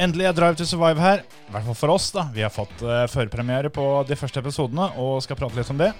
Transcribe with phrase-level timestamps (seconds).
[0.00, 1.20] Endelig er Drive to Survive her.
[1.20, 2.08] I hvert fall for oss.
[2.14, 5.80] da Vi har fått uh, førpremiere på de første episodene og skal prate litt om
[5.80, 5.90] det.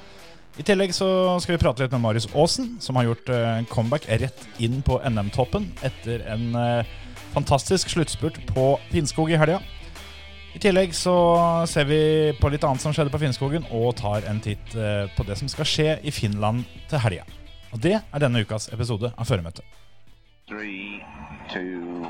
[0.57, 1.09] I tillegg så
[1.41, 4.97] skal vi prate litt med Marius Aasen, som har gjort uh, comeback rett inn på
[5.05, 6.97] NM-toppen etter en uh,
[7.35, 9.61] fantastisk sluttspurt på Finnskog i helga.
[10.57, 11.15] I tillegg så
[11.71, 12.01] ser vi
[12.41, 14.75] på litt annet som skjedde på Finnskogen, og tar en titt
[15.15, 17.23] på det som skal skje i Finland til helga.
[17.71, 19.63] Og det er denne ukas episode av Føremøtet.
[20.51, 21.05] Three,
[21.53, 22.03] two,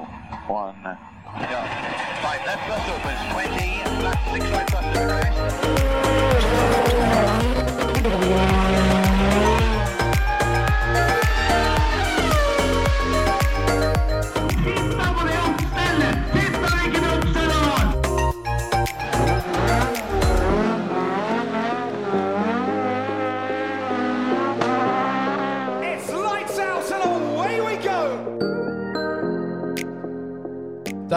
[0.48, 0.96] one.
[1.36, 5.59] Five left bus opens, 20, left six right bus to.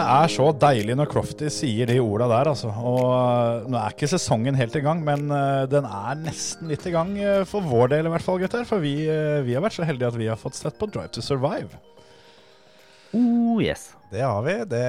[0.04, 2.70] Er så deilig når Crofty sier de orda der, altså.
[2.70, 6.86] Og uh, nå er ikke sesongen helt i gang, men uh, den er nesten litt
[6.88, 8.66] i gang uh, for vår del i hvert fall, gutter.
[8.68, 8.94] For vi,
[9.46, 11.80] vi har vært så heldige at vi har fått sett på Drive to Survive.
[13.14, 13.92] Oh, yes.
[14.10, 14.56] Det har vi.
[14.70, 14.84] Det,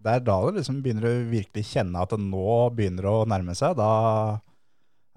[0.00, 3.56] det er da du liksom begynner å virkelig kjenne at det nå begynner å nærme
[3.58, 3.76] seg.
[3.78, 3.90] Da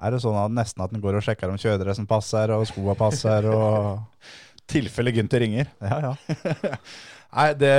[0.04, 2.98] er det sånn at nesten at en går og sjekker om kjøredressen passer, og skoa
[3.00, 4.30] passer, og
[4.74, 5.70] Tilfelle Gunther ringer.
[5.84, 6.78] Ja, ja.
[7.34, 7.74] Nei, det,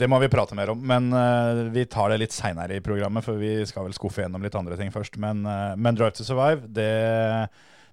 [0.00, 0.80] det må vi prate mer om.
[0.82, 4.42] Men uh, vi tar det litt seinere i programmet, for vi skal vel skuffe gjennom
[4.42, 5.18] litt andre ting først.
[5.22, 6.88] Men, uh, men Drive to Survive, det,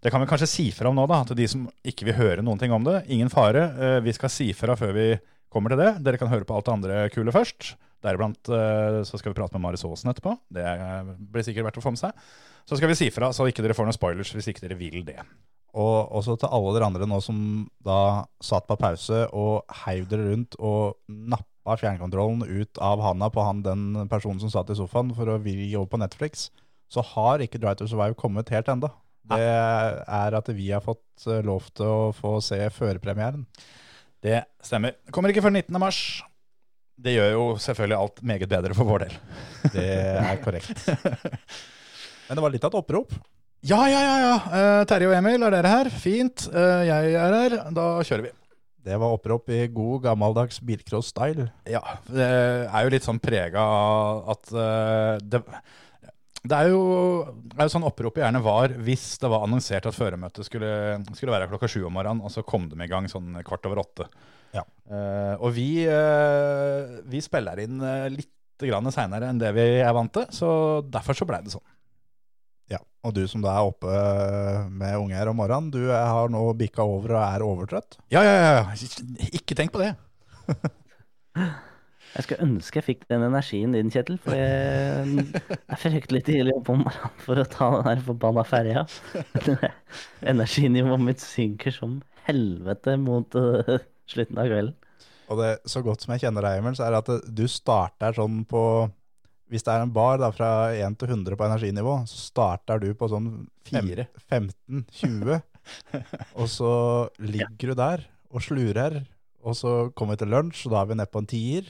[0.02, 1.21] det kan vi kanskje si fra om nå, da.
[1.29, 3.67] Til de som ikke vil høre noen ting om det, ingen fare.
[3.77, 5.07] Uh, vi skal si fra før vi
[5.53, 5.93] kommer til det.
[6.02, 7.75] Dere kan høre på alt det andre kule først.
[8.02, 10.31] Deriblant så skal vi prate med Marius Aasen etterpå.
[10.49, 10.63] Det
[11.29, 12.17] blir sikkert verdt å få med seg.
[12.65, 15.03] Så skal vi si fra, så ikke dere får noen spoilers hvis ikke dere vil
[15.05, 15.19] det.
[15.72, 17.38] Og også til alle dere andre nå som
[17.86, 23.45] da satt på pause og heiv dere rundt og nappa fjernkontrollen ut av handa på
[23.45, 26.49] han, den personen som satt i sofaen for å vri over på Netflix,
[26.92, 28.92] så har ikke Drive to Survive kommet helt enda.
[29.31, 33.45] Det er at vi har fått eh, lov til å få se førpremieren.
[34.21, 34.98] Det stemmer.
[35.14, 35.77] Kommer ikke før 19.
[35.82, 36.02] mars.
[37.02, 39.15] Det gjør jo selvfølgelig alt meget bedre for vår del.
[39.73, 39.86] Det
[40.20, 40.83] er korrekt.
[42.27, 43.15] Men det var litt av et opprop.
[43.61, 44.14] Ja, ja, ja.
[44.26, 44.38] ja.
[44.58, 45.89] Eh, Terje og Emil, er dere her?
[45.94, 46.48] Fint.
[46.49, 47.58] Eh, jeg er her.
[47.76, 48.32] Da kjører vi.
[48.82, 51.45] Det var opprop i god gammeldags bilcross-style.
[51.70, 52.26] Ja, det
[52.66, 55.44] er jo litt sånn prega av at eh, det,
[56.42, 56.82] det er jo,
[57.54, 60.71] er jo sånn oppropet gjerne var hvis det var annonsert at føremøtet skulle,
[61.14, 63.83] skulle være klokka sju om morgenen, og så kom de i gang sånn kvart over
[63.83, 64.10] åtte.
[64.55, 64.66] Ja.
[64.89, 70.11] Eh, og vi, eh, vi spiller inn uh, litt seinere enn det vi er vant
[70.14, 70.50] til, så
[70.86, 71.66] derfor så blei det sånn.
[72.71, 73.92] Ja, og du som da er oppe
[74.71, 77.98] med unger om morgenen, du er- har nå bikka over og er overtrøtt.
[78.14, 78.54] Ja, ja, ja.
[78.61, 79.27] ja.
[79.36, 79.92] Ikke tenk på det.
[82.11, 84.17] Jeg skulle ønske jeg fikk den energien din, Kjetil.
[84.20, 88.82] For jeg er fryktelig tidlig oppe om morgenen for å ta den der forbanna ferja.
[90.33, 93.77] Energinivået mitt synker som helvete mot eh,
[94.11, 94.76] slutten av kvelden.
[95.32, 98.17] Og det, så godt som jeg kjenner deg, Emil, så er det at du starter
[98.20, 98.64] sånn på
[99.52, 102.94] Hvis det er en bar da, fra 1 til 100 på energinivå, så starter du
[102.95, 103.28] på sånn
[103.67, 105.42] 15-20.
[106.39, 106.72] og så
[107.20, 109.02] ligger du der og slurer,
[109.44, 111.67] og så kommer vi til lunsj, og da er vi nede på en tier.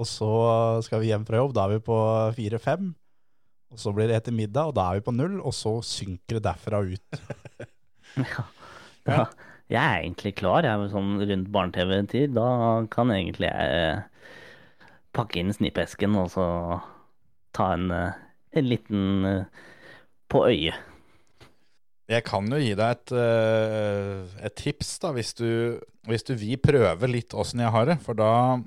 [0.00, 0.30] Og så
[0.84, 1.96] skal vi hjem fra jobb, da er vi på
[2.36, 2.92] 4-5.
[3.70, 6.38] Og så blir det etter middag, og da er vi på null, og så synker
[6.38, 7.22] det derfra ut.
[9.00, 9.22] Da,
[9.70, 12.34] jeg er egentlig klar, jeg er sånn rundt barne-TV-tid.
[12.36, 12.48] Da
[12.92, 14.02] kan egentlig jeg eh,
[15.16, 16.46] pakke inn snippesken og så
[17.56, 18.12] ta en, eh,
[18.56, 19.44] en liten eh,
[20.30, 20.86] på øyet.
[22.10, 25.78] Jeg kan jo gi deg et, eh, et tips, da, hvis du,
[26.10, 28.00] hvis du vil prøve litt åssen jeg har det.
[28.02, 28.58] For da,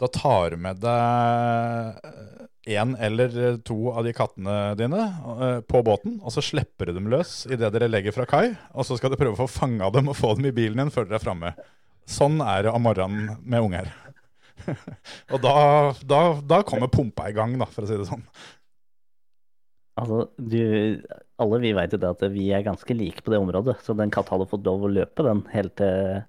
[0.00, 2.00] da tar du med deg
[2.70, 5.04] én eller to av de kattene dine
[5.68, 8.46] på båten, og så slipper du dem løs idet dere legger fra kai.
[8.72, 10.92] Og så skal du prøve å få fanga dem og få dem i bilen din
[10.94, 11.52] før dere er framme.
[12.08, 13.92] Sånn er det om morgenen med unger.
[15.32, 15.54] Og da,
[16.06, 18.24] da, da kommer pumpa i gang, da, for å si det sånn.
[20.00, 20.60] Altså, du,
[21.42, 24.12] alle vi vet jo det at vi er ganske like på det området, så den
[24.14, 26.22] katta hadde fått lov å løpe den helt til,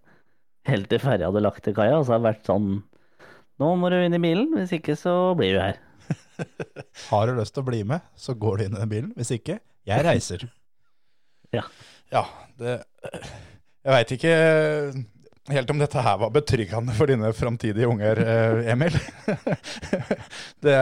[0.67, 2.71] helt til ferja hadde lagt til kaia, og så har det vært sånn
[3.61, 5.75] Nå må du inn i bilen, hvis ikke så blir du her.
[7.11, 9.11] Har du lyst til å bli med, så går du inn i den bilen.
[9.13, 10.47] Hvis ikke, jeg reiser.
[12.11, 12.21] Ja,
[12.59, 12.77] det
[13.83, 14.31] Jeg veit ikke
[15.49, 18.97] helt om dette her var betryggende for dine framtidige unger, eh, Emil.
[20.65, 20.77] det,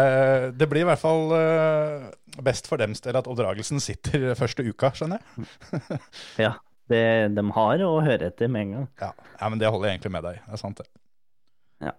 [0.60, 2.10] det blir i hvert fall eh,
[2.44, 6.00] best for dems del at oppdragelsen sitter første uka, skjønner jeg.
[6.46, 6.54] Ja,
[6.92, 7.04] det,
[7.36, 8.88] de har å høre etter med en gang.
[9.02, 10.42] Ja, ja men det holder jeg egentlig med deg.
[10.46, 10.90] Det er sant, det.
[11.90, 11.96] Ja.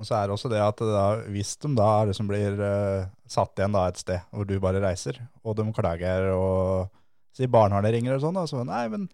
[0.00, 3.08] Og så er det også det at det da, hvis de da liksom blir uh,
[3.28, 6.88] satt igjen da et sted hvor du bare reiser, og de klager og
[7.36, 9.04] sier barnehagen ringer og sånn, da, så nei, men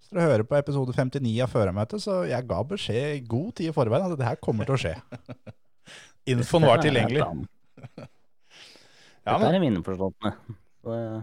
[0.00, 3.70] hvis dere hører på episode 59 av førermøtet, så jeg ga beskjed i god tid
[3.70, 4.94] i forveien at det her kommer til å skje.
[6.32, 7.20] Infoen var tilgjengelig.
[7.20, 8.08] Dette
[9.28, 9.76] Ja, Dette er min.
[9.84, 11.18] Så, eh,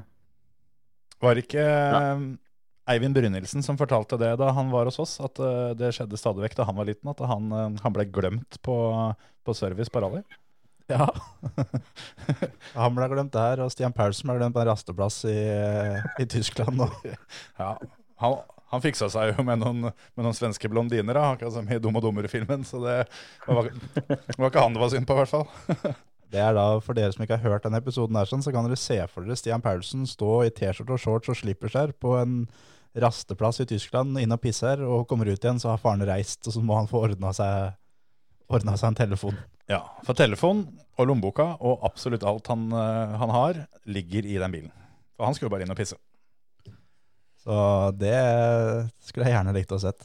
[1.17, 2.01] var det ikke ja.
[2.93, 6.45] Eivind Brynildsen som fortalte det da han var hos oss, at eh, det skjedde stadig
[6.45, 8.77] vekk da han var liten, at han, eh, han ble glemt på,
[9.43, 10.21] på service på rally?
[10.87, 11.09] Ja.
[12.77, 15.35] Han ble glemt der, og Stian Paulsen ble glemt på en rasteplass i,
[16.23, 16.79] i Tyskland.
[16.85, 16.93] Og,
[17.59, 17.73] Ja,
[18.23, 18.37] han,
[18.71, 21.97] han fiksa seg jo med noen, med noen svenske blondiner, da, akkurat som i Dum
[21.99, 22.97] og dummere-filmen, så det
[23.47, 25.93] var, det var ikke han det var synd på, i hvert fall.
[26.33, 28.67] det er da, For dere som ikke har hørt denne episoden, der, sånn, så kan
[28.67, 32.41] dere se for dere Stian Paulsen stå i T-skjorte og shorts og slipperskjær på en
[32.97, 36.55] rasteplass i Tyskland, inn og pisser, og kommer ut igjen, så har faren reist, og
[36.55, 37.77] så må han få ordna seg,
[38.51, 39.39] ordna seg en telefon.
[39.67, 40.65] Ja, for telefon
[40.97, 44.75] og lommeboka og absolutt alt han, eh, han har, ligger i den bilen.
[45.17, 45.97] For han skulle bare inn og pisse.
[47.47, 47.57] Så
[47.95, 48.17] det
[49.07, 50.03] skulle jeg gjerne likt å sett.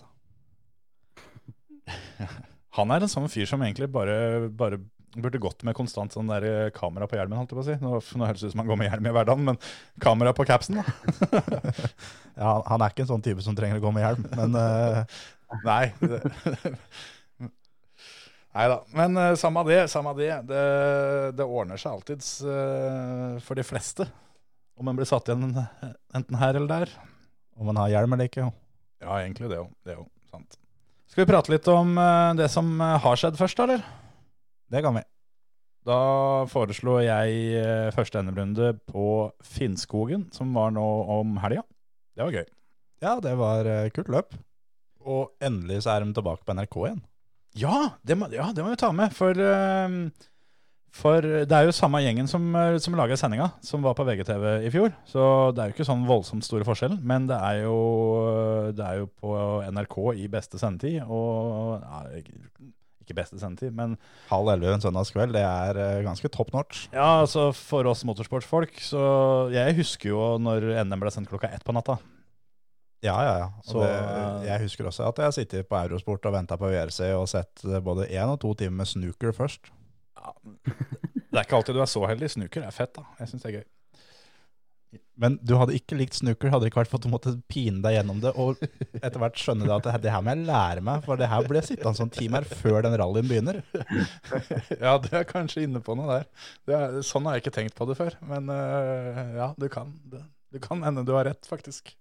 [2.79, 4.79] Han er en sånn fyr som egentlig bare, bare
[5.19, 7.77] burde gått med konstant sånn der eh, kamera på hjelmen, holdt jeg på å si.
[7.83, 9.59] Nå, nå høres det ut som han går med hjelm i hverdagen, men
[10.01, 11.43] kamera på capsen, da.
[12.33, 15.03] Ja, han er ikke en sånn type som trenger å gå med hjelm, men uh,
[15.69, 15.93] Nei.
[18.57, 18.79] Nei da.
[18.97, 20.31] Men uh, samme det, samme det.
[20.49, 20.65] Det,
[21.37, 24.09] det ordner seg alltids uh, for de fleste.
[24.81, 26.95] Om en blir satt igjen enten her eller der.
[27.63, 28.51] Om man har hjelm eller ikke.
[29.03, 29.71] Ja, egentlig det òg.
[29.87, 30.59] Det er jo sant.
[31.13, 33.83] Skal vi prate litt om eh, det som eh, har skjedd først, da, eller?
[34.73, 35.03] Det kan vi.
[35.87, 35.99] Da
[36.51, 39.07] foreslo jeg eh, første NM-runde på
[39.45, 40.87] Finnskogen, som var nå
[41.19, 41.65] om helga.
[42.17, 42.49] Det var gøy.
[43.03, 44.37] Ja, det var kult løp.
[45.03, 47.03] Og endelig så er de tilbake på NRK igjen.
[47.59, 49.13] Ja, det må, ja, det må vi ta med.
[49.17, 49.97] For, eh,
[50.93, 54.67] for det er jo samme gjengen som, eh, som laga sendinga, som var på VGTV
[54.67, 54.93] i fjor.
[55.09, 55.23] Så
[55.57, 56.99] det er jo ikke sånn voldsomt store forskjell.
[57.03, 57.79] Men det er jo,
[58.77, 59.33] det er jo på
[59.73, 61.03] NRK i beste sendetid.
[61.09, 62.51] Og ja, ikke-
[63.13, 63.99] beste sendetid, men
[64.31, 66.87] Halv elleve en søndagskveld, det er eh, ganske top notch.
[66.95, 71.63] ja, altså for oss motorsportsfolk, så jeg husker jo når NM ble sendt klokka ett
[71.63, 71.99] på natta.
[73.05, 73.49] Ja, ja, ja.
[73.67, 76.71] Så, det, eh, jeg husker også at jeg har sittet på Eurosport og venta på
[76.73, 79.69] VRC og sett eh, både én og to timer med snooker først.
[81.33, 82.29] Det er ikke alltid du er så heldig.
[82.35, 83.07] Snooker er fett, da.
[83.21, 83.69] Jeg syns det er gøy.
[85.23, 87.81] Men du hadde ikke likt snooker, hadde det ikke vært for at du måtte pine
[87.85, 88.59] deg gjennom det, og
[88.99, 91.47] etter hvert skjønne at det, her- det her må jeg lære meg, for det her
[91.49, 93.61] blir jeg sittende sånn her før den rallyen begynner.
[94.81, 96.27] Ja, du er kanskje inne på noe der.
[96.69, 98.17] Det er, sånn har jeg ikke tenkt på det før.
[98.29, 100.25] Men øh, ja, du kan det.
[100.53, 101.95] Du kan hende du har rett, faktisk.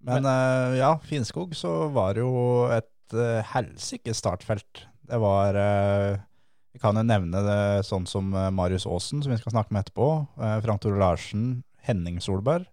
[0.00, 4.86] Men eh, ja, Finnskog så var det jo et uh, helsike startfelt.
[5.10, 6.18] Det var eh,
[6.72, 9.82] Vi kan jo nevne det sånn som eh, Marius Aasen, som vi skal snakke med
[9.82, 10.06] etterpå.
[10.38, 12.68] eh, Frank Tore Larsen, Henning Solberg,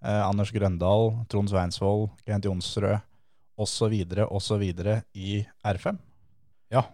[0.00, 3.00] Anders Grøndal, Trond Sveinsvold, Kent Jonsrød
[3.58, 3.94] osv.
[4.30, 4.62] osv.
[5.18, 5.98] i R5.
[6.70, 6.84] Ja.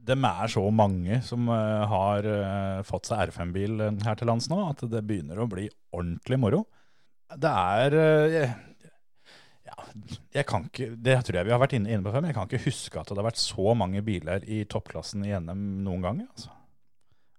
[0.00, 2.26] De er så mange som har
[2.88, 6.62] fått seg R5-bil her til lands nå, at det begynner å bli ordentlig moro.
[7.36, 7.98] Det er
[9.72, 9.78] jeg,
[10.12, 12.30] ja, jeg kan ikke, Det tror jeg vi har vært inne, inne på før, men
[12.30, 15.62] jeg kan ikke huske at det har vært så mange biler i toppklassen i NM
[15.86, 16.20] noen gang.
[16.28, 16.52] Altså.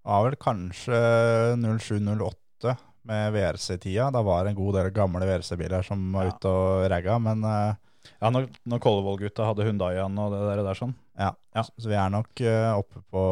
[0.03, 0.98] Ja, vel kanskje
[1.62, 2.74] 07-08
[3.07, 4.10] med VRC-tida.
[4.15, 6.34] Da var det en god del gamle VRC-biler som var Ja.
[6.36, 7.74] ute og ragga, men uh,
[8.19, 10.93] Ja, når, når Kollevold-gutta hadde Hundayan og det der, der sånn.
[11.19, 11.63] Ja, Ja.
[11.63, 13.24] så vi er nok uh, oppe på,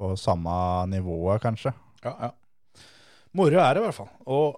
[0.00, 0.54] på samme
[0.92, 1.72] nivået, kanskje.
[2.04, 2.30] Ja, ja.
[3.36, 4.08] Moro er det i hvert fall.
[4.32, 4.56] Og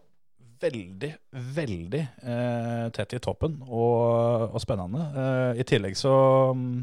[0.60, 1.10] veldig,
[1.56, 5.08] veldig eh, tett i toppen og, og spennende.
[5.22, 6.12] Eh, I tillegg så
[6.56, 6.78] mm,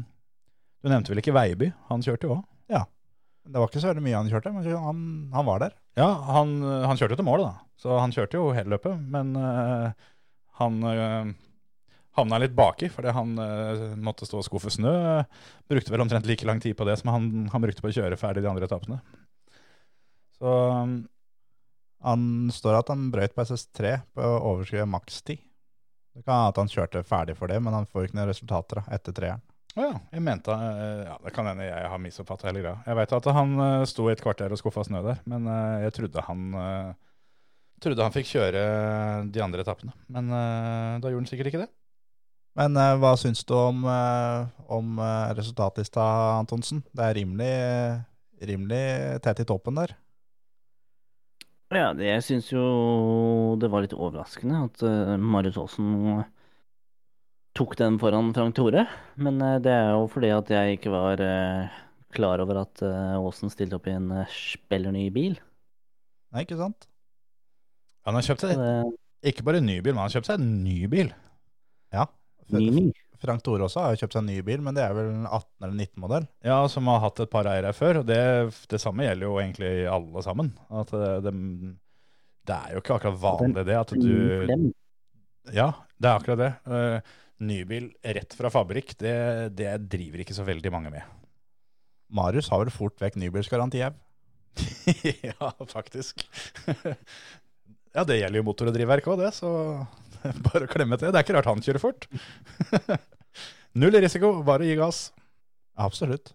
[0.82, 1.72] Du nevnte vel ikke Veiby?
[1.90, 2.44] Han kjørte jo òg.
[3.46, 5.02] Det var ikke så mye han kjørte, men han,
[5.34, 5.74] han var der.
[5.98, 7.52] Ja, han, han kjørte jo til mål, da.
[7.80, 9.02] Så han kjørte jo hele løpet.
[9.12, 10.06] Men eh,
[10.60, 11.30] han eh,
[12.18, 14.96] havna litt baki fordi han eh, måtte stå og skuffe snø.
[15.70, 18.18] Brukte vel omtrent like lang tid på det som han, han brukte på å kjøre
[18.20, 18.98] ferdig de andre etappene.
[20.40, 20.56] Så
[20.90, 20.98] mm,
[22.04, 25.40] Han står at han brøt på SS3 på overskrevet makstid.
[26.16, 28.80] Det kan hende at han kjørte ferdig for det, men han får ikke noen resultater
[28.80, 29.44] da, etter treeren.
[29.76, 32.78] Å ja, jeg mente eh, Ja, det kan hende jeg har misoppfatta hele greia.
[32.88, 35.82] Jeg veit at han eh, sto i et kvarter og skuffa snø der, men eh,
[35.86, 36.46] jeg trodde han
[37.76, 38.60] Trodde han fikk kjøre
[39.28, 39.92] de andre etappene.
[40.08, 41.66] Men da gjorde han sikkert ikke det.
[42.56, 42.72] Men
[43.02, 43.82] hva syns du om,
[44.72, 45.02] om
[45.36, 46.06] resultatlista,
[46.38, 46.80] Antonsen?
[46.88, 47.50] Det er rimelig,
[48.48, 48.80] rimelig
[49.26, 49.92] tett i toppen der.
[51.74, 52.64] Ja, det, jeg syns jo
[53.58, 56.22] det var litt overraskende at uh, Marius Aasen
[57.56, 58.84] tok den foran Frank Tore.
[59.16, 61.78] Men eh, det er jo fordi at jeg ikke var eh,
[62.16, 65.38] klar over at eh, Aasen stilte opp i en eh, spiller bil.
[66.34, 66.88] Nei, ikke sant?
[68.06, 70.42] Han har kjøpt seg det ikke bare en ny bil, men han har kjøpt seg
[70.42, 71.08] en ny bil.
[71.94, 72.04] Ja.
[72.52, 72.84] ny, ny.
[73.22, 75.26] Frank Tore også har jo kjøpt seg en ny bil, men det er vel en
[75.28, 76.28] 18- eller 19-modell.
[76.46, 78.02] Ja, som har hatt et par eiere før.
[78.02, 78.20] Og det,
[78.70, 80.52] det samme gjelder jo egentlig alle sammen.
[80.70, 81.34] At det, det,
[82.46, 84.12] det er jo ikke akkurat vanlig det at du
[85.54, 86.52] Ja, det er akkurat det.
[86.66, 87.14] Eh,
[87.46, 89.16] nybil rett fra fabrikk, det,
[89.58, 91.14] det driver ikke så veldig mange med.
[92.16, 93.96] Marius har vel fort vekk nybilsgaranti, jeg.
[95.30, 96.22] ja, faktisk.
[97.96, 99.50] ja, det gjelder jo motor- og drivverk òg, det, så
[100.48, 101.12] bare å klemme til.
[101.12, 102.08] Det er ikke rart han kjører fort.
[103.80, 105.06] Null risiko, bare gi gass.
[105.76, 106.32] Absolutt.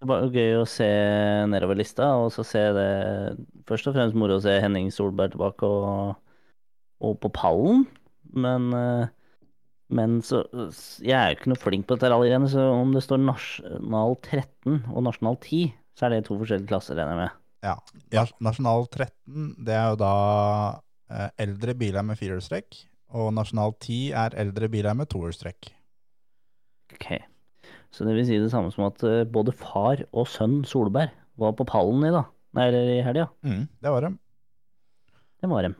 [0.00, 0.88] Det var gøy å se
[1.50, 2.90] nedover lista, og så se det
[3.68, 6.14] Først og fremst moro å se Henning Solberg tilbake og,
[7.04, 7.84] og på pallen,
[8.34, 9.10] men eh,
[9.90, 10.44] men så
[11.02, 14.84] Jeg er jo ikke noe flink på dette rallygreiene, så om det står nasjonal 13
[14.92, 17.40] og nasjonal 10, så er det to forskjellige klasser, regner jeg med.
[17.66, 18.24] Ja.
[18.40, 20.14] Nasjonal 13, det er jo da
[21.10, 22.78] eh, eldre biler med firehjulstrekk,
[23.16, 25.70] og Nasjonal 10 er eldre biler med tohjulstrekk.
[26.94, 27.10] Ok.
[27.90, 31.54] Så det vil si det samme som at eh, både far og sønn Solberg var
[31.58, 32.24] på pallen i da.
[32.56, 33.28] Nei, eller i helga.
[33.46, 33.64] Mm.
[33.82, 34.18] Det var dem.
[35.40, 35.78] Det var dem.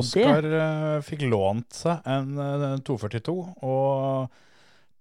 [0.00, 3.34] Oskar eh, fikk lånt seg en eh, 242
[3.66, 4.38] og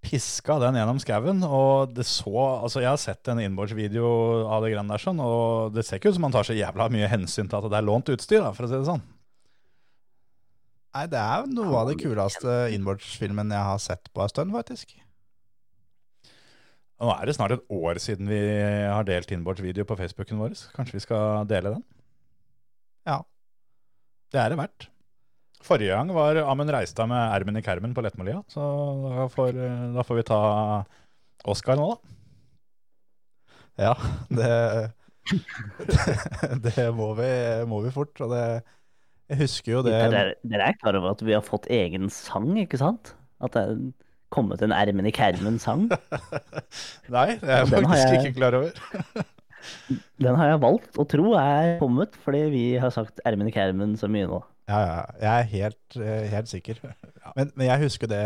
[0.02, 1.44] piska den gjennom skauen.
[1.46, 4.10] Og det så Altså, jeg har sett en innbordsvideo
[4.48, 6.90] av det greiene der, sånn, og det ser ikke ut som han tar så jævla
[6.92, 9.06] mye hensyn til at det er lånt utstyr, da, for å si det sånn.
[11.00, 14.98] Nei, det er noe av det kuleste innbordsfilmen jeg har sett på en stund, faktisk.
[17.00, 18.40] Nå er det snart et år siden vi
[18.84, 20.58] har delt innbordsvideo på Facebooken vår.
[20.76, 21.86] Kanskje vi skal dele den?
[23.08, 23.22] Ja.
[24.28, 24.90] Det er det verdt.
[25.64, 28.66] Forrige gang var Amund Reistad med ermen i kermen på Lettmolia, så
[29.06, 29.56] da får,
[29.96, 30.42] da får vi ta
[31.48, 32.18] Oscar nå, da.
[33.88, 33.96] Ja,
[34.28, 34.52] det,
[36.68, 37.32] det må, vi,
[37.72, 38.20] må vi fort.
[38.20, 38.44] Og det,
[39.30, 40.36] jeg husker jo det Dere,
[40.70, 43.14] er klar over at vi har fått egen sang, ikke sant?
[43.42, 43.76] At det er
[44.34, 45.88] kommet en Ermen i Kermen-sang?
[47.16, 49.26] Nei, det er jeg Den faktisk jeg- ikke klar over.
[50.24, 53.98] Den har jeg valgt å tro er kommet fordi vi har sagt Ermen i Kermen
[54.00, 54.40] så mye nå.
[54.70, 56.78] Ja, ja, jeg er helt, eh, helt sikker.
[57.36, 58.20] Men, men jeg husker det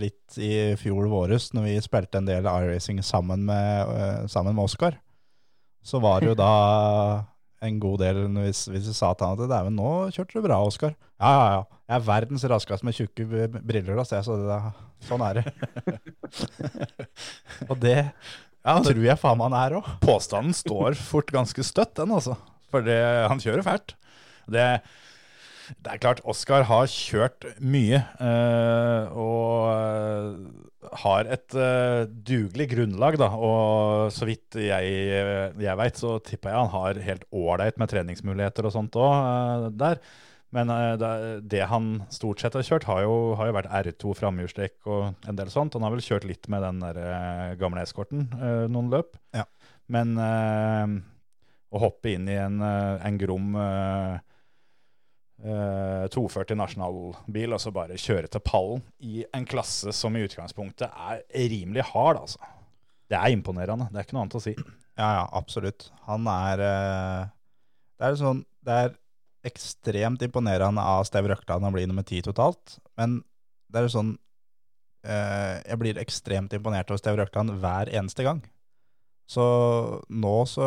[0.00, 0.50] litt i
[0.80, 4.94] fjor våres, når vi spilte en del iRacing sammen med, eh, sammen med Oskar.
[5.84, 6.52] Så var det jo da
[7.64, 10.44] en god del hvis, hvis vi sa til han at det dæven, nå kjørte du
[10.46, 10.92] bra, Oskar.
[11.18, 11.62] Ja, ja, ja.
[11.88, 14.58] Jeg er verdens raskeste med tjukke b- briller, da, så jeg, så det,
[15.08, 15.44] sånn er det.
[17.70, 17.96] Og det
[18.66, 19.86] Ja, det, tror jeg faen meg han er òg.
[20.04, 22.34] påstanden står fort ganske støtt, den altså.
[22.68, 22.98] For det,
[23.30, 23.94] han kjører fælt.
[24.50, 24.64] Det,
[25.78, 28.02] det er klart, Oskar har kjørt mye.
[28.20, 30.67] Øh, og
[31.02, 33.28] har et uh, dugelig grunnlag, da.
[33.34, 34.94] Og så vidt jeg,
[35.58, 40.00] jeg veit, så tipper jeg han har helt ålreit med treningsmuligheter og sånt òg der.
[40.54, 41.12] Men uh, det,
[41.50, 45.40] det han stort sett har kjørt, har jo, har jo vært R2 framhjulstrekk og en
[45.40, 45.76] del sånt.
[45.76, 49.18] Han har vel kjørt litt med den der eh, gamle eskorten eh, noen løp.
[49.36, 49.44] Ja.
[49.92, 50.96] Men eh,
[51.68, 54.18] å hoppe inn i en, eh, en grom eh,
[55.44, 60.88] eh, 240 nasjonalbil og så bare kjøre til pallen i en klasse som i utgangspunktet
[60.90, 62.54] er rimelig hard, altså.
[63.08, 63.86] Det er imponerende.
[63.88, 64.52] Det er ikke noe annet å si.
[64.98, 65.88] Ja, ja, absolutt.
[66.08, 67.28] Han er eh,
[67.98, 68.96] Det er sånn Det er
[69.48, 73.20] ekstremt imponerende av Steve Røkland å bli nummer ti totalt, men
[73.70, 74.10] det er sånn
[75.06, 78.42] eh, Jeg blir ekstremt imponert over Steve Røkland hver eneste gang.
[79.28, 79.44] Så
[80.08, 80.66] nå så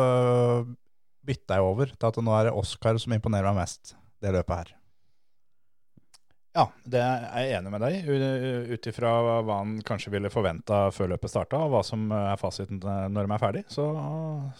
[1.26, 4.62] bytta jeg over til at nå er det Oskar som imponerer meg mest, det løpet
[4.62, 4.72] her.
[6.52, 8.08] Ja, det er jeg enig med deg,
[8.74, 12.82] ut ifra hva han kanskje ville forventa før løpet starta, og hva som er fasiten
[12.82, 13.62] når de er ferdig.
[13.72, 13.86] Så,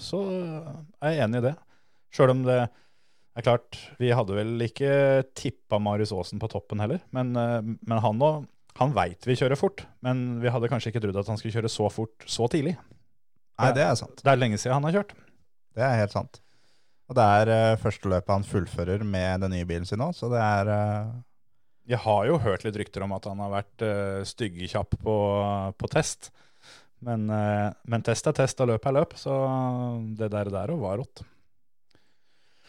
[0.00, 0.22] så
[1.02, 1.52] er jeg enig i det.
[2.12, 4.94] Sjøl om det er klart, vi hadde vel ikke
[5.36, 7.00] tippa Marius Aasen på toppen heller.
[7.16, 8.48] Men, eh, men han òg
[8.80, 11.70] han veit vi kjører fort, men vi hadde kanskje ikke trodd at han skulle kjøre
[11.72, 12.72] så fort så tidlig.
[13.60, 14.22] Nei, det er sant.
[14.24, 15.12] Det er lenge siden han har kjørt.
[15.76, 16.40] Det er helt sant.
[17.10, 20.30] Og det er uh, første løpet han fullfører med den nye bilen sin nå, så
[20.32, 21.12] det er uh...
[21.90, 25.16] Jeg har jo hørt litt rykter om at han har vært uh, styggekjapp på,
[25.74, 26.30] på test.
[27.02, 29.34] Men, uh, men test er test, og løp er løp, så
[30.18, 31.24] det der, der var rått.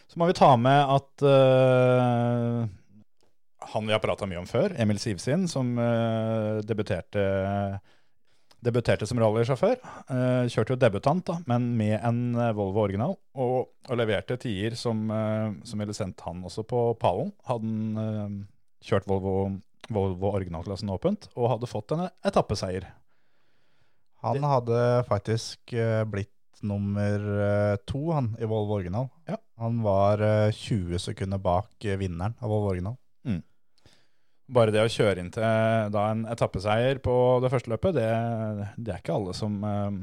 [0.09, 1.23] Så må vi ta med at
[3.73, 5.71] han vi har prata mye om før, Emil Sivsin, som
[6.69, 7.23] debuterte,
[8.63, 9.75] debuterte som rallysjåfør.
[10.13, 14.77] Eh, kjørte jo debutant, da, men med en eh, Volvo original, og, og leverte tider
[14.79, 17.33] som, eh, som ville sendt han også på pallen.
[17.49, 18.41] Hadde han
[18.83, 19.37] kjørt Volvo
[19.91, 22.85] Volvo originalklassen åpent, og hadde fått en etappeseier.
[24.23, 24.77] Han hadde
[25.09, 25.73] faktisk
[26.07, 26.31] blitt
[26.63, 27.25] nummer
[27.83, 29.09] to han, i Volvo original.
[29.27, 29.35] Ja.
[29.63, 32.97] Han var eh, 20 sekunder bak vinneren av Volvo original.
[34.53, 35.43] Bare det å kjøre inn til
[35.93, 38.09] da en etappeseier på det første løpet, det,
[38.77, 39.99] det er ikke alle som, eh,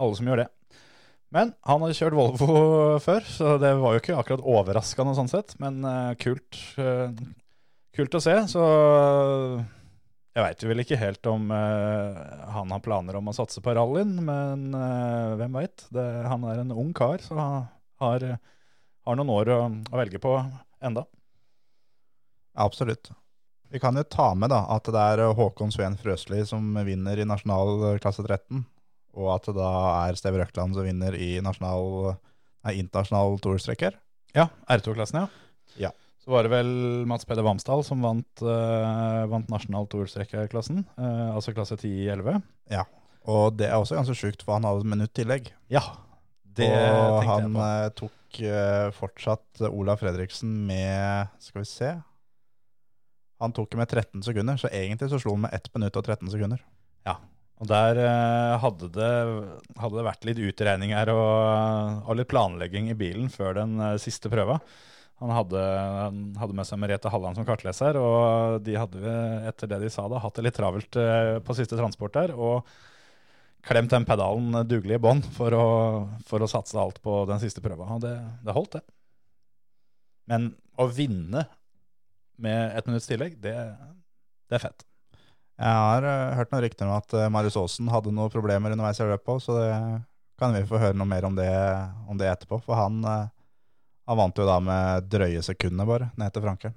[0.00, 0.48] alle som gjør det.
[1.32, 2.56] Men han hadde kjørt Volvo
[3.00, 5.54] før, så det var jo ikke akkurat overraskende sånn sett.
[5.62, 7.14] Men eh, kult, eh,
[7.96, 8.34] kult å se.
[8.52, 8.64] Så
[10.32, 12.20] jeg veit vel ikke helt om eh,
[12.56, 15.86] han har planer om å satse på rallyen, men eh, hvem veit.
[16.28, 17.66] Han er en ung kar, så han
[18.04, 18.28] har,
[19.08, 20.36] har noen år å, å velge på
[20.84, 21.06] enda.
[22.60, 23.08] Absolutt.
[23.72, 27.24] Vi kan jo ta med da at det er Håkon Sveen Frøsli som vinner i
[27.24, 28.66] nasjonal klasse 13,
[29.16, 29.70] og at det da
[30.10, 32.18] er Steve Røkland som vinner i nasjonal,
[32.66, 33.96] nei, internasjonal toerstrekker.
[34.36, 35.88] Ja, R2-klassen, ja.
[35.88, 35.92] Ja.
[36.20, 36.68] Så var det vel
[37.08, 42.44] Mats Peder Vamsdal som vant, uh, vant nasjonal toerstrekkerklassen, Uh, altså klasse 10-11.
[42.76, 42.84] Ja,
[43.24, 45.48] Og det er også ganske sjukt, for han hadde et minutt tillegg.
[45.72, 45.86] Ja,
[46.44, 47.64] det og tenkte jeg på.
[47.64, 51.94] Han tok uh, fortsatt Olav Fredriksen med Skal vi se
[53.42, 56.30] Han tok med 13 sekunder, så egentlig så slo han med 1 minutt og 13
[56.30, 56.62] sekunder.
[57.08, 57.16] Ja,
[57.62, 59.10] Og der eh, hadde, det,
[59.78, 64.30] hadde det vært litt utregninger og, og litt planlegging i bilen før den eh, siste
[64.30, 64.60] prøva.
[65.22, 69.12] Han hadde, han hadde med seg Merete Halland som kartleser, og de hadde,
[69.46, 72.34] etter det de sa da, hatt det litt travelt eh, på siste transport der.
[72.34, 72.66] Og
[73.62, 75.54] klemt den pedalen dugelig i bånn for,
[76.26, 77.86] for å satse alt på den siste prøva.
[77.94, 78.82] Og det, det holdt, det.
[80.30, 80.50] Men
[80.82, 81.46] å vinne
[82.36, 83.54] med ett minutts tillegg, det,
[84.48, 84.86] det er fett.
[85.62, 89.00] Jeg har eh, hørt noen rykter om at uh, Marius Aasen hadde noen problemer underveis
[89.02, 89.68] i løpet, så det
[90.42, 91.50] kan vi få høre noe mer om det,
[92.10, 92.58] om det etterpå.
[92.64, 93.28] For han, eh,
[94.10, 96.74] han vant jo da med drøye sekunder bare, ned til Frankeren.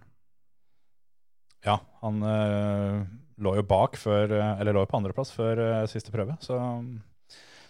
[1.65, 2.99] Ja, han eh,
[3.41, 6.59] lå jo bak før, eh, eller lå jo på andreplass før eh, siste prøve, så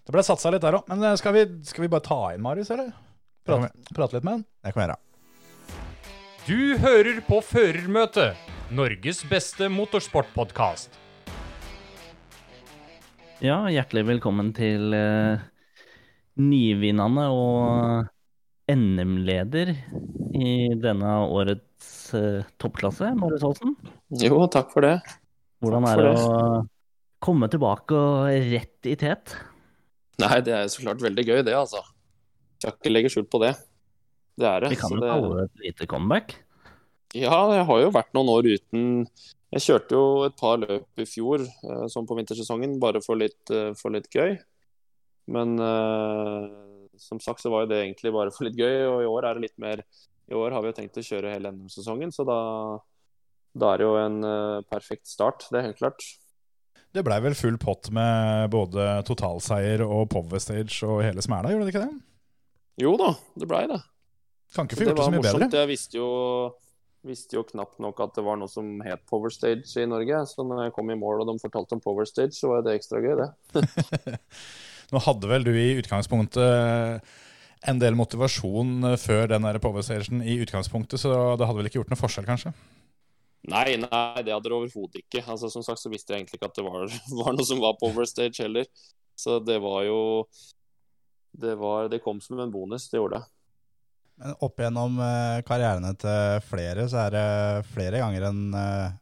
[0.06, 0.90] det ble satsa litt der òg.
[0.92, 2.92] Men eh, skal vi, skal vi bare ta inn Marius, eller?
[3.46, 4.48] Prate, prate litt med han?
[4.66, 5.02] Det kan vi gjøre.
[6.46, 8.38] Du hører på Førermøtet,
[8.78, 10.94] Norges beste motorsportpodkast.
[13.42, 15.42] Ja, hjertelig velkommen til uh,
[16.38, 18.06] nyvinnende og
[18.70, 19.74] NM-leder
[20.38, 20.54] i
[20.86, 23.74] denne årets eh, toppklasse, Marius Holsen.
[24.14, 25.00] Jo, takk for det.
[25.66, 26.64] Hvordan Takk er det å
[27.26, 29.34] komme tilbake og rett i tet?
[30.22, 31.82] Nei, det er så klart veldig gøy, det, altså.
[32.62, 33.56] Skal ikke legge skjul på det.
[34.36, 34.74] Det er det.
[34.74, 35.12] Vi kan jo det...
[35.12, 36.36] kalle det et lite comeback.
[37.16, 39.06] Ja, jeg har jo vært noen år uten
[39.56, 43.40] Jeg kjørte jo et par løp i fjor, eh, sånn på vintersesongen, bare for litt,
[43.54, 44.34] eh, for litt gøy.
[45.32, 46.44] Men uh,
[47.02, 49.38] som sagt så var jo det egentlig bare for litt gøy, og i år er
[49.38, 49.82] det litt mer
[50.30, 52.38] I år har vi jo tenkt å kjøre hele NM-sesongen, så da,
[53.58, 55.48] da er det jo en uh, perfekt start.
[55.50, 56.06] Det er helt klart.
[56.96, 61.74] Det blei vel full pott med både totalseier og powerstage og hele smæla, gjorde det
[61.74, 61.98] ikke det?
[62.86, 63.82] Jo da, det blei det.
[64.54, 65.46] Kan ikke få Det gjort det var så mye morsomt.
[65.48, 65.64] bedre.
[65.66, 66.10] Jeg visste jo,
[67.06, 70.22] visste jo knapt nok at det var noe som het Power Stage i Norge.
[70.30, 72.78] Så når jeg kom i mål og de fortalte om Power Stage, så var det
[72.80, 73.30] ekstra gøy, det.
[74.94, 77.02] Nå hadde vel du i utgangspunktet
[77.66, 81.94] en del motivasjon før den der powerstagen i utgangspunktet, så det hadde vel ikke gjort
[81.94, 82.52] noe forskjell, kanskje?
[83.50, 85.24] Nei, nei, det hadde det overhodet ikke.
[85.26, 86.86] Altså, som sagt så visste jeg egentlig ikke at det var,
[87.22, 88.70] var noe som var Power Stage heller.
[89.18, 90.00] Så det var jo
[91.36, 93.32] det, var, det kom som en bonus, det gjorde det.
[94.22, 97.26] Men opp gjennom eh, karrierene til flere, så er det
[97.74, 98.94] flere ganger en, eh,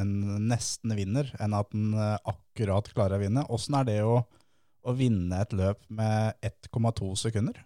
[0.00, 0.14] en
[0.48, 3.44] nesten vinner enn at en eh, akkurat klarer å vinne.
[3.52, 7.60] Åssen er det å, å vinne et løp med 1,2 sekunder?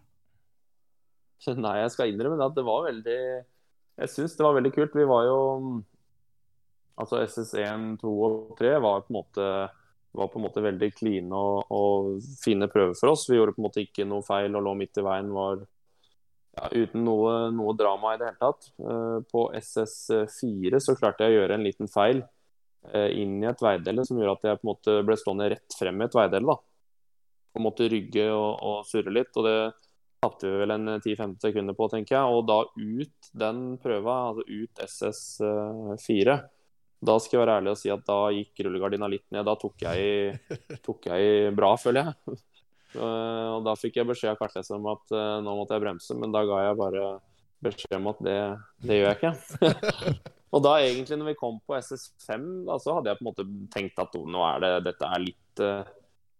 [1.54, 3.20] Nei, jeg skal innrømme at det var veldig
[4.02, 4.96] Jeg syns det var veldig kult.
[4.98, 5.38] Vi var jo
[6.98, 9.44] Altså SS1, 2 og 3 var på en måte,
[10.18, 13.28] på en måte veldig kline og, og fine prøver for oss.
[13.30, 15.30] Vi gjorde på en måte ikke noe feil og lå midt i veien.
[15.30, 15.62] var
[16.58, 18.70] ja, uten noe, noe drama i det hele tatt.
[18.82, 22.22] Eh, På SS4 så klarte jeg å gjøre en liten feil
[22.92, 25.78] eh, inn i et veidele som gjorde at jeg på en måte ble stående rett
[25.78, 26.54] frem i et veidele.
[26.54, 26.58] da.
[27.56, 29.30] Og måtte rygge og, og surre litt.
[29.38, 29.58] og det
[30.18, 32.36] tapte vi vel en 10-15 sekunder på, tenker jeg.
[32.36, 36.38] Og da ut den prøva, altså ut SS4,
[36.98, 39.46] da skal jeg være ærlig og si at da gikk rullegardina litt ned.
[39.46, 42.40] Da tok jeg i, tok jeg i bra, føler jeg.
[42.96, 46.16] Eh, og da fikk jeg beskjed av kartleseren om at eh, nå måtte jeg bremse,
[46.16, 47.04] men da ga jeg bare
[47.64, 48.40] beskjed om at det,
[48.86, 49.72] det gjør jeg ikke.
[50.54, 53.46] og da egentlig når vi kom på SS5, da så hadde jeg på en måte
[53.74, 55.94] tenkt at nå er det, dette er litt eh,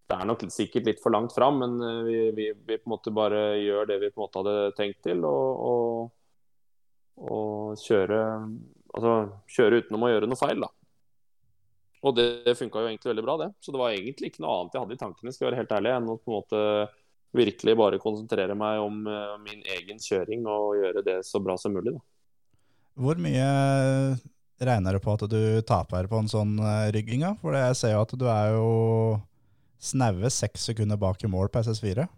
[0.08, 1.74] det er nok sikkert litt for langt fram, men
[2.06, 5.02] vi, vi, vi på en måte bare gjør det vi på en måte hadde tenkt
[5.04, 5.20] til.
[5.28, 8.22] Og, og, og kjøre,
[8.94, 9.12] altså,
[9.52, 10.70] kjøre utenom å gjøre noe feil, da.
[12.06, 13.50] Og det, det funka jo egentlig veldig bra, det.
[13.60, 15.76] Så det var egentlig ikke noe annet jeg hadde i tankene, skal jeg være helt
[15.78, 16.62] ærlig, enn å på en måte
[17.36, 21.74] virkelig bare konsentrere meg om eh, min egen kjøring og gjøre det så bra som
[21.76, 21.96] mulig.
[21.96, 22.04] Da.
[22.98, 23.48] Hvor mye
[24.58, 27.26] regner du på at du taper på en sånn eh, rygging?
[27.26, 27.34] da?
[27.42, 28.70] For jeg ser jo at du er jo
[29.78, 32.08] snaue seks sekunder bak i mål på SS4.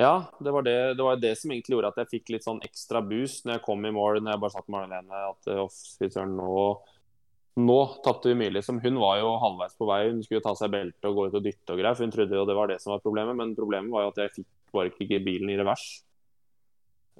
[0.00, 2.62] Ja, det var det, det var det som egentlig gjorde at jeg fikk litt sånn
[2.64, 5.24] ekstra boost når jeg kom i mål, når jeg bare satt med alene.
[5.34, 6.54] At eh, off, fy søren, nå,
[7.58, 8.78] nå tapte vi mye, liksom.
[8.82, 10.04] Hun var jo halvveis på vei.
[10.10, 11.96] Hun skulle ta seg belte og gå ut og dytte og greier.
[11.96, 14.22] For hun trodde jo det var det som var problemet, men problemet var jo at
[14.22, 15.88] jeg fikk bare ikke bilen i revers.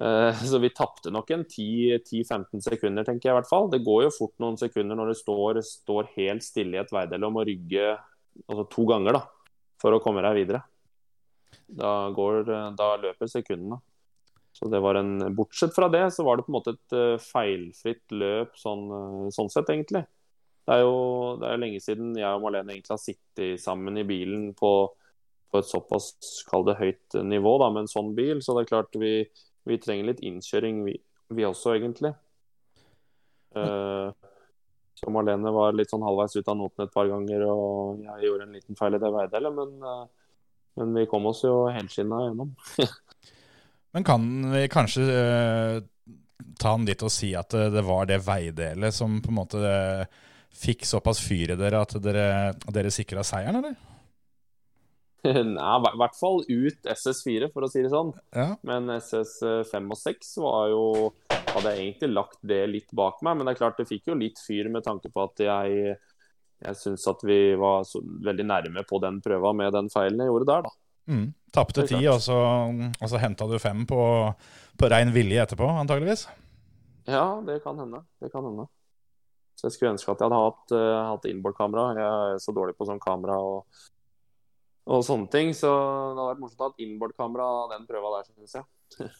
[0.01, 3.69] Eh, Så vi tapte nok en 10-15 sekunder, tenker jeg i hvert fall.
[3.69, 7.27] Det går jo fort noen sekunder når du står, står helt stille i et veidel
[7.27, 7.93] og må rygge
[8.47, 9.25] altså to ganger da,
[9.81, 10.63] for å komme deg videre.
[11.67, 12.47] Da, går,
[12.79, 13.81] da løper sekundene.
[14.55, 17.21] Så det var en, Bortsett fra det, så var det på en måte et eh,
[17.23, 20.03] feilfritt løp sånn, eh, sånn sett, egentlig.
[20.67, 20.97] Det er jo
[21.41, 24.71] det er lenge siden jeg og Marlene egentlig har sittet sammen i bilen på,
[25.51, 26.13] på et såpass
[26.49, 28.43] kall det høyt nivå da, med en sånn bil.
[28.45, 29.15] Så det er klart vi,
[29.67, 30.97] vi trenger litt innkjøring, vi,
[31.33, 32.13] vi også, egentlig.
[33.57, 34.13] Uh,
[35.01, 38.45] så Marlene var litt sånn halvveis ut av noten et par ganger, og jeg gjorde
[38.45, 40.43] en liten feil i det veidelet, men, eh,
[40.77, 42.53] men vi kom oss jo helskinna gjennom.
[43.91, 45.81] Men kan vi kanskje uh,
[46.55, 50.21] ta den dit og si at det, var det veidelet som på en måte eh,
[50.53, 52.27] fikk såpass fyr i dere at dere,
[52.73, 53.79] dere sikra seieren, eller?
[55.55, 58.13] Nei, i hvert fall ut SS4, for å si det sånn.
[58.33, 58.55] Ja.
[58.65, 60.85] Men SS5 og 6 var jo
[61.51, 64.15] Hadde jeg egentlig lagt det litt bak meg, men det er klart det fikk jo
[64.15, 65.97] litt fyr med tanke på at jeg
[66.61, 70.29] jeg syns at vi var så veldig nærme på den prøva med den feilen jeg
[70.29, 70.73] gjorde der, da.
[71.11, 71.25] Mm.
[71.51, 72.37] Tapte ti, og så,
[72.69, 74.01] og så henta du fem på,
[74.79, 76.27] på rein vilje etterpå, antageligvis.
[77.09, 78.03] Ja, det kan hende.
[78.21, 78.67] Det kan hende.
[79.61, 81.89] Så jeg skulle ønske at jeg hadde hatt, uh, hatt innbordkamera.
[81.93, 83.83] Jeg er så dårlig på sånn kamera og,
[84.89, 85.51] og sånne ting.
[85.53, 89.11] Så det hadde vært morsomt å ha hatt innbordkamera av den prøva der, syns jeg.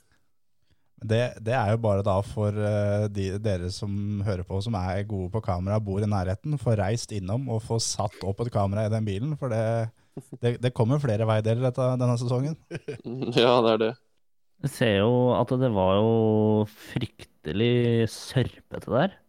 [1.01, 3.93] Det, det er jo bare da for eh, de, dere som
[4.25, 7.79] hører på, som er gode på kamera, bor i nærheten, få reist innom og få
[7.81, 9.37] satt opp et kamera i den bilen.
[9.37, 9.63] For det,
[10.41, 12.57] det, det kommer flere veideler dette, denne sesongen.
[13.37, 13.91] ja, det er det.
[14.65, 16.11] Jeg ser jo at det var jo
[16.91, 19.20] fryktelig sørpete der.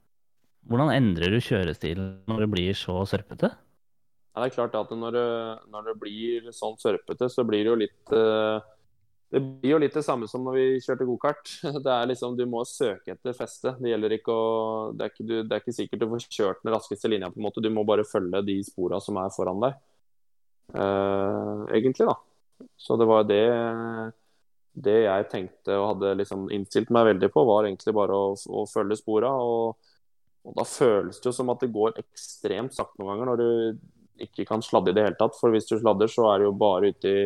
[0.70, 3.50] Hvordan endrer du kjørestilen når det blir så sørpete?
[4.32, 5.30] Ja, det er klart at når det,
[5.72, 8.68] når det blir sånn sørpete, så blir det jo litt eh,
[9.32, 11.52] Det blir jo litt det samme som når vi kjørte gokart.
[11.84, 13.74] Det er liksom, Du må søke etter feste.
[13.80, 16.72] Det ikke å Det er ikke, du, det er ikke sikkert du får kjørt den
[16.76, 17.64] raskeste linja, på en måte.
[17.64, 19.78] Du må bare følge de spora som er foran deg.
[20.72, 22.16] Uh, egentlig, da.
[22.80, 23.44] Så det var det
[24.72, 28.62] det jeg tenkte og hadde liksom innstilt meg veldig på, var egentlig bare å, å
[28.70, 29.32] følge spora.
[29.36, 29.91] Og,
[30.42, 34.24] og da føles det jo som at det går ekstremt sakte noen ganger når du
[34.26, 35.36] ikke kan sladde i det hele tatt.
[35.38, 37.22] For hvis du sladder, så er det jo bare ute i,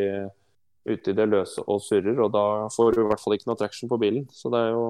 [0.92, 3.61] ute i det løse og surrer, og da får du i hvert fall ikke noe
[3.61, 4.29] traction på bilen.
[4.33, 4.87] Så det er jo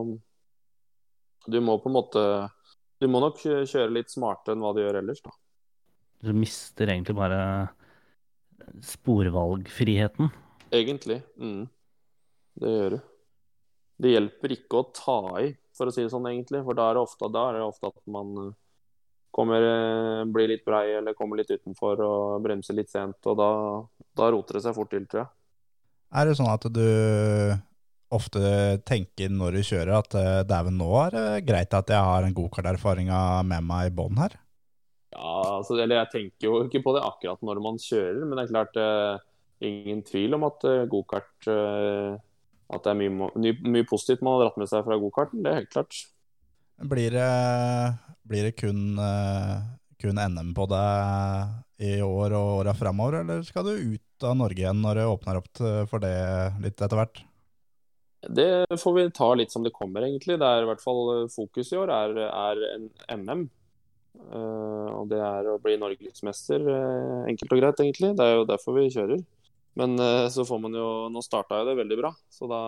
[1.47, 2.23] Du må på en måte
[2.99, 5.35] Du må nok kjøre litt smartere enn hva du gjør ellers, da.
[6.27, 7.41] Du mister egentlig bare
[8.83, 10.31] sporvalgfriheten.
[10.75, 11.21] Egentlig.
[11.39, 11.69] Mm.
[12.57, 12.99] Det gjør du.
[14.03, 16.63] Det hjelper ikke å ta i, for å si det sånn, egentlig.
[16.67, 18.55] For da er det ofte, er det ofte at man eh,
[19.37, 23.21] kommer, eh, blir litt brei eller kommer litt utenfor og bremser litt sent.
[23.29, 23.51] Og da,
[24.17, 25.33] da roter det seg fort til, tror jeg.
[26.17, 26.87] Er det sånn at du
[28.17, 28.41] ofte
[28.87, 32.37] tenker når du kjører at eh, dæven, nå er det greit at jeg har en
[32.37, 34.37] gokarterfaringa med meg i bånn her?
[35.17, 38.45] Ja, altså, eller jeg tenker jo ikke på det akkurat når man kjører, men det
[38.45, 39.27] er klart eh,
[39.65, 42.17] ingen tvil om at eh, gokart eh,
[42.73, 45.43] At det er mye, mye positivt man har dratt med seg fra gokarten.
[45.45, 46.01] Det er helt klart.
[46.91, 47.29] Blir det,
[48.27, 49.61] blir det kun, eh,
[50.03, 54.61] kun NM på deg i år og åra framover, eller skal du ut av Norge
[54.61, 56.17] igjen når det åpner opp for det
[56.65, 57.23] litt etter hvert?
[58.27, 60.39] Det får vi ta litt som det kommer, egentlig.
[60.41, 62.91] Det er i hvert fall eh, Fokus i år er, er en
[63.23, 63.47] NM.
[64.17, 66.67] Eh, og det er å bli norgesmester,
[67.31, 68.17] enkelt og greit, egentlig.
[68.19, 69.23] Det er jo derfor vi kjører.
[69.77, 72.61] Men eh, så får man jo Nå starta jo det veldig bra, så da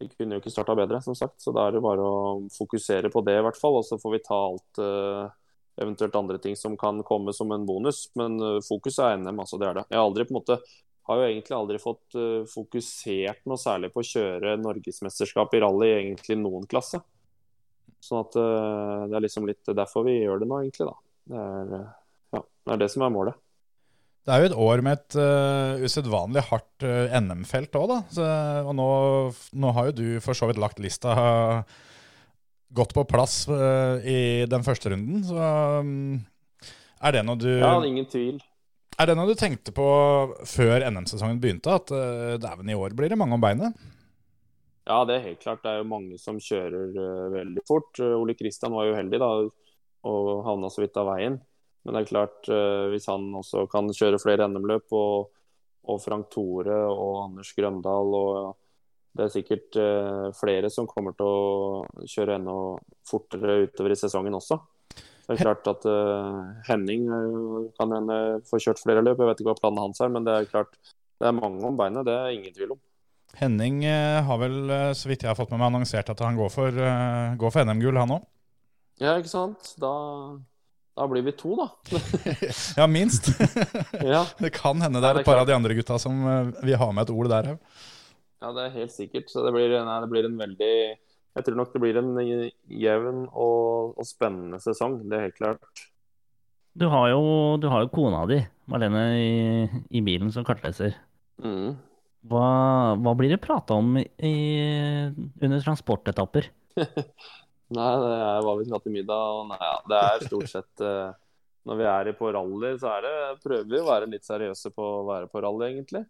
[0.00, 1.42] Vi kunne jo ikke starta bedre, som sagt.
[1.42, 2.20] Så da er det bare å
[2.54, 3.74] fokusere på det, i hvert fall.
[3.82, 5.26] Og så får vi ta alt eh,
[5.80, 8.06] eventuelt andre ting som kan komme som en bonus.
[8.16, 9.58] Men eh, fokus er NM, altså.
[9.60, 9.84] Det er det.
[9.90, 10.56] Jeg har aldri på en måte
[11.10, 12.14] har jo egentlig aldri fått
[12.52, 17.00] fokusert noe særlig på å kjøre norgesmesterskap i rally egentlig noen klasse.
[18.04, 20.86] Sånn at det er liksom litt derfor vi gjør det nå, egentlig.
[20.86, 20.94] da.
[21.32, 21.88] Det er,
[22.36, 23.40] ja, det er det som er målet.
[24.26, 28.00] Det er jo et år med et uh, usedvanlig hardt uh, NM-felt òg, da.
[28.12, 28.26] Så,
[28.66, 28.88] og nå,
[29.62, 31.14] nå har jo du for så vidt lagt lista
[32.70, 35.24] godt på plass eh, i den første runden.
[35.26, 35.34] Så
[35.82, 36.20] um,
[37.02, 38.38] er det noe du Ja, ingen tvil.
[39.00, 39.86] Er det noe du tenkte på
[40.46, 43.74] før NM-sesongen begynte, at uh, dæven, i år blir det mange om beinet?
[44.88, 45.62] Ja, det er helt klart.
[45.62, 47.92] Det er jo mange som kjører eh, veldig fort.
[48.00, 49.28] Eh, Ole Kristian var jo heldig da,
[50.10, 51.36] og havna så vidt av veien.
[51.84, 55.30] Men det er klart, eh, hvis han også kan kjøre flere NM-løp, og,
[55.88, 58.58] og Frank Tore og Anders Grøndal og
[59.10, 62.52] Det er sikkert eh, flere som kommer til å kjøre enda
[63.10, 64.60] fortere utover i sesongen også.
[64.94, 66.36] Det er klart at eh,
[66.68, 67.08] Henning
[67.74, 69.18] kan hende få kjørt flere løp.
[69.18, 70.78] Jeg vet ikke hva planen hans er, men det er klart
[71.18, 72.06] det er mange om beinet.
[72.06, 72.80] Det er ingen tvil om.
[73.40, 74.56] Henning har vel,
[74.94, 76.78] så vidt jeg har fått med meg, annonsert at han går for,
[77.42, 78.30] går for NM-gull, han òg.
[79.02, 79.74] Ja, ikke sant?
[79.82, 79.90] Da,
[81.00, 81.68] da blir vi to, da.
[82.80, 83.30] Ja, minst.
[84.14, 84.26] Ja.
[84.38, 86.90] det kan hende det er et par av de andre gutta som eh, vil ha
[86.92, 87.78] med et ord der òg.
[88.40, 89.28] Ja, det er helt sikkert.
[89.32, 90.74] Så det blir, nei, det blir en veldig
[91.36, 95.00] Jeg tror nok det blir en jevn og, og spennende sesong.
[95.08, 95.84] Det er helt klart.
[96.80, 97.22] Du har jo,
[97.60, 100.94] du har jo kona di, Marlene, i, i bilen som kartleser.
[101.42, 101.76] Mm.
[102.30, 102.46] Hva,
[103.00, 104.34] hva blir det prata om i,
[105.40, 106.50] under transportetapper?
[107.70, 109.34] Nei, det er hva vi skal til middag.
[109.40, 111.12] Og nei, ja, det er stort sett uh,
[111.68, 113.12] Når vi er på rally, så er det,
[113.44, 116.02] prøver vi å være litt seriøse på å være på rally, egentlig.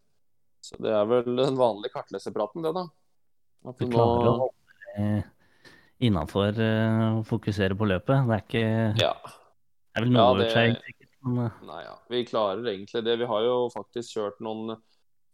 [0.65, 2.87] Så det er vel den vanlige kartleserpraten, det, da.
[3.69, 5.29] At Du klarer å må holde deg
[6.09, 8.25] innafor å fokusere på løpet.
[8.29, 9.13] Det er ikke Ja.
[9.91, 10.77] Det er vel Ja, noe det- det...
[10.87, 11.95] sikkert, men eh, Nei, ja.
[12.09, 13.17] Vi klarer egentlig det.
[13.21, 14.77] Vi har jo faktisk kjørt noen,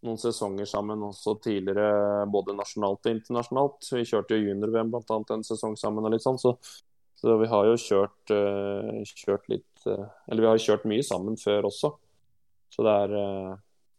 [0.07, 3.89] noen sesonger sammen også tidligere, både nasjonalt og internasjonalt.
[3.93, 6.55] Vi kjørte jo junior-VM annet en sesong sammen og litt sånn, så,
[7.19, 11.39] så vi har jo kjørt, eh, kjørt litt eh, Eller vi har kjørt mye sammen
[11.41, 11.93] før også.
[12.73, 13.55] Så det er eh,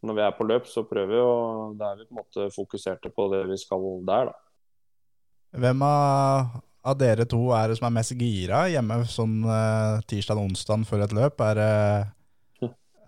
[0.08, 2.50] Når vi er på løp, så prøver vi, og da er vi på en måte
[2.54, 4.38] fokuserte på det vi skal der, da.
[5.58, 9.40] Hvem av, av dere to er det som er mest gira hjemme sånn
[10.06, 11.40] tirsdag og onsdag før et løp?
[11.40, 11.72] Er det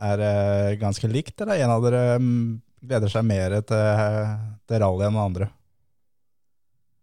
[0.01, 2.45] er det ganske likt, eller er en av dere mm,
[2.81, 4.37] gleder seg mer til,
[4.69, 5.51] til rally enn andre?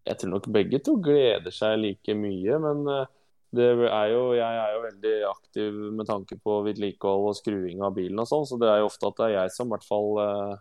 [0.08, 3.10] Jeg tror nok begge to gleder seg like mye, men eh,
[3.58, 8.20] er jo, jeg er jo veldig aktiv med tanke på vedlikehold og skruing av bilen
[8.24, 10.56] og sånn, så det er jo ofte at det er jeg som hvert fall eh,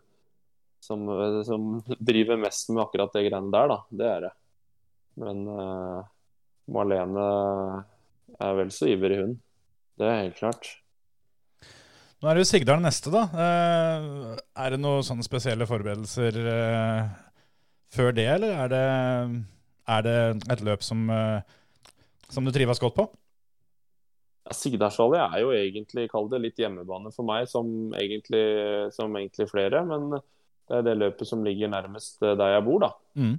[0.86, 3.78] som, eh, som driver mest med akkurat det greiene der, da.
[3.90, 4.32] Det er det.
[5.16, 6.00] Men uh,
[6.68, 7.26] Marlene
[8.36, 9.38] er vel så ivrig, hun.
[9.96, 10.68] Det er helt klart.
[12.26, 13.20] Nå er det jo Sigdal neste, da.
[13.38, 14.06] Eh,
[14.58, 17.12] er det noen sånne spesielle forberedelser eh,
[17.94, 18.80] før det, eller er det,
[19.94, 20.14] er det
[20.56, 21.44] et løp som, eh,
[22.26, 23.04] som du trives godt på?
[24.42, 28.42] Ja, Sigdalsrally er jo egentlig, kall det litt hjemmebane for meg, som egentlig,
[28.98, 29.84] som egentlig flere.
[29.86, 32.90] Men det er det løpet som ligger nærmest der jeg bor, da.
[33.22, 33.38] Mm.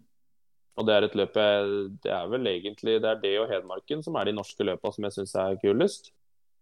[0.79, 1.75] Og det er et løp jeg,
[2.07, 5.11] det er vel egentlig det er det og Hedmarken som er de norske løpa som
[5.11, 6.13] jeg syns er kulest.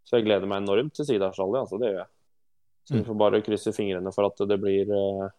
[0.10, 1.78] Så jeg gleder meg enormt til Sigdalsrally, altså.
[1.78, 2.15] Det gjør jeg.
[2.86, 3.06] Så vi Mm.
[3.08, 5.30] får bare krysse fingrene for at det blir, eh,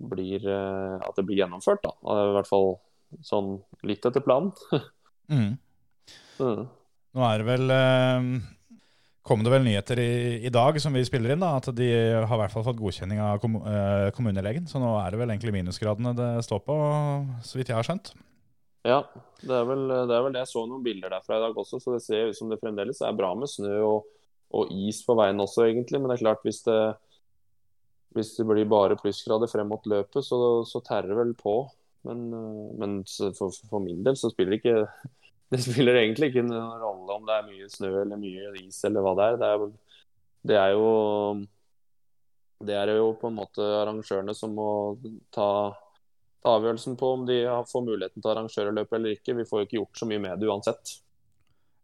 [0.00, 1.92] blir eh, At det blir gjennomført, da.
[2.08, 2.78] I hvert fall
[3.24, 4.52] sånn litt etter planen.
[5.28, 5.58] Mm.
[6.40, 6.62] Mm.
[7.12, 8.28] Nå er det vel eh,
[9.28, 11.88] Kom det vel nyheter i, i dag som vi spiller inn, da, at de
[12.24, 13.58] har i hvert fall fått godkjenning av kom,
[14.16, 14.64] kommunelegen.
[14.64, 16.76] Så nå er det vel egentlig minusgradene det står på,
[17.44, 18.14] så vidt jeg har skjønt.
[18.88, 19.02] Ja,
[19.42, 20.46] det er, vel, det er vel det.
[20.46, 23.02] Jeg så noen bilder derfra i dag også, så det ser ut som det fremdeles
[23.04, 24.08] er bra med snø og,
[24.54, 26.00] og is på veien også, egentlig.
[26.00, 26.78] Men det er klart, hvis det,
[28.16, 31.60] hvis det blir bare plussgrader frem mot løpet, så, så tærer det vel på.
[32.08, 32.98] Men, øh, men
[33.36, 34.86] for, for min del så spiller det ikke
[35.52, 39.00] Det spiller egentlig ikke noen rolle om det er mye snø eller mye is eller
[39.00, 39.38] hva det er.
[39.40, 39.62] Det er,
[40.50, 40.90] det er jo
[42.68, 44.68] Det er jo på en måte arrangørene som må
[45.32, 45.48] ta
[46.42, 49.36] ta avgjørelsen på om de får muligheten til å arrangere løpet eller ikke.
[49.40, 50.94] Vi får jo ikke gjort så mye med det uansett.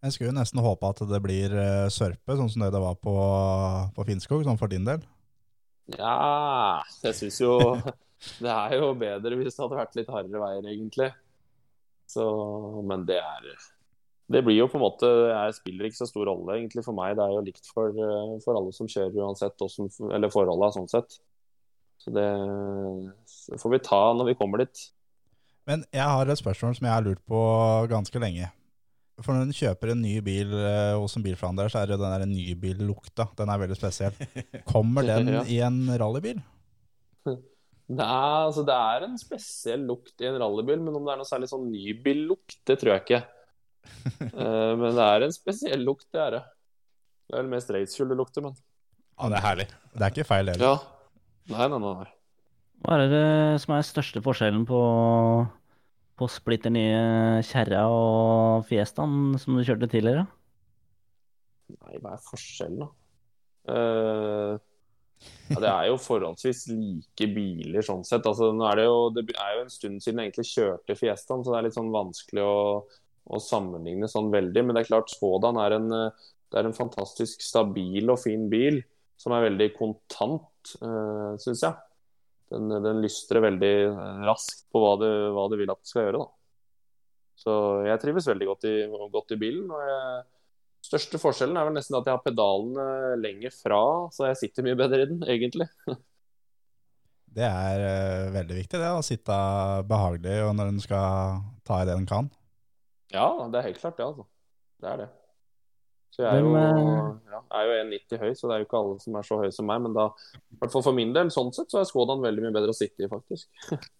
[0.04, 2.96] Jeg skulle jo nesten håpe at det blir eh, sørpe, sånn som det det var
[3.00, 3.12] på,
[3.96, 5.00] på Finnskog, sånn for din del.
[5.96, 7.54] Ja, jeg syns jo
[8.44, 11.08] det er jo bedre hvis det hadde vært litt hardere veier, egentlig.
[12.08, 12.24] Så,
[12.84, 13.46] men det er
[14.28, 17.14] Det blir jo på en måte Jeg spiller ikke så stor rolle egentlig for meg.
[17.16, 19.88] Det er jo likt for, eh, for alle som kjører uansett, hvordan,
[20.18, 21.16] eller forholda sånn sett.
[21.96, 22.28] Så det
[23.56, 24.84] får vi ta når vi kommer dit.
[25.64, 27.40] Men jeg har et spørsmål som jeg har lurt på
[27.88, 28.50] ganske lenge.
[29.22, 32.00] For når en kjøper en ny bil eh, hos en bilforhandler, så er det jo
[32.02, 33.28] den der nybillukta.
[33.38, 34.16] Den er veldig spesiell.
[34.72, 35.42] Kommer den Ja.
[35.46, 36.40] i en rallybil?
[37.94, 41.28] Nei, altså det er en spesiell lukt i en rallybil, men om det er noe
[41.28, 43.22] særlig sånn nybillukt, det tror jeg ikke.
[44.24, 46.42] Eh, men det er en spesiell lukt, det er det.
[47.28, 49.66] Det er vel mest racefuel det lukter, men Ja, det er herlig.
[49.94, 50.64] Det er ikke feil heller.
[50.64, 51.12] Ja.
[51.52, 51.92] Nei, nei, nei.
[52.02, 52.10] nei.
[52.84, 53.22] Hva er det
[53.62, 54.80] som er største forskjellen på
[56.18, 60.26] på splitter nye kjerra og Fiestaen som du kjørte tidligere?
[61.74, 62.90] Nei, hva er forskjellen, da?
[63.64, 64.60] Uh,
[65.48, 68.26] ja, det er jo forholdsvis like biler sånn sett.
[68.28, 71.52] Altså, er det, jo, det er jo en stund siden jeg egentlig kjørte Fiestaen, så
[71.52, 72.58] det er litt sånn vanskelig å,
[73.24, 74.64] å sammenligne sånn veldig.
[74.64, 78.46] Men det er klart Svodan er en, eh, det er en fantastisk stabil og fin
[78.52, 78.82] bil
[79.20, 81.76] som er veldig kontant, uh, syns jeg.
[82.52, 86.08] Den, den lystrer veldig eh, raskt på hva du, hva du vil at den skal
[86.08, 86.24] gjøre.
[86.24, 86.28] da.
[87.44, 87.54] Så
[87.88, 88.74] jeg trives veldig godt i,
[89.12, 89.68] godt i bilen.
[89.72, 90.22] og jeg
[90.84, 93.78] Største forskjellen er vel nesten at jeg har pedalene lenger fra,
[94.12, 95.68] så jeg sitter mye bedre i den, egentlig.
[97.34, 98.90] Det er uh, veldig viktig, det.
[98.94, 99.36] Å sitte
[99.90, 102.28] behagelig og når en skal ta i det en kan.
[103.10, 104.28] Ja, det er helt klart det, altså.
[104.78, 105.08] Det er det.
[106.14, 108.78] Så jeg er jo, eh, ja, er jo 1,90 høy, så det er jo ikke
[108.78, 109.80] alle som er så høye som meg.
[109.82, 110.06] Men da,
[110.54, 112.76] i hvert fall for min del, sånn sett, så er Skodan veldig mye bedre å
[112.78, 113.48] sitte i, faktisk.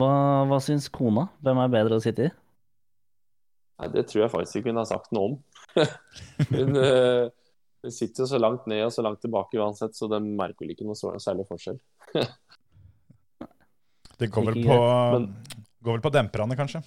[0.00, 0.08] Hva,
[0.48, 1.26] hva syns kona?
[1.44, 2.30] Hvem er bedre å sitte i?
[3.82, 5.34] Nei, det tror jeg faktisk ikke hun har sagt noe om.
[6.54, 7.28] hun, uh,
[7.84, 10.72] hun sitter jo så langt ned og så langt tilbake uansett, så de merker vel
[10.72, 11.76] ikke noe så- særlig forskjell.
[14.22, 14.80] Det går vel på,
[15.12, 15.28] men,
[15.84, 16.80] går vel på demperne, kanskje.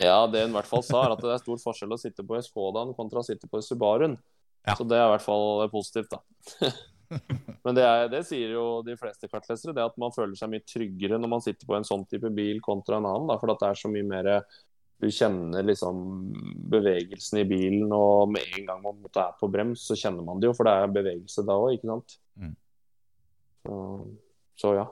[0.00, 2.24] Ja, det hun i hvert fall sa, er at det er stor forskjell å sitte
[2.24, 4.16] på Skodaen kontra å sitte på i Subaruen.
[4.64, 4.76] Ja.
[4.76, 6.70] Så det er i hvert fall positivt, da.
[7.64, 10.64] Men det, er, det sier jo de fleste kartlesere, det at man føler seg mye
[10.64, 13.28] tryggere når man sitter på en sånn type bil kontra en annen.
[13.32, 14.30] Da, for at det er så mye mer
[15.00, 16.00] Du kjenner liksom
[16.70, 20.50] bevegelsen i bilen, og med en gang man er på brems, så kjenner man det
[20.50, 22.16] jo, for det er bevegelse da òg, ikke sant.
[22.36, 22.56] Mm.
[23.64, 23.78] Så,
[24.60, 24.84] så ja.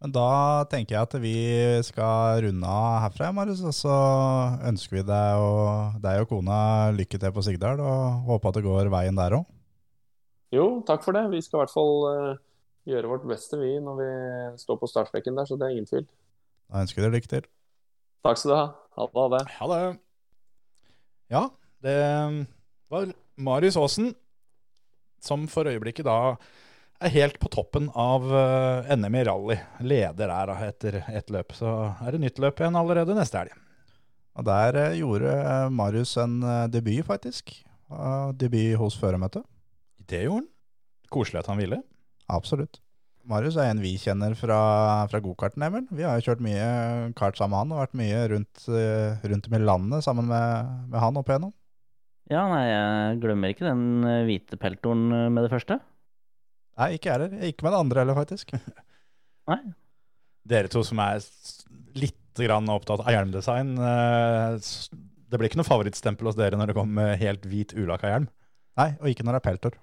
[0.00, 1.36] Men da tenker jeg at vi
[1.84, 3.60] skal runde av herfra, Marius.
[3.68, 3.96] Og så
[4.70, 6.60] ønsker vi deg og, deg og kona
[6.96, 9.44] lykke til på Sigdal, og håper at det går veien der òg.
[10.56, 11.26] Jo, takk for det.
[11.34, 12.40] Vi skal i hvert fall eh,
[12.90, 14.10] gjøre vårt beste, vi, når vi
[14.64, 16.08] står på startstreken der, så det er ingen tvil.
[16.70, 17.50] Da ønsker vi deg lykke til.
[18.24, 18.64] Takk skal du ha.
[18.96, 19.20] Ha det.
[19.20, 19.42] Ha det.
[19.58, 20.00] Ha det.
[21.30, 21.44] Ja,
[21.84, 21.98] det
[22.90, 24.14] var Marius Aasen,
[25.22, 26.34] som for øyeblikket da
[27.00, 29.56] er helt på toppen av eh, NM i rally.
[29.80, 31.54] Leder der da, etter ett løp.
[31.56, 33.56] Så er det nytt løp igjen allerede neste helg.
[34.38, 36.40] Og der eh, gjorde eh, Marius en
[36.72, 37.56] debut, faktisk.
[38.38, 39.42] Debut hos førermøtet.
[40.10, 40.52] Det gjorde han.
[41.10, 41.80] Koselig at han ville.
[42.30, 42.78] Absolutt.
[43.30, 44.58] Marius er en vi kjenner fra,
[45.10, 45.88] fra gokarten, Emil.
[45.92, 46.68] Vi har jo kjørt mye
[47.18, 48.62] kart sammen med han, og vært mye rundt,
[49.26, 51.52] rundt om i landet sammen med, med han opp igjennom.
[52.30, 55.80] Ja, nei, jeg glemmer ikke den hvite peltoren med det første.
[56.78, 57.46] Nei, ikke jeg heller.
[57.50, 58.52] Ikke med det andre heller, faktisk.
[59.50, 59.60] Nei.
[60.50, 61.20] Dere to som er
[61.98, 63.74] litt grann opptatt av hjelmdesign.
[63.76, 64.54] eh,
[65.30, 68.28] Det blir ikke noe favorittstempel hos dere når det kommer med helt hvit ulakka hjelm?
[68.80, 69.76] Nei, og ikke når det er peltor.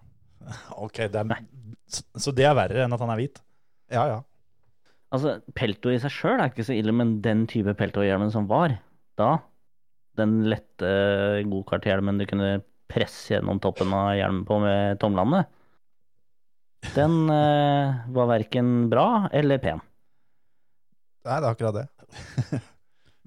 [0.87, 1.43] Ok, det er,
[2.17, 3.41] Så det er verre enn at han er hvit?
[3.93, 4.17] Ja, ja.
[5.13, 8.73] Altså, peltor i seg sjøl er ikke så ille, men den type peltorhjelmen som var
[9.19, 9.37] da,
[10.19, 10.89] den lette
[11.47, 12.49] gokarthjelmen du kunne
[12.91, 15.45] presse gjennom toppen av hjelmen på med tomlene,
[16.95, 19.81] den uh, var verken bra eller pen.
[21.27, 21.87] Nei, det er akkurat det.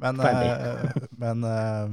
[0.00, 1.90] Men, eh, men uh,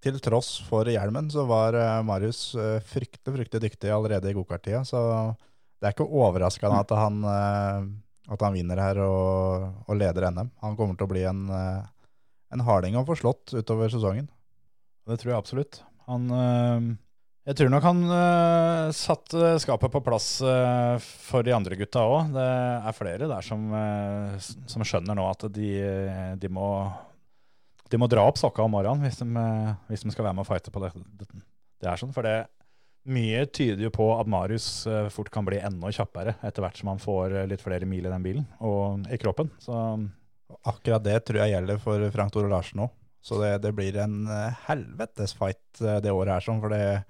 [0.00, 2.54] til tross for hjelmen, så var Marius
[2.88, 4.80] fryktelig, fryktelig dyktig allerede i gokarttida.
[4.88, 5.02] Så
[5.76, 10.48] det er ikke overraskende at han, at han vinner her og, og leder NM.
[10.64, 14.30] Han kommer til å bli en, en harding å få slått utover sesongen.
[15.04, 15.82] Det tror jeg absolutt.
[16.08, 16.30] Han
[17.46, 22.32] Jeg tror nok han uh, satte skapet på plass uh, for de andre gutta òg.
[22.34, 22.46] Det
[22.90, 25.70] er flere der som, uh, som skjønner nå at de,
[26.42, 26.68] de må
[27.86, 29.46] de må dra opp sokka om morgenen hvis de,
[29.86, 30.90] hvis de skal være med og fighte på det.
[31.22, 32.48] Det, er sånn, for det
[33.06, 34.66] mye tyder jo på at Marius
[35.14, 38.26] fort kan bli enda kjappere etter hvert som han får litt flere mil i den
[38.26, 39.52] bilen og i kroppen.
[39.62, 39.76] Så
[40.66, 42.94] Akkurat det tror jeg gjelder for Frank Tore Larsen òg.
[43.26, 47.02] Så det, det blir en eh, helvetes fight eh, det året her, sånn, for det,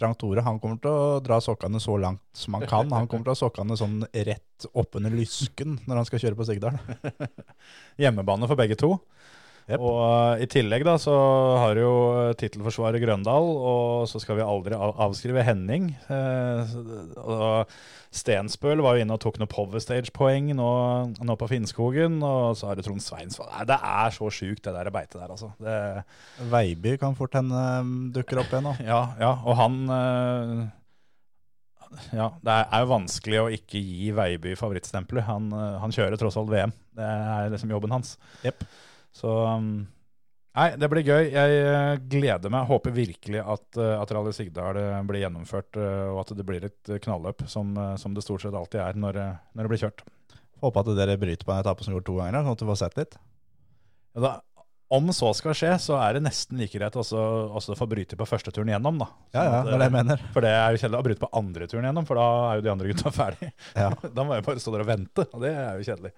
[0.00, 2.88] Frank Tore han kommer til å dra sokkene så langt som han kan.
[2.96, 6.46] Han kommer til å ha sokkene sånn rett oppunder lysken når han skal kjøre på
[6.48, 6.78] Sigdal.
[8.00, 8.94] hjemmebane for begge to.
[9.70, 9.78] Jep.
[9.78, 11.14] Og uh, i tillegg da så
[11.62, 15.92] har jo uh, tittelforsvarer Grøndal, og så skal vi aldri avskrive Henning.
[16.10, 16.72] Eh,
[17.20, 17.70] og
[18.10, 20.70] Stensbøl var jo inne og tok noen Power Stage-poeng nå,
[21.22, 22.18] nå på Finnskogen.
[22.26, 23.52] Og så har du Trond Sveinsvold.
[23.70, 25.52] Det er så sjukt, det der beitet der, altså.
[25.62, 26.02] Det,
[26.50, 27.62] Veiby kan fort hende
[28.16, 28.74] dukker opp igjen nå.
[28.82, 30.66] ja, ja, og han eh,
[32.18, 35.28] Ja, det er jo vanskelig å ikke gi Veiby favorittstempelet.
[35.30, 36.74] Han, eh, han kjører tross alt VM.
[36.98, 38.16] Det er liksom jobben hans.
[38.42, 38.66] Jepp.
[39.16, 39.72] Så um,
[40.50, 41.28] Nei, det blir gøy.
[41.30, 42.66] Jeg eh, gleder meg.
[42.66, 46.94] Håper virkelig at, eh, at Rally Sigdal eh, blir gjennomført, og at det blir et
[47.04, 49.20] knalløp, som, som det stort sett alltid er når,
[49.54, 50.02] når det blir kjørt.
[50.60, 52.80] Håper at dere bryter på en etappe som går to ganger, sånn at du får
[52.82, 53.14] sett litt.
[54.10, 54.32] Ja, da,
[54.90, 57.20] om så skal skje, så er det nesten like greit også,
[57.54, 59.06] også få bryte på første turen gjennom, da.
[59.30, 60.24] Ja, ja, det er det jeg mener.
[60.34, 62.64] For det er jo kjedelig å bryte på andre turen gjennom, for da er jo
[62.66, 63.52] de andre gutta ferdig.
[63.78, 63.92] Ja.
[64.02, 66.10] da må jeg bare stå der og vente, og det er jo kjedelig.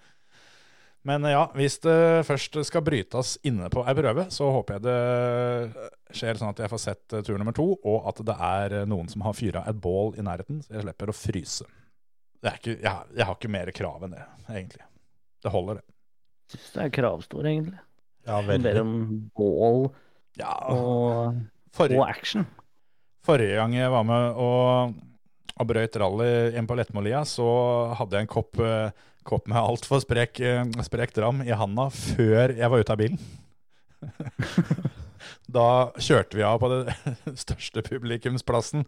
[1.08, 4.98] Men ja, hvis det først skal brytes inne på ei prøve, så håper jeg det
[6.14, 9.24] skjer sånn at jeg får sett tur nummer to, og at det er noen som
[9.26, 11.66] har fyra et bål i nærheten, så jeg slipper å fryse.
[12.42, 14.86] Det er ikke, jeg, jeg har ikke mer krav enn det, egentlig.
[15.42, 15.86] Det holder, det.
[16.52, 17.80] Syns det er kravstor, egentlig.
[18.26, 18.62] Ja, veldig.
[18.66, 18.96] ber om
[19.34, 19.80] bål
[20.38, 21.38] Ja, og,
[21.74, 22.46] forrige, og action.
[23.26, 24.94] Forrige gang jeg var med og,
[25.54, 26.28] og brøyt rally
[26.58, 27.46] inn på Lettmolia, så
[27.98, 28.90] hadde jeg en kopp, eh,
[29.26, 33.22] kopp med altfor sprek, eh, sprek dram i handa før jeg var ute av bilen.
[35.52, 38.86] da kjørte vi av på den største publikumsplassen,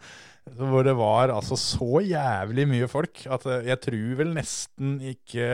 [0.59, 5.49] hvor det var altså så jævlig mye folk at eh, jeg tror vel nesten ikke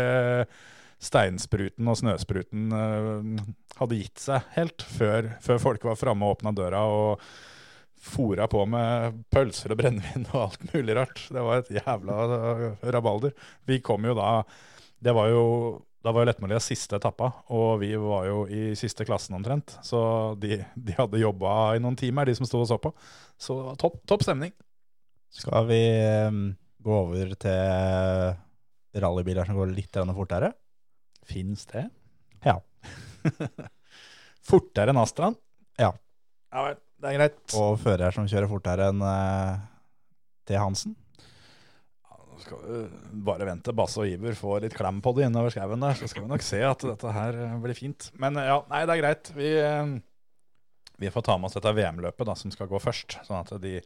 [1.01, 3.45] steinspruten og snøspruten eh,
[3.81, 7.31] hadde gitt seg helt før, før folk var framme og åpna døra og
[8.01, 11.22] fora på med pølser og brennevin og alt mulig rart.
[11.28, 13.36] Det var et jævla eh, rabalder.
[13.68, 14.42] Vi kom jo da
[15.01, 15.44] Det var jo
[16.01, 19.74] da var jo Lettmolias siste etappa, og vi var jo i siste klassen omtrent.
[19.84, 19.98] Så
[20.40, 22.94] de, de hadde jobba i noen timer, de som sto og så på.
[23.36, 24.55] Så topp, topp stemning.
[25.28, 26.38] Skal vi eh,
[26.80, 30.55] gå over til rallybiler som går litt fortere?
[31.28, 31.84] Fins det?
[32.48, 32.57] Ja.
[34.51, 35.36] Fortere enn Astraen?
[35.78, 35.92] Ja.
[36.51, 37.38] Ja vel, det er greit.
[37.59, 39.61] Og fører som kjører fortere enn uh,
[40.48, 40.57] T.
[40.59, 40.96] Hansen?
[42.05, 42.82] Ja, Nå skal vi
[43.26, 46.26] bare vente Basse og Iver får litt klem på det innover skauen der, så skal
[46.26, 48.11] vi nok se at dette her eh, blir fint.
[48.20, 49.32] Men eh, ja, nei, det er greit.
[49.36, 49.92] Vi, eh,
[51.01, 53.78] vi får ta med oss dette VM-løpet da, som skal gå først, sånn at de,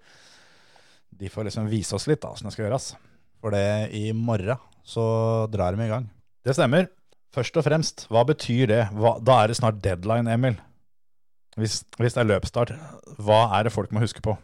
[1.14, 2.90] de får liksom vise oss litt da, hvordan det skal gjøres.
[3.44, 5.04] For det i morgen så
[5.52, 6.08] drar de i gang.
[6.44, 6.88] Det stemmer.
[7.34, 8.82] Først og fremst, hva betyr det?
[8.94, 10.58] Hva, da er det snart deadline, Emil.
[11.54, 12.72] Hvis, hvis det er løpsstart,
[13.22, 14.34] hva er det folk må huske på?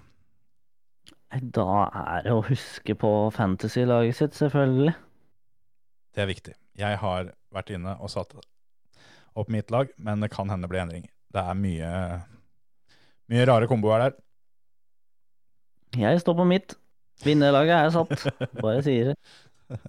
[1.31, 4.95] Da er det å huske på fantasy-laget sitt, selvfølgelig.
[6.15, 6.55] Det er viktig.
[6.79, 10.83] Jeg har vært inne og satt opp mitt lag, men det kan hende det blir
[10.83, 11.11] endringer.
[11.31, 11.91] Det er mye,
[13.31, 14.19] mye rare komboer der.
[15.99, 16.75] Jeg står på mitt.
[17.25, 18.27] Vinnerlaget er satt.
[18.63, 19.81] Bare sier det.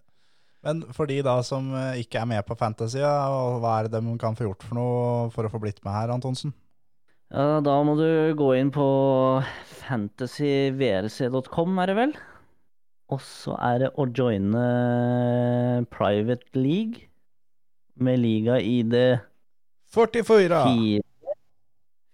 [0.61, 4.17] Men for de da som eh, ikke er med på Fantasy, hva er det de
[4.21, 6.53] kan få gjort for noe for å få blitt med her, Antonsen?
[7.31, 8.85] Ja, da må du gå inn på
[9.85, 12.11] fantasyvrc.com, er det vel?
[13.11, 14.63] Og så er det å joine
[15.95, 17.07] private league
[17.95, 18.95] med liga-ID
[19.95, 20.59] 44!
[20.67, 21.01] 4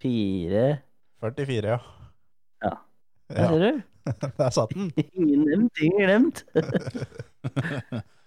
[0.06, 0.62] 4
[1.18, 1.78] 44, ja.
[2.62, 2.74] Ja.
[3.34, 3.82] Der ser du.
[4.38, 4.92] Der satt den.
[5.18, 6.46] Ingen nevnt, ingen glemt.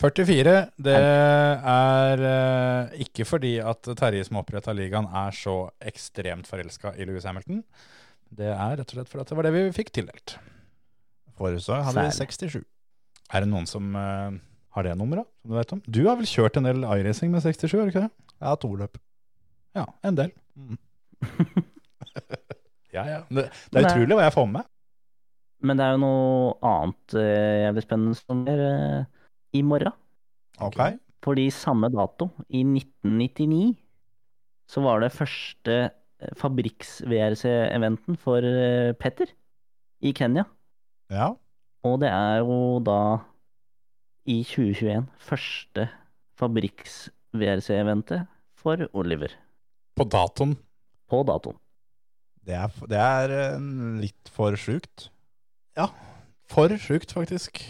[0.00, 6.96] 44, det er eh, ikke fordi at Terje som oppretta ligaen er så ekstremt forelska
[6.98, 7.60] i Louis Hamilton.
[8.34, 10.36] Det er rett og slett fordi at det var det vi fikk tildelt.
[11.38, 12.58] Forrige år hadde vi 67.
[13.34, 14.40] Er det noen som eh,
[14.74, 15.82] har det nummeret, som du vet om?
[15.86, 18.12] Du har vel kjørt en del iRacing med 67, har du ikke det?
[18.40, 18.98] Jeg har to løp.
[19.78, 20.34] Ja, en del.
[20.58, 20.78] Mm.
[22.94, 23.20] Ja, ja.
[23.26, 24.70] Det, det er utrolig hva jeg får med meg.
[25.64, 29.06] Men det er jo noe annet eh, blir spennende som skjer eh,
[29.54, 29.92] i morgen.
[30.62, 30.78] Ok.
[31.24, 33.76] Fordi samme dato, i 1999,
[34.68, 39.26] så var det første eh, fabrikks-VRC-eventen for eh, Petter
[40.04, 40.44] i Kenya.
[41.12, 41.30] Ja.
[41.84, 42.98] Og det er jo da
[44.28, 45.88] i 2021 første
[46.40, 48.26] fabrikks-VRC-eventet
[48.56, 49.34] for Oliver
[49.96, 50.56] På datoen.
[51.10, 51.58] på datoen.
[52.44, 53.58] Det er, det er eh,
[54.04, 55.08] litt for sjukt.
[56.54, 57.62] For sjukt, faktisk.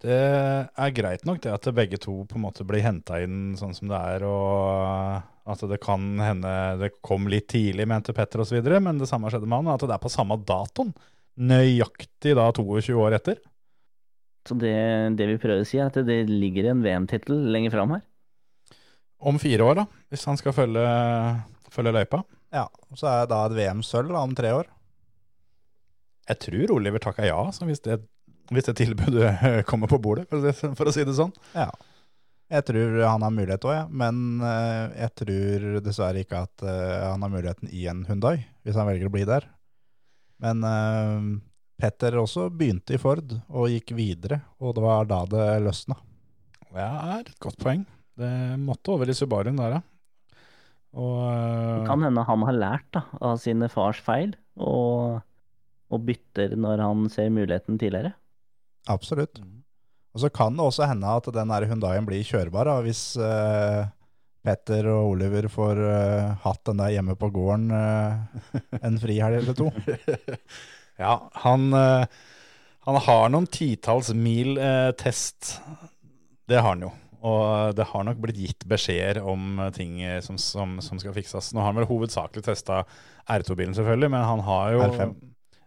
[0.00, 3.74] Det er greit nok det at begge to på en måte blir henta inn sånn
[3.76, 8.60] som det er, og at det kan hende det kom litt tidlig, mente Petter osv.,
[8.80, 10.94] men det samme skjedde med han, at det er på samme datoen.
[11.40, 13.40] Nøyaktig da 22 år etter.
[14.48, 14.72] Så det,
[15.20, 18.04] det vi prøver å si, er at det ligger en VM-tittel lenger fram her.
[19.20, 20.84] Om fire år, da, hvis han skal følge,
[21.72, 22.22] følge løypa.
[22.56, 24.70] Ja, Så er det da et VM-sølv om tre år.
[26.30, 28.00] Jeg tror Oliver takka ja, så hvis det,
[28.50, 29.30] hvis det tilbudet
[29.70, 31.32] kommer på bordet, for å si- for å si det sånn.
[31.54, 31.68] Ja.
[32.50, 33.84] Jeg tror han har mulighet òg, ja.
[33.94, 38.74] men eh, jeg tror dessverre ikke at eh, han har muligheten i en Hundai, hvis
[38.80, 39.46] han velger å bli der.
[40.42, 41.28] Men eh,
[41.80, 45.94] Petter også begynte i Ford og gikk videre, og det var da det løsna.
[46.74, 47.86] Det er et godt poeng.
[48.20, 49.82] Det måtte over i Subaruen der, ja.
[50.98, 55.20] Og Det kan hende han har lært da, av sine fars feil, og,
[55.94, 58.10] og bytter når han ser muligheten tidligere.
[58.88, 59.40] Absolutt.
[60.14, 63.86] Og så kan det også hende at den Hundaien blir kjørbar da, hvis, uh,
[64.40, 69.58] Petter og Oliver får uh, hatt den der hjemme på gården uh, en frihelg eller
[69.58, 69.70] to.
[71.00, 74.58] Ja, han, han har noen titalls mil
[75.00, 75.54] test.
[76.44, 76.90] Det har han jo.
[77.24, 81.54] Og det har nok blitt gitt beskjeder om ting som, som, som skal fikses.
[81.56, 82.82] Nå har han vel hovedsakelig testa
[83.24, 85.16] R2-bilen, selvfølgelig, men han har jo R5.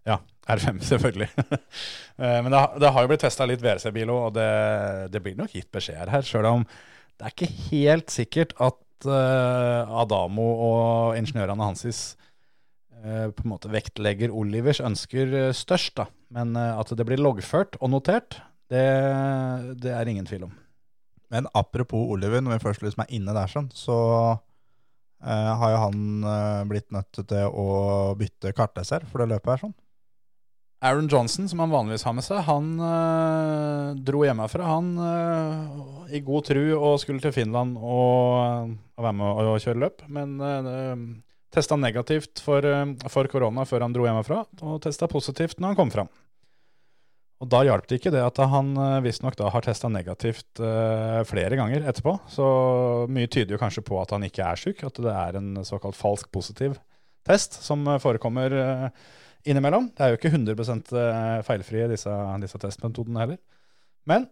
[0.06, 0.20] Ja,
[0.50, 1.30] R5, selvfølgelig.
[2.14, 4.50] Eh, men det, det har jo blitt testa litt VRC-bil òg, og det,
[5.10, 6.22] det blir nok gitt beskjeder her.
[6.22, 6.66] Sjøl om
[7.18, 12.04] det er ikke helt sikkert at uh, Adamo og ingeniørene hansis
[13.02, 16.06] uh, på en måte vektlegger Olivers ønsker eh, størst, da.
[16.38, 18.38] Men uh, at det blir loggført og notert,
[18.70, 18.86] det,
[19.82, 20.54] det er ingen tvil om.
[21.34, 23.98] Men apropos Oliver, når vi først liksom er inne der, sånn, så
[25.26, 27.68] eh, har jo han eh, blitt nødt til å
[28.20, 29.64] bytte kartleser for det løpet her.
[29.64, 29.74] sånn.
[30.84, 36.24] Aaron Johnson, som han vanligvis har med seg, han eh, dro hjemmefra, han eh, i
[36.26, 40.04] god tru og skulle til Finland og, og være med å kjøre løp.
[40.12, 41.06] Men uh,
[41.56, 45.80] testa negativt for, eh, for korona før han dro hjemmefra, og testa positivt når han
[45.80, 46.12] kom fram.
[47.44, 48.70] Og da hjalp det ikke det at han
[49.04, 52.14] visstnok da har testa negativt eh, flere ganger etterpå.
[52.32, 52.46] Så
[53.12, 56.00] mye tyder jo kanskje på at han ikke er syk, at det er en såkalt
[56.00, 56.78] falsk positiv
[57.28, 58.88] test som eh, forekommer eh,
[59.50, 59.90] innimellom.
[59.96, 60.94] Det er jo ikke 100%
[61.48, 62.14] feilfrie, disse,
[62.44, 63.40] disse testmetodene heller.
[64.10, 64.28] Men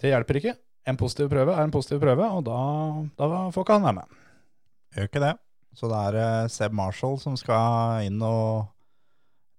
[0.00, 0.56] det hjelper ikke.
[0.88, 2.58] En positiv prøve er en positiv prøve, og da,
[3.20, 4.18] da får ikke han være med.
[4.96, 5.34] Gjør ikke det.
[5.76, 8.70] Så det er eh, Seb Marshall som skal inn og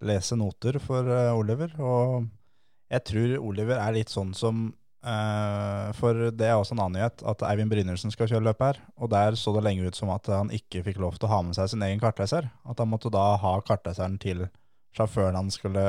[0.04, 1.72] lese noter for eh, Oliver.
[1.80, 2.28] Og
[2.92, 4.66] jeg tror Oliver er litt sånn som
[5.08, 8.82] uh, For det er også en annen nyhet, at Eivind Brynildsen skal kjøre løpet her.
[9.00, 11.40] Og der så det lenge ut som at han ikke fikk lov til å ha
[11.46, 12.50] med seg sin egen kartleser.
[12.68, 14.50] At han måtte da ha kartleseren til
[14.98, 15.86] sjåføren han skulle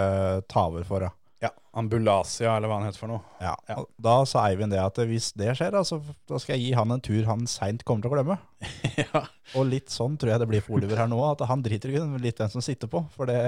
[0.50, 1.08] ta over for.
[1.08, 1.12] Ja.
[1.42, 3.22] Ja, Ambulasia, eller hva han heter for noe.
[3.42, 3.80] Ja, Ja.
[3.98, 5.98] Da sa Eivind det at hvis det skjer, da, så
[6.30, 8.36] da skal jeg gi han en tur han seint kommer til å glemme.
[9.02, 9.24] ja.
[9.58, 12.04] Og litt sånn tror jeg det blir for Oliver her nå, at han driter i
[12.22, 13.02] litt hvem som sitter på.
[13.16, 13.40] For det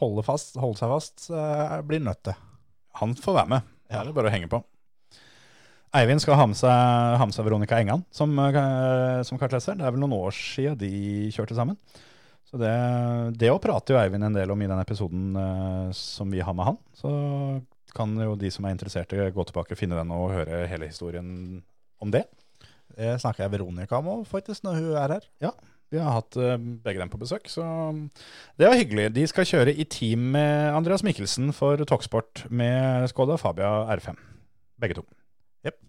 [0.00, 1.28] holde, fast, holde seg fast
[1.84, 2.38] blir nødt til.
[3.02, 3.74] Han får være med.
[3.90, 4.62] Det er bare å henge på.
[5.94, 6.72] Eivind skal ha med seg,
[7.20, 9.76] ha med seg Veronica Engan som, eh, som kartleser.
[9.78, 10.90] Det er vel noen år siden de
[11.30, 11.76] kjørte sammen.
[12.54, 12.74] Så det,
[13.40, 16.54] det å prater jo Eivind en del om i den episoden eh, som vi har
[16.54, 16.76] med han.
[16.94, 17.10] Så
[17.96, 21.32] kan jo de som er interesserte gå tilbake, og finne den og høre hele historien
[21.98, 22.22] om det.
[22.94, 25.26] Det snakker jeg Veronica om òg, faktisk, når hun er her.
[25.42, 25.50] Ja,
[25.90, 26.54] Vi har hatt eh,
[26.86, 27.66] begge dem på besøk, så
[28.54, 29.08] det var hyggelig.
[29.18, 34.14] De skal kjøre i team med Andreas Mikkelsen for Talksport med Skoda Fabia R5.
[34.78, 35.08] Begge to.
[35.66, 35.82] Jep.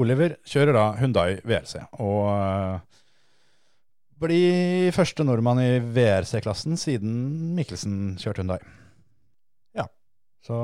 [0.00, 2.80] Oliver kjører da Hundai VRC, og
[4.24, 8.58] eh, blir første nordmann i VRC-klassen siden Mikkelsen kjørte Hundai.
[9.76, 9.86] Ja.
[10.44, 10.58] Så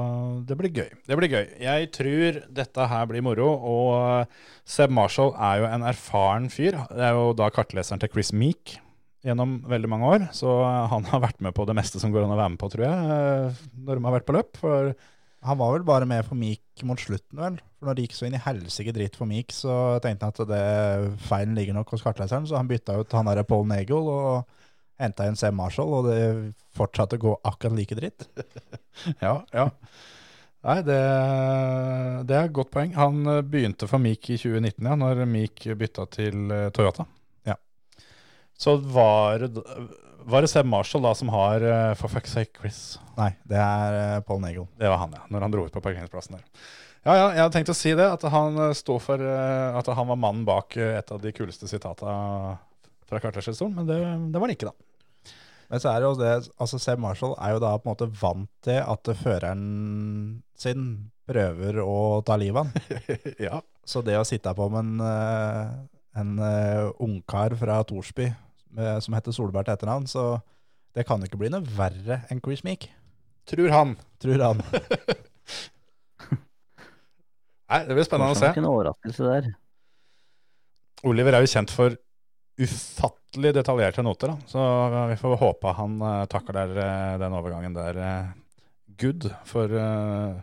[0.48, 0.88] det blir gøy.
[1.06, 1.46] Det blir gøy.
[1.62, 4.36] Jeg tror dette her blir moro, og
[4.68, 6.80] Seb Marshall er jo en erfaren fyr.
[6.88, 8.78] Det er jo da kartleseren til Chris Meek
[9.24, 10.48] gjennom veldig mange år, så
[10.88, 12.86] han har vært med på det meste som går an å være med på, tror
[12.86, 14.60] jeg, eh, når de har vært på løp.
[14.60, 14.94] For
[15.46, 17.58] Han var vel bare med for Meek mot slutten, vel.
[17.78, 19.74] For når det gikk så inn i helsike dritt for Meek, så
[20.04, 23.46] tenkte han at det feilen ligger nok hos kartleseren, så han bytta ut han derre
[23.48, 24.58] Paul Nagel og
[25.00, 26.20] henta inn Sam Marshall, og det
[26.76, 28.28] fortsatte å gå akkurat like dritt.
[29.22, 29.70] Ja, ja.
[30.66, 30.96] Nei, det,
[32.28, 32.90] det er et godt poeng.
[32.98, 37.06] Han eh, begynte for Meek i 2019, ja, når Meek bytta til eh, Toyota.
[37.48, 37.56] Ja.
[38.60, 39.64] Så var det,
[40.24, 42.98] var det Seb Marshall da som har uh, For fuck's sake, Chris.
[43.16, 44.66] Nei, det er uh, Paul Nagel.
[44.78, 45.24] Det var han, ja.
[45.32, 46.44] Når han dro ut på parkeringsplassen der.
[47.00, 48.06] Ja, ja, jeg hadde tenkt å si det.
[48.12, 51.68] At han eh, står for uh, At han var mannen bak et av de kuleste
[51.70, 52.12] sitata
[53.10, 53.98] fra kartleserstolen, men det,
[54.30, 55.34] det var han ikke, da.
[55.70, 58.06] Men så er det jo det, altså Seb Marshall er jo da på en måte
[58.20, 59.64] vant til at føreren
[60.58, 60.84] sin
[61.26, 63.00] prøver å ta livet av han.
[63.48, 63.58] ja.
[63.86, 65.82] Så det å sitte på med en,
[66.22, 66.32] en
[67.02, 68.28] ungkar fra Torsby
[68.76, 70.24] med, som heter Solberg til etternavn, så
[70.96, 72.88] det kan ikke bli noe verre enn Chris Meek,
[73.50, 73.96] Tror han.
[74.22, 74.60] tror han.
[77.70, 78.50] Nei, det blir spennende å se.
[78.50, 79.48] Ikke en overraskelse der.
[81.08, 81.96] Oliver er jo kjent for
[82.60, 84.50] ufattelig detaljerte noter, da.
[84.50, 84.60] så
[85.08, 88.30] vi får håpe han uh, takler uh, den overgangen der uh,
[89.00, 89.30] good.
[89.48, 90.40] For eh,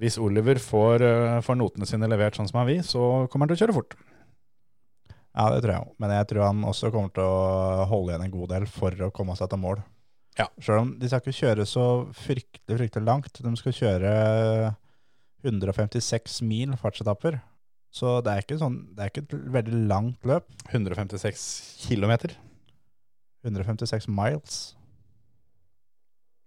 [0.00, 3.52] hvis Oliver får, eh, får notene sine levert sånn som han vil, så kommer han
[3.52, 3.96] til å kjøre fort.
[5.32, 5.92] Ja, det tror jeg òg.
[6.02, 9.12] Men jeg tror han også kommer til å holde igjen en god del for å
[9.14, 9.80] komme seg til mål.
[10.38, 10.48] Ja.
[10.64, 13.40] Sjøl om de skal ikke kjøre så fryktelig, fryktelig langt.
[13.44, 14.12] De skal kjøre
[15.44, 17.40] 156 mil fartsetapper.
[17.92, 20.46] Så det er ikke, sånn, det er ikke et veldig langt løp.
[20.70, 21.42] 156
[21.84, 22.32] kilometer.
[23.44, 24.60] 156 miles.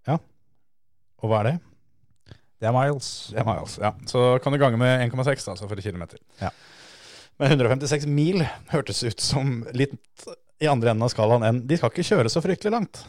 [0.08, 0.18] Ja.
[1.22, 1.56] Og hva er det?
[2.62, 3.10] Det er miles.
[3.30, 3.92] Det er miles, ja.
[4.10, 6.18] Så kan du gange med 1,6 altså for kilometer.
[6.40, 6.50] Ja.
[7.40, 9.96] Men 156 mil hørtes ut som litt
[10.62, 13.02] i andre enden av skalaen enn De skal ikke kjøre så fryktelig langt.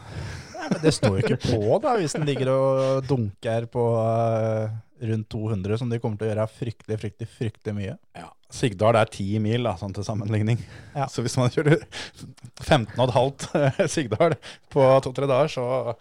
[0.58, 4.68] Nei, men det står jo ikke på da, hvis den ligger og dunker på uh,
[5.00, 7.96] rundt 200, som de kommer til å gjøre fryktelig, fryktelig, fryktelig mye.
[8.18, 10.60] Ja, Sigdal er 10 mil, da, sånn til sammenligning.
[10.96, 11.08] Ja.
[11.12, 11.84] Så hvis man kjører
[12.64, 14.38] 15,5 Sigdal
[14.74, 15.96] på to-tre dager, så,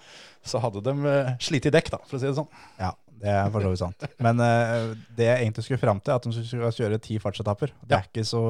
[0.47, 2.51] så hadde de eh, slitt i dekk, da, for å si det sånn.
[2.81, 4.07] Ja, det er for så vidt sant.
[4.23, 7.73] Men uh, det jeg egentlig skulle fram til, er at de skal kjøre ti fartsetapper.
[7.87, 8.43] Det er ikke så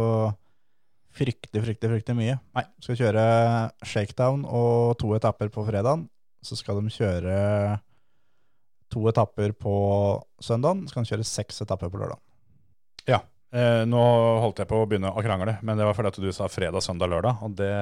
[1.16, 2.36] fryktelig, fryktelig, fryktelig mye.
[2.58, 2.64] Nei.
[2.84, 3.24] Skal kjøre
[3.86, 6.06] shakedown og to etapper på fredagen.
[6.44, 7.36] Så skal de kjøre
[8.92, 9.76] to etapper på
[10.44, 10.84] søndagen.
[10.84, 12.20] Så skal de kjøre seks etapper på lørdag.
[13.08, 13.22] Ja.
[13.56, 14.02] Eh, nå
[14.42, 16.82] holdt jeg på å begynne å krangle, men det var fordi at du sa fredag,
[16.84, 17.44] søndag, lørdag.
[17.46, 17.72] Og det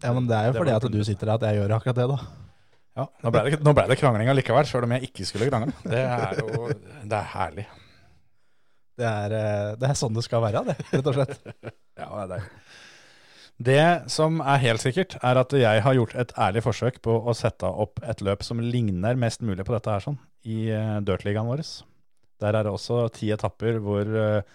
[0.00, 1.98] Ja, men det er jo Det fordi at du sitter her at jeg gjør akkurat
[2.00, 2.49] det, da.
[3.00, 5.72] Ja, nå ble, det, nå ble det krangling allikevel, sjøl om jeg ikke skulle krangle.
[5.88, 7.66] Det er jo det er herlig.
[9.00, 11.38] Det er, eh, det er sånn det skal være, det, rett og slett.
[12.00, 12.50] Ja, det er deilig.
[13.60, 17.34] Det som er helt sikkert, er at jeg har gjort et ærlig forsøk på å
[17.36, 20.16] sette opp et løp som ligner mest mulig på dette her sånn,
[20.48, 21.60] i uh, Dirtligaen vår.
[22.40, 24.46] Der er det også ti etapper hvor eh,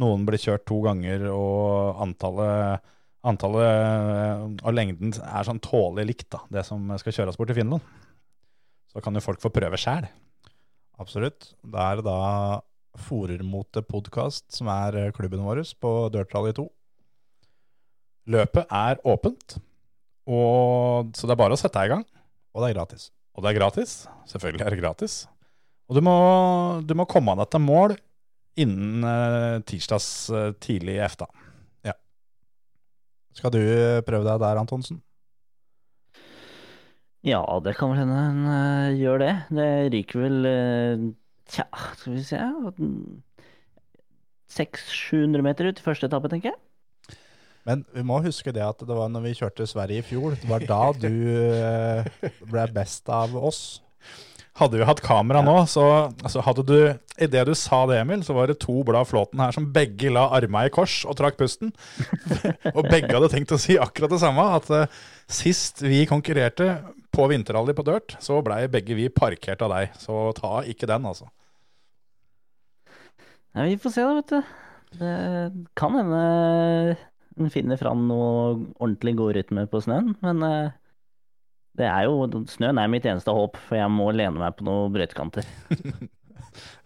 [0.00, 2.88] noen blir kjørt to ganger, og antallet,
[3.26, 7.58] antallet eh, og lengden er sånn tålelig likt, da, det som skal kjøres bort til
[7.58, 7.84] Finland.
[8.92, 10.06] Så kan jo folk få prøve sjæl.
[11.02, 11.52] Absolutt.
[11.62, 12.18] Da er det da
[12.98, 16.66] Forermote podkast som er eh, klubben vår på Dirt Rally 2.
[18.28, 19.56] Løpet er åpent,
[20.28, 22.04] og, så det er bare å sette deg i gang.
[22.52, 23.08] Og det er gratis.
[23.36, 23.92] Og det er gratis.
[24.28, 25.18] Selvfølgelig er det gratis.
[25.88, 26.16] Og du må,
[26.84, 27.94] du må komme deg til mål
[28.58, 30.08] innen eh, tirsdags
[30.60, 31.28] tidlig i efta.
[33.36, 35.02] Skal du eh, prøve deg der, Antonsen?
[37.26, 39.32] Ja, det kan vel hende en uh, gjør det.
[39.50, 41.08] Det ryker vel uh,
[41.48, 41.64] Tja,
[41.96, 42.38] skal vi se
[44.52, 46.58] 600-700 meter ut i første etappe, tenker jeg.
[47.68, 50.48] Men vi må huske det at det var når vi kjørte Sverige i fjor, det
[50.48, 51.12] var da du
[51.52, 52.08] eh,
[52.48, 53.82] ble best av oss.
[54.58, 56.78] Hadde vi hatt kamera nå, så altså hadde du
[57.18, 60.28] Idet du sa det, Emil, så var det to blad Flåten her som begge la
[60.36, 61.72] arma i kors og trakk pusten.
[62.76, 64.44] og begge hadde tenkt å si akkurat det samme.
[64.54, 66.68] At uh, sist vi konkurrerte
[67.10, 69.98] på vinterrally på dirt, så blei begge vi parkert av deg.
[69.98, 71.26] Så ta ikke den, altså.
[73.56, 74.54] Ja, vi får se, da, vet du.
[74.98, 75.14] Det
[75.76, 76.22] kan hende
[77.38, 78.36] en finner fram noe
[78.78, 80.76] ordentlig god rytme på snøen, men eh,
[81.78, 84.94] det er jo Snøen er mitt eneste håp, for jeg må lene meg på noen
[84.94, 85.48] brøytekanter.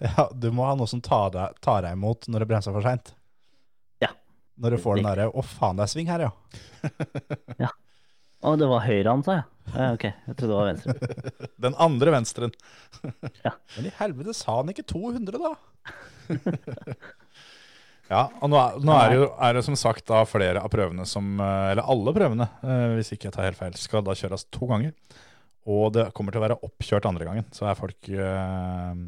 [0.03, 2.85] Ja, du må ha noe som tar deg, tar deg imot når det bremser for
[2.85, 3.15] seint.
[4.03, 4.11] Ja.
[4.61, 6.91] Når du får den derre 'å faen, det er sving her', ja.
[7.65, 7.71] ja.
[8.43, 9.47] Å, det var høyre han sa, jeg.
[9.73, 9.87] ja.
[9.95, 11.49] Ok, jeg trodde det var venstre.
[11.65, 12.53] Den andre venstren.
[13.01, 15.55] Men i helvete, sa han ikke 200, da?
[18.13, 20.73] Ja, og nå, er, nå er, det jo, er det som sagt da flere av
[20.73, 24.17] prøvene som eh, Eller alle prøvene, eh, hvis ikke jeg tar helt feil, skal da
[24.19, 24.93] kjøres to ganger.
[25.73, 28.99] Og det kommer til å være oppkjørt andre gangen, så er folk uh,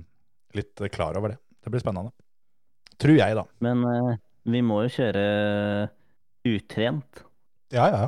[0.55, 1.39] litt klar over det.
[1.67, 2.15] Det blir spennende.
[3.03, 3.43] Tror jeg, da.
[3.67, 4.13] Men uh,
[4.47, 5.25] vi må jo kjøre
[6.47, 7.25] utrent.
[7.75, 8.05] Ja, ja.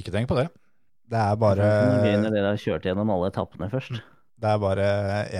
[0.00, 0.46] Ikke tenk på det.
[1.12, 4.00] Det er bare Det er gøy når dere har kjørt gjennom alle etappene først.
[4.38, 4.84] Det er bare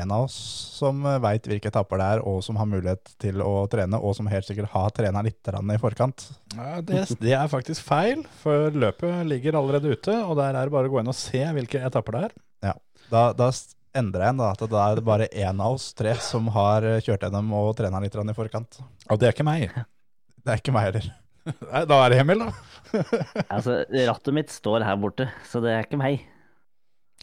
[0.00, 0.34] en av oss
[0.78, 4.26] som veit hvilke etapper det er, og som har mulighet til å trene, og som
[4.30, 6.26] helt sikkert har trena litt i forkant.
[6.56, 10.16] Ja, det, det er faktisk feil, for løpet ligger allerede ute.
[10.26, 12.36] Og der er det bare å gå inn og se hvilke etapper det er.
[13.08, 13.48] Da, da
[13.96, 14.50] endrer jeg en, da.
[14.52, 18.02] At da er det bare én av oss tre som har kjørt gjennom og trena
[18.02, 18.80] litt i forkant.
[19.08, 19.70] Og det er ikke meg.
[20.42, 21.08] Det er ikke meg heller.
[21.48, 22.50] Nei, Da er det Emil, da.
[23.48, 23.78] Altså,
[24.10, 26.26] rattet mitt står her borte, så det er ikke meg.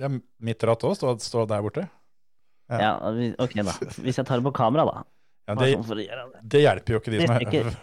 [0.01, 0.09] Ja,
[0.43, 1.85] mitt ratt òg står, står der borte.
[2.71, 2.79] Ja.
[2.81, 2.93] Ja,
[3.43, 3.75] ok da.
[4.01, 5.03] Hvis jeg tar det på kamera, da.
[5.45, 6.39] Ja, det, det.
[6.41, 7.35] det hjelper jo ikke de som,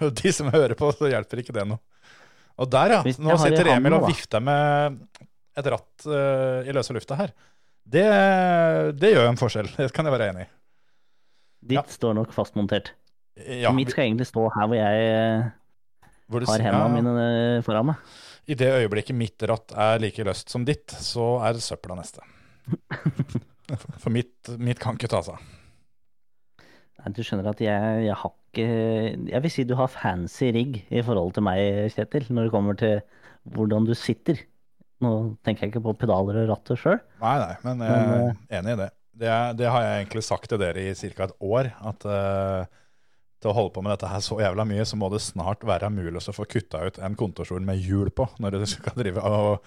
[0.02, 1.78] Hvis de som hører på, så hjelper ikke det noe.
[2.60, 3.14] Og der, ja.
[3.22, 4.98] Nå sitter Emil og vifter med
[5.58, 7.32] et ratt uh, i løse lufta her.
[7.82, 8.04] Det,
[8.98, 10.50] det gjør en forskjell, det kan jeg være enig i.
[11.72, 11.86] Ditt Ja.
[11.94, 12.92] står nok fastmontert.
[13.38, 15.44] Ja, Mitt skal egentlig stå her hvor jeg eh,
[16.28, 18.16] hvor har hendene mine eh, foran meg.
[18.51, 22.24] I det øyeblikket mitt ratt er like løst som ditt, så er søpla neste.
[24.03, 25.51] For mitt, mitt kan ikke ta seg.
[27.03, 28.66] Nei, Du skjønner at jeg, jeg har ikke
[29.32, 32.78] Jeg vil si du har fancy rigg i forhold til meg, Kjetil, når det kommer
[32.78, 32.99] til
[33.55, 34.43] hvordan du sitter.
[35.03, 35.12] Nå
[35.43, 37.01] tenker jeg ikke på pedaler og rattet sjøl.
[37.22, 38.90] Nei, nei, men jeg Men, er enig i det.
[39.22, 41.26] Det, det har jeg egentlig sagt til dere i ca.
[41.26, 41.72] et år.
[41.90, 42.81] At eh,
[43.43, 45.90] til å holde på med dette her så jævla mye, så må det snart være
[45.93, 49.62] mulig å få kutta ut en kontorstol med hjul på, når du skal drive og,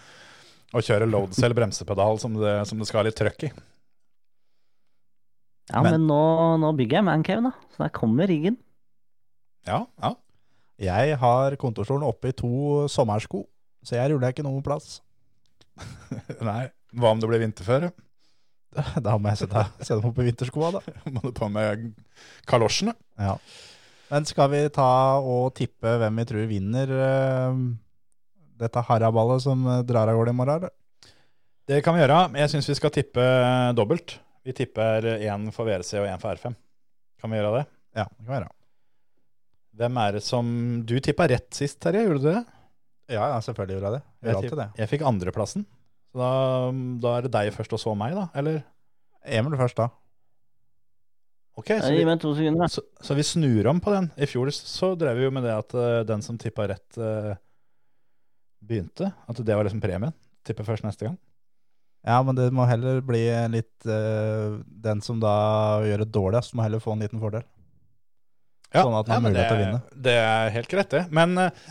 [0.76, 3.52] og kjøre loadcell bremsepedal som det, som det skal ha litt trøkk i.
[5.72, 6.22] Ja, Men- men, nå,
[6.62, 7.52] nå bygger jeg mancave, da.
[7.74, 8.58] Så der kommer riggen.
[9.66, 10.14] Ja, ja.
[10.78, 13.46] Jeg har kontorstolen oppe i to sommersko,
[13.86, 15.00] så jeg ruller ikke noen plass.
[16.44, 16.68] Nei.
[16.96, 17.90] Hva om det blir vinterføre?
[19.06, 20.82] Da må jeg sette, sette meg i vinterskoa, da.
[21.16, 21.88] Må du på med
[22.50, 22.94] kalosjene?
[23.20, 23.38] Ja.
[24.12, 27.56] Men skal vi ta og tippe hvem vi tror vinner uh,
[28.62, 30.60] dette haraballet som eh, drar av gårde i morgen?
[30.60, 30.76] eller?
[31.66, 32.20] Det kan vi gjøre.
[32.30, 33.24] men Jeg syns vi skal tippe
[33.76, 34.20] dobbelt.
[34.46, 36.54] Vi tipper én for VRC og én for R5.
[37.20, 37.64] Kan vi gjøre det?
[37.98, 38.52] Ja, det kan vi gjøre.
[39.76, 40.52] Hvem er det som
[40.88, 42.06] Du tippa rett sist, Terje.
[42.06, 42.44] Gjorde du det?
[43.12, 44.04] Ja, ja, selvfølgelig gjorde jeg det.
[44.30, 44.68] Jeg Jeg, tipp- det.
[44.80, 45.66] jeg fikk andreplassen.
[46.16, 46.72] Så da,
[47.04, 48.30] da er det deg først og så meg, da?
[48.40, 48.62] Eller?
[49.28, 49.90] Emil først, da.
[51.60, 52.70] Ok, så vi, to sekunder, da.
[52.72, 54.08] så, så vi snur om på den.
[54.16, 57.36] I fjor så drev vi jo med det at uh, den som tippa rett, uh,
[58.64, 59.12] begynte.
[59.28, 60.16] At det var liksom premien.
[60.48, 61.20] Tippe først neste gang.
[62.08, 65.36] Ja, men det må heller bli litt uh, Den som da
[65.84, 67.44] gjør det dårligst, må heller få en liten fordel.
[68.72, 70.04] Sånn at han har mulighet til å det- vinne.
[70.08, 71.04] Det er helt greit, det.
[71.12, 71.66] Men eh,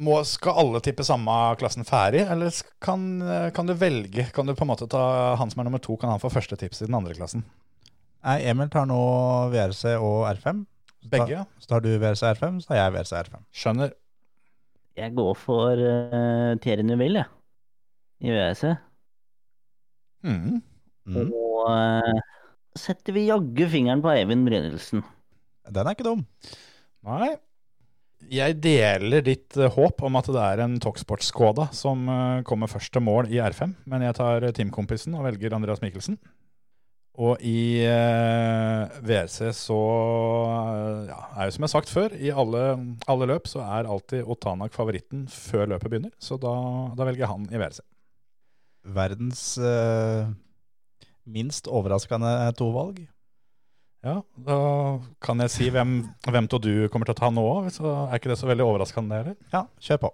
[0.00, 4.24] må, skal alle tippe samme klassen ferdig, eller kan, eh, kan du velge?
[4.32, 6.56] Kan du på en måte ta han som er nummer to, kan han få første
[6.58, 7.44] tips i den andre klassen?
[8.22, 8.98] Nei, Emil tar nå
[9.52, 10.64] VRC og R5.
[11.02, 11.46] Så tar- Begge?
[11.58, 13.44] Så tar du VRC R5, så tar jeg VRC R5.
[13.52, 13.92] Skjønner.
[14.96, 18.28] Jeg går for uh, Thierry Neuville, jeg.
[18.28, 18.76] I VRC.
[20.22, 20.60] Mm.
[21.10, 21.32] Mm.
[21.32, 22.20] Og uh,
[22.78, 25.02] setter vi jaggu fingeren på Eivind Brynildsen.
[25.72, 26.22] Den er ikke dum.
[27.08, 27.32] Nei.
[28.32, 32.92] Jeg deler ditt eh, håp om at det er en Toxport-Skoda som eh, kommer først
[32.94, 36.20] til mål i R5, men jeg tar eh, teamkompisen og velger Andreas Mikkelsen.
[37.20, 39.80] Og i eh, VRC så
[41.10, 42.62] ja, er jo som jeg har sagt før, i alle,
[43.10, 46.54] alle løp så er alltid Otanak favoritten før løpet begynner, så da,
[46.96, 47.82] da velger han i VRC.
[48.96, 50.30] Verdens eh,
[51.28, 53.04] minst overraskende tovalg.
[54.02, 54.56] Ja, da
[55.22, 58.32] kan jeg si hvem, hvem til du kommer til å ta nå, så er ikke
[58.32, 59.36] det så veldig overraskende heller.
[59.52, 60.10] Ja, kjør på.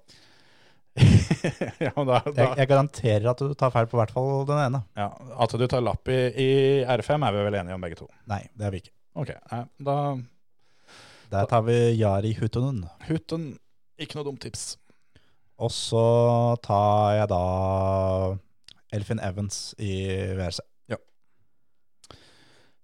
[1.87, 4.83] ja, da, da, Jeg, jeg garanterer at du tar feil på hvert fall den ene.
[4.99, 5.09] Ja,
[5.41, 6.49] At du tar lapp i, i
[6.85, 8.09] R5 er vi vel enige om begge to.
[8.29, 8.93] Nei, det er vi ikke.
[9.19, 9.97] Ok, nei, da
[11.33, 12.85] Der tar vi Jari Hutunen.
[13.09, 13.51] Hutten,
[14.01, 14.75] ikke noe dumt tips.
[15.59, 16.05] Og så
[16.63, 17.43] tar jeg da
[18.95, 19.95] Elfin Evans i
[20.39, 20.61] VRC.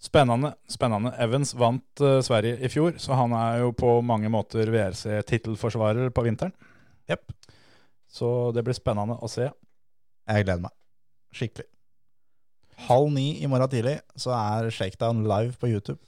[0.05, 0.53] Spennende.
[0.69, 1.15] spennende.
[1.19, 6.27] Evans vant uh, Sverige i fjor, så han er jo på mange måter VRC-tittelforsvarer på
[6.27, 6.53] vinteren.
[7.09, 7.33] Yep.
[8.13, 9.49] Så det blir spennende å se.
[10.29, 10.75] Jeg gleder meg.
[11.35, 11.67] Skikkelig.
[12.89, 16.01] Halv ni i morgen tidlig så er Shakedown live på YouTube.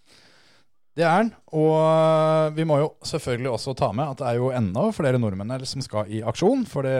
[0.96, 1.32] Det er han.
[1.56, 5.20] Og eh, vi må jo selvfølgelig også ta med at det er jo enda flere
[5.20, 6.64] nordmenn som skal i aksjon.
[6.68, 6.96] For det,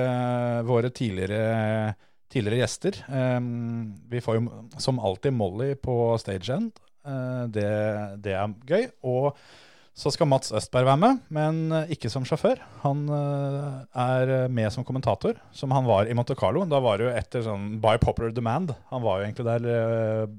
[0.68, 1.94] våre tidligere,
[2.32, 6.85] tidligere gjester um, Vi får jo som alltid Molly på stage Eh,
[7.54, 7.70] det,
[8.24, 8.90] det er gøy.
[9.06, 9.36] Og
[9.96, 12.60] så skal Mats Østberg være med, men eh, ikke som sjåfør.
[12.82, 16.66] Han eh, er med som kommentator, som han var i Monte Carlo.
[16.68, 18.74] Da var det jo etter sånn by popular demand.
[18.90, 20.34] Han var jo egentlig der eh,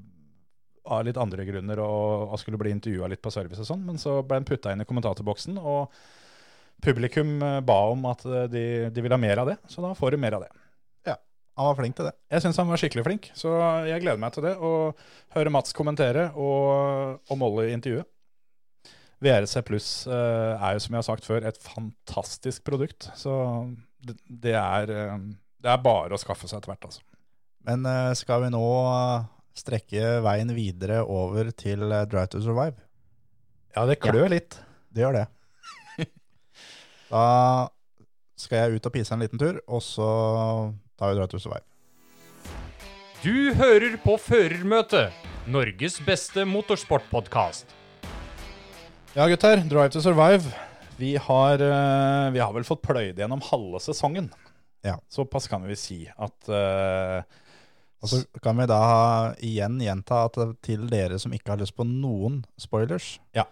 [0.88, 3.98] av litt andre grunner og, og skulle bli intervjua litt på service og sånn, men
[4.00, 5.90] så ble han putta inn i kommentatorboksen, og
[6.84, 8.64] publikum eh, ba om at eh, de,
[8.94, 10.52] de ville ha mer av det, så da får du mer av det.
[11.58, 12.14] Han var flink til det.
[12.30, 13.50] Jeg syns han var skikkelig flink, så
[13.88, 14.54] jeg gleder meg til det.
[14.62, 14.92] Å
[15.34, 18.04] høre Mats kommentere og, og Molly intervjue.
[19.18, 23.08] VRC Pluss eh, er jo, som jeg har sagt før, et fantastisk produkt.
[23.18, 23.32] Så
[24.06, 25.16] det, det, er, eh,
[25.58, 27.02] det er bare å skaffe seg etter hvert, altså.
[27.66, 28.62] Men eh, skal vi nå
[29.58, 32.78] strekke veien videre over til Drive to Survive?
[33.74, 34.60] Ja, det klør litt.
[34.94, 35.26] Det gjør det.
[37.08, 37.24] Da
[38.38, 40.08] skal jeg ut og pise en liten tur, og så
[40.98, 41.64] tar vi Drive to Survive.
[43.22, 45.14] Du hører på Førermøtet,
[45.50, 47.72] Norges beste motorsportpodkast.
[49.16, 49.62] Ja, gutter.
[49.68, 50.52] Drive to Survive.
[50.98, 54.30] Vi har, eh, vi har vel fått pløyd gjennom halve sesongen.
[54.84, 54.96] Ja.
[55.10, 57.22] Såpass kan vi si at eh,
[58.00, 61.82] Og så kan vi da igjen gjenta at til dere som ikke har lyst på
[61.86, 63.44] noen spoilers, Ja.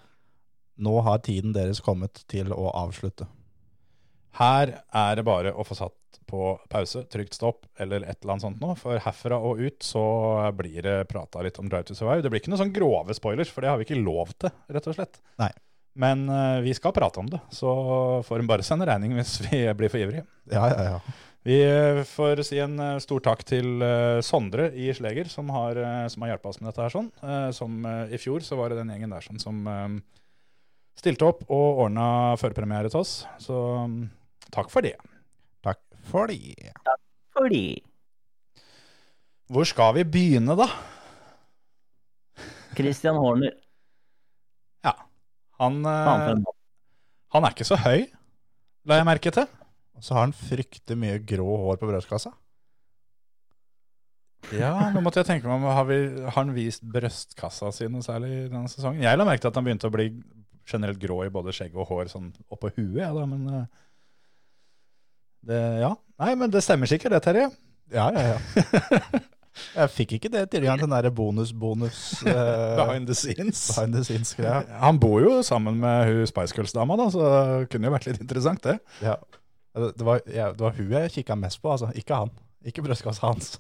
[0.79, 3.27] nå har tiden deres kommet til å avslutte.
[4.39, 5.95] her er det bare å få satt
[6.29, 8.73] på pause, trygt stopp eller et eller annet sånt nå.
[8.81, 10.07] For herfra og ut så
[10.57, 12.25] blir det prata litt om Drive to Survive.
[12.25, 14.91] Det blir ikke noen sånn grove spoilers, for det har vi ikke lov til, rett
[14.91, 15.21] og slett.
[15.43, 15.53] Nei.
[15.97, 17.71] Men uh, vi skal prate om det, så
[18.27, 20.27] får en bare sende regning hvis vi blir for ivrige.
[20.53, 21.17] Ja, ja, ja.
[21.47, 23.79] Vi eh, får si en eh, stor takk til
[24.27, 25.79] Sondre i Sleger, som har,
[26.11, 26.91] som har hjulpet oss med dette her.
[26.91, 27.11] sånn.
[27.55, 29.61] Som I fjor så var det den gjengen der sånn, som
[31.01, 32.09] stilte opp og ordna
[32.41, 33.21] førpremiere til oss.
[33.43, 33.57] Så
[33.87, 34.01] mm,
[34.55, 34.97] takk for det.
[36.87, 37.43] Takk for.
[37.43, 37.65] Fordi
[39.53, 40.71] Hvor skal vi begynne, da?
[42.77, 43.55] Christian Horner
[45.57, 46.57] Han, faen for eh.
[47.37, 48.03] Han er ikke så høy,
[48.89, 49.47] la jeg merke til.
[49.97, 52.33] Og så har han fryktelig mye grå hår på brystkassa.
[54.55, 58.05] Ja, nå måtte jeg tenke meg om har, vi, har han vist brystkassa si noe
[58.05, 59.03] særlig denne sesongen?
[59.03, 60.11] Jeg la merke til at han begynte å bli
[60.69, 63.67] generelt grå i både skjegg og hår sånn oppå huet, ja, da, men eh,
[65.47, 65.95] det, Ja.
[66.17, 67.49] Nei, men det stemmer sikkert det, Terje.
[67.93, 69.21] Ja, ja, ja.
[69.77, 73.61] Jeg fikk ikke det tilgang til den der bonus-bonus uh, Behind the scenes.
[73.73, 74.63] behind the scenes-greia.
[74.83, 78.21] Han bor jo sammen med hun Spice Girls-dama, da, så det kunne jo vært litt
[78.21, 78.77] interessant, det.
[79.05, 79.15] Ja.
[79.77, 81.89] Det, var, ja, det var hun jeg kikka mest på, altså.
[81.97, 82.33] Ikke han.
[82.69, 83.55] Ikke brystkassa hans.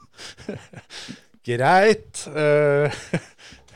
[1.47, 2.27] Greit.
[2.35, 3.01] Eh,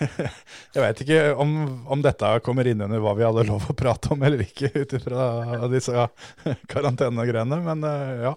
[0.75, 1.51] jeg veit ikke om,
[1.93, 4.95] om dette kommer inn under hva vi hadde lov å prate om eller ikke, ut
[4.97, 5.27] ifra
[5.73, 6.07] disse
[6.73, 8.35] karantenegreiene, men eh, ja.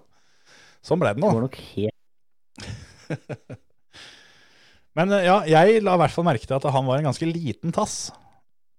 [0.84, 1.32] Sånn ble det Det nå.
[1.32, 1.92] går nok helt
[4.98, 7.26] Men eh, ja, jeg la i hvert fall merke til at han var en ganske
[7.26, 7.96] liten tass.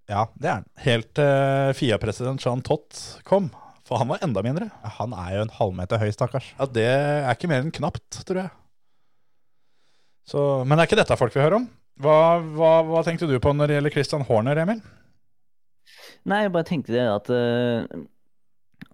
[0.08, 0.68] Ja, det er han.
[0.86, 2.94] Helt til FIA-president Jean Tott
[3.28, 3.50] kom.
[3.86, 4.70] For han var enda mindre.
[5.00, 6.48] Han er jo en halvmeter høy, stakkars.
[6.58, 8.54] Ja, Det er ikke mer enn knapt, tror jeg.
[10.26, 11.68] Så, men det er ikke dette folk vil høre om.
[12.04, 14.82] Hva, hva, hva tenkte du på når det gjelder Christian Horner, Emil?
[16.28, 17.86] Nei, jeg bare tenkte det at eh,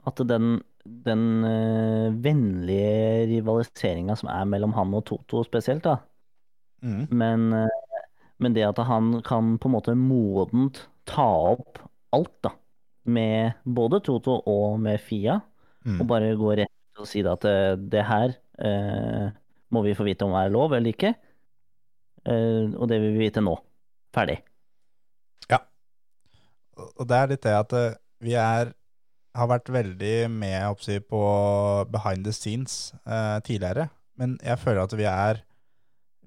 [0.10, 0.60] At den,
[1.08, 5.98] den eh, vennlige rivaliseringa som er mellom han og Toto spesielt, da.
[6.86, 7.06] Mm.
[7.10, 11.82] Men, eh, men det at han kan på en måte modent ta opp
[12.14, 12.54] alt, da.
[13.10, 15.40] Med både Toto og med Fia.
[15.88, 16.02] Mm.
[16.04, 17.46] Og bare gå rett og si at
[17.90, 19.32] det her eh,
[19.74, 21.16] må vi få vite om er lov eller ikke.
[22.28, 23.56] Eh, og det vil vi vite nå.
[24.16, 24.42] Ferdig.
[25.52, 25.62] Ja.
[26.78, 28.74] Og det er litt det at eh, vi er
[29.38, 31.22] har vært veldig med oppsi, på
[31.92, 33.88] behind the scenes eh, tidligere.
[34.20, 35.42] Men jeg føler at vi er,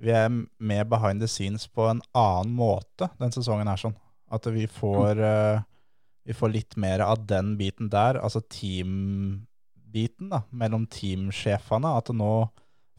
[0.00, 3.80] vi er med behind the scenes på en annen måte den sesongen her.
[3.80, 3.96] sånn.
[4.32, 5.60] At vi får, eh,
[6.24, 11.96] vi får litt mer av den biten der, altså team-biten da, mellom teamsjefene.
[12.00, 12.32] At nå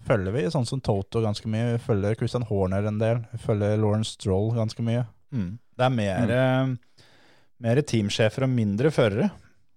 [0.05, 1.75] følger vi sånn som Toto ganske mye.
[1.75, 3.23] Vi følger Christian Horner en del.
[3.33, 5.05] Vi følger Lawrence Stroll ganske mye.
[5.33, 5.55] Mm.
[5.75, 6.75] Det er mer, mm.
[7.65, 9.29] mer teamsjefer og mindre førere.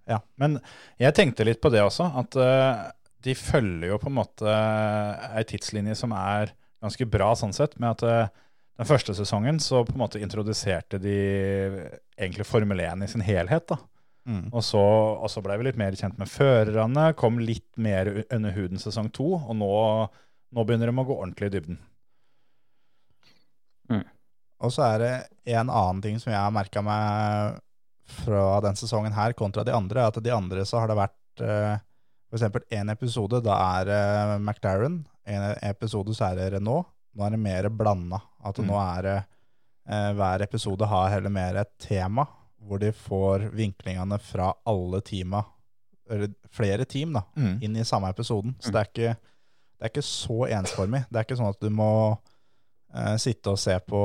[0.09, 0.21] Ja.
[0.41, 0.59] Men
[1.01, 2.87] jeg tenkte litt på det også, at uh,
[3.25, 4.59] de følger jo på en måte
[5.35, 8.47] ei tidslinje som er ganske bra sånn sett, med at uh,
[8.79, 11.19] den første sesongen så på en måte introduserte de
[12.15, 13.67] egentlig Formel 1 i sin helhet.
[13.69, 13.81] da.
[14.29, 14.51] Mm.
[14.53, 14.81] Og så,
[15.17, 19.09] og så ble vi litt mer kjent med førerne, kom litt mer under huden sesong
[19.17, 19.71] to, og nå,
[20.53, 21.79] nå begynner de å gå ordentlig i dybden.
[24.59, 25.11] Og så er det
[25.55, 27.61] en annen ting som jeg har merka meg
[28.11, 31.77] fra den sesongen her kontra de andre, at de andre så har det vært uh,
[32.29, 34.01] for eksempel en episode, da er det
[34.43, 34.99] McLaren,
[35.29, 36.89] en episode så er det Renault.
[37.17, 38.19] Nå er det mer blanda.
[38.45, 38.67] At Mm.
[38.69, 39.15] nå er det
[39.89, 42.27] eh, Hver episode har heller mer et tema,
[42.67, 45.45] hvor de får vinklingene fra alle teama,
[46.11, 47.59] eller flere team, da, Mm.
[47.63, 48.57] inn i samme episoden.
[48.61, 49.17] Så det er ikke,
[49.79, 51.05] det er ikke så ensformig.
[51.11, 52.19] Det er ikke sånn at du må
[52.95, 54.01] eh, sitte og se på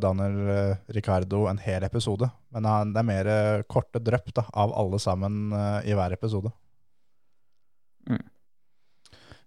[0.00, 2.28] Daniel eh, Ricardo en hel episode.
[2.52, 6.52] Men han, det er mer korte drøpp av alle sammen eh, i hver episode.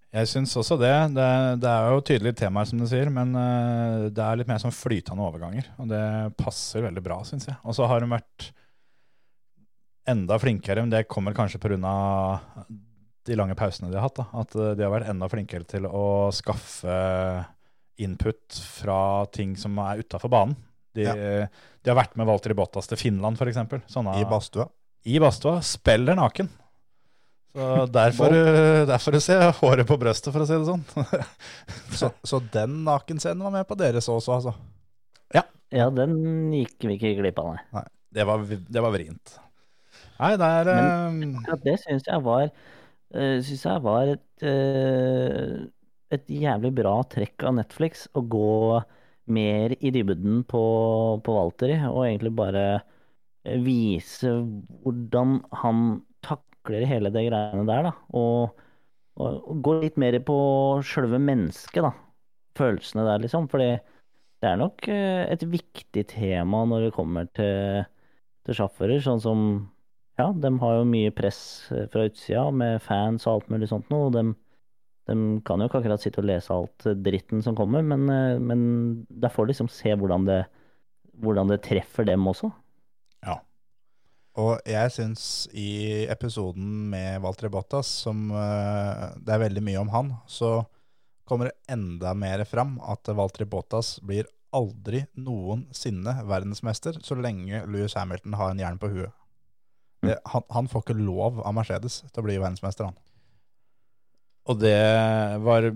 [0.10, 0.94] Jeg syns også det.
[1.14, 1.30] det.
[1.62, 4.74] Det er jo tydelige temaer, som du sier, men eh, det er litt mer sånn
[4.74, 5.68] flytende overganger.
[5.78, 6.02] Og det
[6.40, 7.58] passer veldig bra, syns jeg.
[7.62, 8.48] Og så har de vært
[10.10, 11.94] enda flinkere, men det kommer kanskje pga.
[13.30, 14.18] de lange pausene de har hatt.
[14.18, 14.26] Da.
[14.42, 16.98] At eh, de har vært enda flinkere til å skaffe
[18.02, 20.58] input fra ting som er utafor banen.
[20.98, 23.60] De, de har vært med Walter Bottas til Finland, f.eks.
[24.18, 24.66] I badstua.
[25.06, 25.60] i badstua.
[25.62, 26.50] Spiller naken.
[27.50, 30.84] Så derfor, eh, derfor ser jeg håret på brøstet, for å si det sånn.
[32.00, 34.54] Så, så den nakenscenen var med på deres også, altså.
[35.70, 37.86] Ja, den gikk vi ikke glipp av, nei.
[38.10, 39.36] Det var, det var vrient.
[40.20, 40.70] Nei, det er
[41.14, 45.54] Men, Akkurat det syns jeg var uh, Synes jeg var et eh,
[46.18, 48.82] Et jævlig bra trekk av Netflix å gå
[49.30, 50.64] mer i dybden på,
[51.22, 54.32] på Valtteri, og egentlig bare eh, vise
[54.82, 55.84] hvordan han
[56.70, 57.94] takler hele det greiene der, da.
[58.14, 58.60] Og,
[59.18, 60.38] og, og gå litt mer på
[60.86, 61.94] sjølve mennesket, da.
[62.58, 63.48] Følelsene der, liksom.
[63.50, 63.78] Fordi
[64.40, 67.86] det er nok eh, et viktig tema når det kommer til,
[68.46, 69.42] til sjåfører, sånn som
[70.20, 73.90] ja, de har jo mye press eh, fra utsida med fans og alt mulig sånt
[73.92, 74.08] noe.
[74.08, 74.24] og De,
[75.10, 75.18] de
[75.48, 78.08] kan jo ikke akkurat sitte og lese alt eh, dritten som kommer, men,
[78.46, 78.64] men
[79.10, 80.44] der får de liksom se hvordan det,
[81.20, 82.52] hvordan det treffer dem også.
[84.40, 85.24] Og jeg syns
[85.58, 90.62] i episoden med Walter Bottas, som eh, det er veldig mye om han, så
[91.30, 97.94] kommer det enda mer fram at Walter Bottas blir aldri noensinne verdensmester så lenge Louis
[97.94, 99.14] Hamilton har en jern på huet.
[100.02, 102.98] Det, han, han får ikke lov av Mercedes til å bli verdensmester, han.
[104.50, 104.80] Og det
[105.46, 105.68] var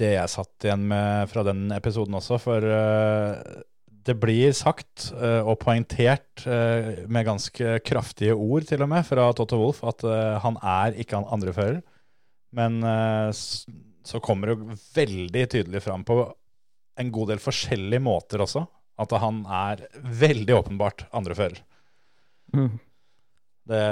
[0.00, 3.60] det jeg satt igjen med fra den episoden også, for eh,
[4.06, 9.28] det blir sagt eh, og poengtert eh, med ganske kraftige ord til og med fra
[9.36, 11.80] Toto Wolff at eh, han er ikke han andrefører.
[12.56, 16.20] Men eh, så kommer det veldig tydelig fram på
[16.96, 18.62] en god del forskjellige måter også,
[19.02, 19.82] at han er
[20.22, 21.58] veldig åpenbart andrefører.
[22.54, 22.78] Mm.
[23.66, 23.82] Det,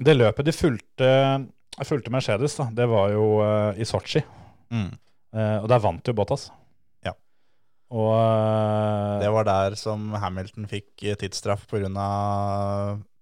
[0.00, 1.10] det løpet de fulgte,
[1.86, 3.28] fulgte Mercedes, da, det var jo
[3.78, 4.24] i Sotsji.
[4.74, 4.90] Mm.
[5.36, 6.48] Eh, og der vant jo Bottas.
[7.88, 11.88] Og eh, Det var der som Hamilton fikk eh, tidsstraff pga.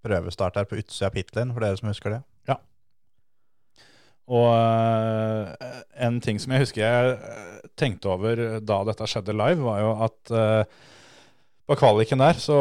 [0.07, 2.21] prøvestart her på utsida av pitlane, for dere som husker det.
[2.51, 2.59] Ja.
[4.27, 9.81] Og eh, en ting som jeg husker jeg tenkte over da dette skjedde live, var
[9.83, 10.37] jo at
[11.67, 12.55] på kvaliken der så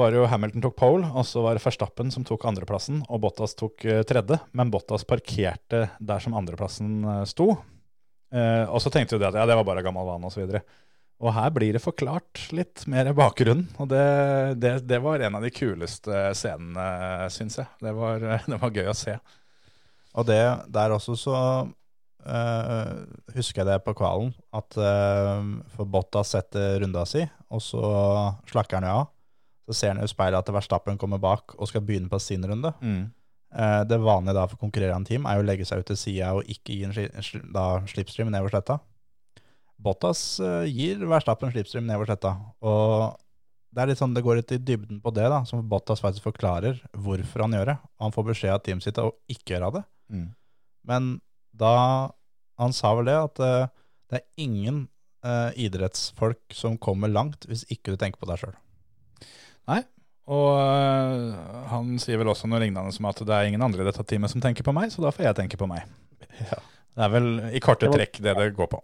[0.00, 3.20] var det jo Hamilton tok pole, og så var det Verstappen som tok andreplassen, og
[3.22, 4.40] Bottas tok tredje.
[4.56, 7.52] Men Bottas parkerte der som andreplassen sto.
[8.30, 10.46] Eh, og så tenkte jo det at ja, det var bare gammel vane osv.
[11.20, 14.04] Og, her blir det forklart litt mer i bakgrunnen, og det,
[14.56, 17.68] det, det var en av de kuleste scenene, syns jeg.
[17.84, 19.18] Det var, det var gøy å se.
[20.16, 20.40] Og det
[20.72, 21.36] der også så
[22.24, 22.92] eh,
[23.36, 25.46] husker jeg det på kvalen, at eh,
[25.76, 27.84] for Bottas setter runda si, og så
[28.50, 29.08] slakker han jo av.
[29.70, 32.72] Så ser han i speilet at Verstappen kommer bak og skal begynne på sin runde.
[32.82, 33.10] Mm.
[33.50, 36.32] Eh, det vanlige da for konkurrerende team er jo å legge seg ut til sida
[36.38, 38.80] og ikke gi en sli, da, slipstream nedover sletta.
[39.80, 42.34] Bottas eh, gir Verstappen slipstream nedover sletta.
[42.60, 43.16] Og
[43.70, 46.26] det er litt sånn, det går litt i dybden på det, da, som Bottas faktisk
[46.26, 47.76] forklarer hvorfor han gjør det.
[48.02, 49.84] Han får beskjed av teamet sitt å ikke gjøre det.
[50.12, 50.30] Mm.
[50.90, 51.12] Men
[51.56, 51.74] da
[52.60, 53.70] Han sa vel det, at eh,
[54.12, 54.82] det er ingen
[55.24, 58.58] eh, idrettsfolk som kommer langt hvis ikke du tenker på deg sjøl.
[60.28, 61.38] Og øh,
[61.72, 64.28] han sier vel også noe lignende som at det er ingen andre i dette teamet
[64.28, 65.88] som tenker på meg, så da får jeg tenke på meg.
[66.36, 68.82] Det er vel i korte trekk det det går på.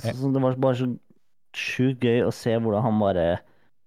[0.00, 0.86] Altså, det var bare så
[1.52, 3.26] sjukt gøy å se hvordan han bare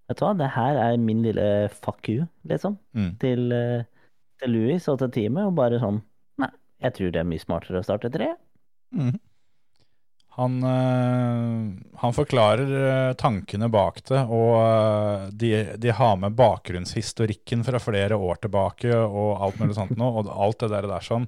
[0.06, 3.18] Vet du hva, det her er min lille fuck you, liksom, Mm.
[3.18, 3.86] til, eh,
[4.38, 6.04] til Louis og til teamet, og bare sånn
[6.38, 6.52] Nei,
[6.84, 8.28] jeg tror det er mye smartere å starte tre.
[10.36, 17.80] Han, øh, han forklarer øh, tankene bak det, og de, de har med bakgrunnshistorikken fra
[17.80, 21.26] flere år tilbake og alt mulig sånt nå, og alt det der, der sånn.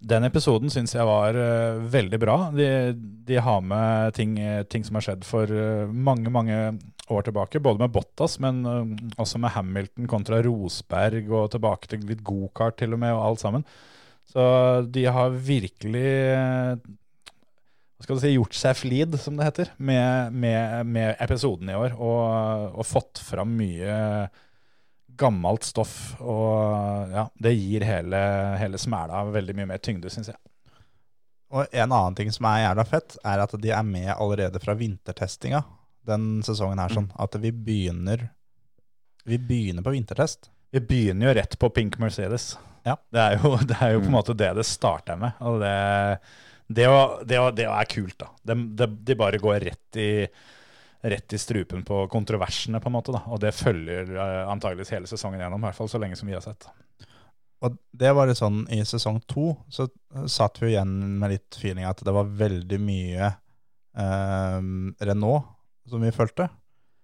[0.00, 2.36] Den episoden syns jeg var uh, veldig bra.
[2.54, 2.68] De,
[3.28, 4.38] de har med ting,
[4.72, 6.56] ting som har skjedd for uh, mange, mange
[7.10, 7.60] år tilbake.
[7.60, 8.84] Både med Bottas, men uh,
[9.20, 13.44] også med Hamilton kontra Rosberg, og tilbake til litt gokart til og med, og alt
[13.44, 13.66] sammen.
[14.30, 14.42] Så
[14.88, 16.08] de har virkelig
[18.00, 21.74] hva skal du si, gjort seg flid, som det heter, med, med, med episoden i
[21.76, 21.98] år.
[22.00, 23.96] Og, og fått fram mye
[25.20, 25.96] gammelt stoff.
[26.20, 28.20] Og ja, det gir hele,
[28.60, 30.40] hele smæla veldig mye mer tyngde, syns jeg.
[31.50, 34.76] Og en annen ting som er jævla fett, er at de er med allerede fra
[34.78, 35.64] vintertestinga
[36.06, 36.92] den sesongen her.
[36.94, 38.30] sånn, At vi begynner
[39.28, 40.48] Vi begynner på vintertest.
[40.72, 42.54] Vi begynner jo rett på Pink Mercedes.
[42.86, 42.96] Ja.
[43.12, 45.36] Det er jo, det er jo på en måte det det starter med.
[45.44, 45.74] Og det,
[46.68, 46.86] det,
[47.28, 48.30] det, det er kult, da.
[48.48, 50.10] De, de, de bare går rett i,
[51.02, 53.14] rett i strupen på kontroversene, på en måte.
[53.14, 53.22] da.
[53.32, 56.36] Og det følger uh, antageligvis hele sesongen gjennom, i hvert fall så lenge som vi
[56.36, 56.68] har sett.
[57.60, 59.88] Og det var litt sånn i sesong to, så
[60.30, 64.70] satt vi igjen med litt feeling at det var veldig mye eh,
[65.04, 65.50] Renault
[65.90, 66.48] som vi fulgte.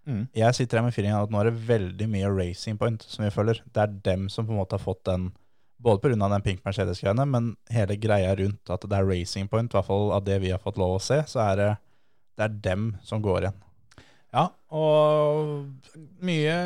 [0.07, 0.23] Mm.
[0.39, 3.33] Jeg sitter her med feelingen at nå er det veldig mye Racing Point som vi
[3.35, 3.61] følger.
[3.67, 5.29] Det er dem som på en måte har fått den,
[5.83, 6.31] både pga.
[6.31, 10.13] den Pink Mercedes-greiene, men hele greia rundt at det er Racing Point, i hvert fall
[10.15, 11.71] av det vi har fått lov å se, så er det,
[12.39, 13.63] det er dem som går igjen.
[14.35, 15.67] Ja, og
[16.27, 16.57] mye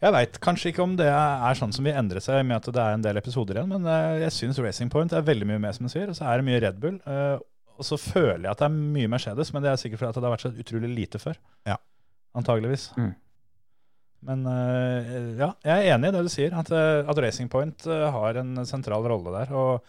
[0.00, 2.82] Jeg veit kanskje ikke om det er sånn som vil endre seg med at det
[2.82, 5.74] er en del episoder igjen, men eh, jeg syns Racing Point er veldig mye mer,
[5.76, 6.08] som du sier.
[6.08, 7.00] Og så er det mye Red Bull.
[7.04, 7.40] eh,
[7.80, 10.28] Og så føler jeg at det er mye Mercedes, men det er sikkert fordi det
[10.28, 11.36] har vært så utrolig lite før.
[11.68, 11.76] Ja.
[12.36, 12.90] Antageligvis.
[12.96, 13.12] Mm.
[14.30, 18.40] Men eh, ja, jeg er enig i det du sier, at, at Racing Point har
[18.40, 19.52] en sentral rolle der.
[19.56, 19.84] Og,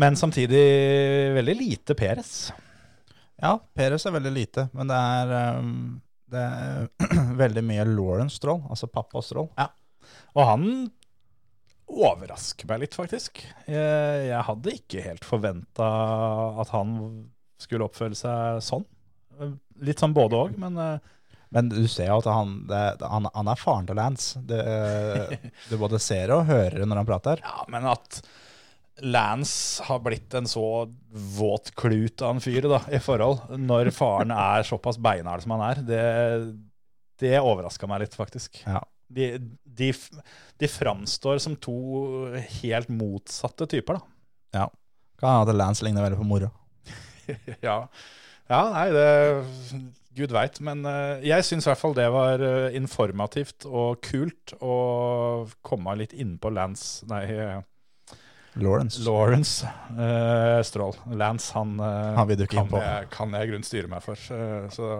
[0.00, 0.62] men samtidig
[1.36, 2.50] veldig lite Peres.
[3.42, 8.62] Ja, Perez er veldig lite, men det er, um, det er veldig mye Lawrence Stroll,
[8.70, 9.48] altså pappa Stroll.
[10.36, 10.68] Og han
[11.92, 13.42] overrasker meg litt, faktisk.
[13.66, 15.88] Jeg, jeg hadde ikke helt forventa
[16.62, 16.94] at han
[17.60, 18.86] skulle oppføre seg sånn.
[19.82, 21.10] Litt sånn både òg, men eh,
[21.52, 24.40] Men du ser jo at han, det, han, han er faren til Lance.
[24.48, 24.62] Det,
[25.68, 27.42] du både ser og hører når han prater.
[27.44, 28.22] ja, men at
[29.02, 30.66] Lance har blitt en så
[31.36, 35.64] våt klut av en fyr da, i forhold, når faren er såpass beinhard som han
[35.66, 36.04] er, det,
[37.22, 38.62] det overraska meg litt, faktisk.
[38.62, 38.84] Ja.
[39.12, 39.34] De,
[39.64, 39.90] de,
[40.62, 41.76] de framstår som to
[42.62, 44.08] helt motsatte typer, da.
[45.22, 46.48] Kan hende at Lance ligner veldig på mora.
[47.68, 47.76] ja.
[48.50, 49.08] ja, nei, det
[50.16, 50.58] Gud veit.
[50.64, 54.76] Men eh, jeg syns i hvert fall det var eh, informativt og kult å
[55.64, 57.60] komme litt innpå Lance Nei, eh,
[58.60, 59.00] Lawrence.
[59.06, 60.96] Lawrence uh, Stroll.
[61.16, 64.20] Lance, han, uh, Han kan, jeg, kan jeg i grunnen styre meg for.
[64.28, 64.90] Uh, så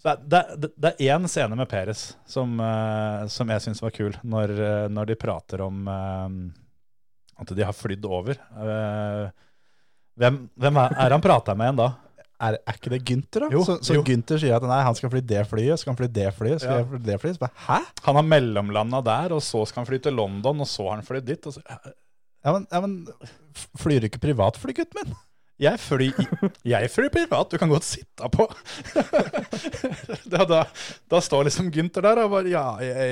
[0.00, 3.92] så det, det, det er én scene med Peres som, eh, som jeg syns var
[3.92, 4.54] kul, når,
[4.88, 8.40] når de prater om at de har flydd over.
[10.16, 11.90] Hvem, hvem er, er han prata med igjen da?
[12.40, 13.52] Er, er ikke det Gunther, da?
[13.52, 14.02] Jo, så så jo.
[14.08, 16.62] Gunther sier at nei, han skal fly det flyet, så skal han fly det flyet,
[16.64, 16.86] skal Ja.
[16.88, 17.36] fly det flyet.
[17.36, 17.78] Så bare, Hæ?
[18.06, 21.04] Han har mellomlanda der, og så skal han fly til London, og så har han
[21.04, 21.50] flydd dit.
[21.50, 21.60] Og så,
[22.44, 22.94] Ja, men, ja, men
[23.78, 25.18] flyr du ikke privatfly, gutten min?
[25.60, 26.20] jeg flyr,
[26.64, 28.46] jeg flyr privat, du kan godt sitte på.
[30.32, 30.60] da, da,
[31.12, 33.08] da står liksom Gunther der og bare ja, ja,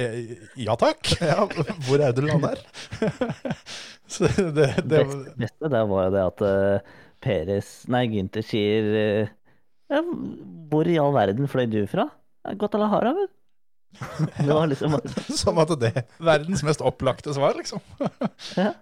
[0.57, 1.12] ja takk.
[1.20, 1.45] Ja,
[1.87, 2.62] hvor er det du lander?
[4.09, 5.03] Så det, det, Det
[5.37, 9.33] beste der var jo det at uh, Peres Nei, Gunther sier eh,
[9.93, 10.01] ja,
[10.70, 12.07] Hvor i all verden fløy du fra?
[12.57, 13.29] Guatalajara, vel.
[14.39, 14.97] Det var liksom.
[15.43, 17.85] Som at det verdens mest opplagte svar, liksom.
[18.57, 18.72] Ja.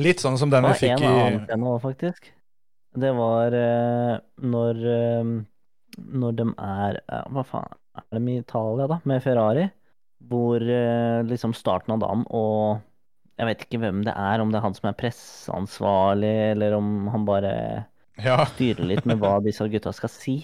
[0.00, 2.32] Litt sånn som den Det vi var fikk en annen i scene òg, faktisk.
[2.94, 5.30] Det var uh, når uh,
[6.24, 8.98] Når de er uh, Hva faen er de i Italia, da?
[9.06, 9.68] Med Ferrari.
[10.24, 12.80] Hvor eh, liksom starten av dagen og
[13.36, 17.10] Jeg vet ikke hvem det er, om det er han som er presseansvarlig, eller om
[17.12, 17.52] han bare
[18.22, 18.38] Ja.
[18.54, 20.36] styrer litt med hva disse gutta skal si.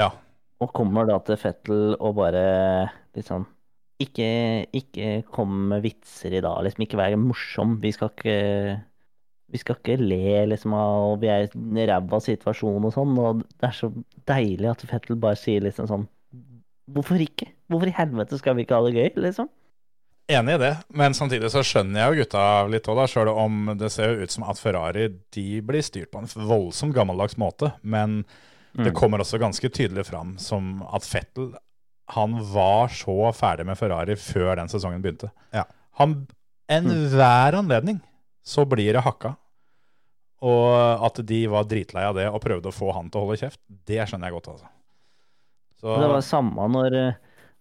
[0.00, 0.10] Ja.
[0.60, 2.42] Og kommer da til Fettel og bare
[3.14, 3.46] litt sånn
[4.00, 6.82] Ikke, ikke kom med vitser i dag, liksom.
[6.86, 7.76] Ikke være morsom.
[7.82, 8.82] Vi skal ikke
[9.52, 13.18] Vi skal ikke le liksom av vi er i en ræva situasjon og sånn.
[13.20, 13.90] Og det er så
[14.26, 16.06] deilig at Fettel bare sier liksom sånn
[16.92, 17.46] Hvorfor ikke?
[17.70, 19.48] Hvorfor i helvete skal vi ikke ha det gøy, liksom?
[20.32, 23.04] Enig i det, men samtidig så skjønner jeg jo gutta litt òg, da.
[23.10, 26.94] Sjøl om det ser jo ut som at Ferrari de blir styrt på en voldsomt
[26.96, 27.72] gammeldags måte.
[27.82, 28.24] Men
[28.74, 28.96] det Mm.
[28.96, 31.52] kommer også ganske tydelig fram som at Fettel
[32.12, 35.30] han var så ferdig med Ferrari før den sesongen begynte.
[35.54, 35.64] Ja.
[36.00, 36.26] Han,
[36.72, 38.00] Enhver anledning
[38.42, 39.36] så blir det hakka.
[40.42, 43.38] Og at de var dritlei av det og prøvde å få han til å holde
[43.44, 44.72] kjeft, det skjønner jeg godt, altså.
[45.78, 46.96] Så, Det var samme når,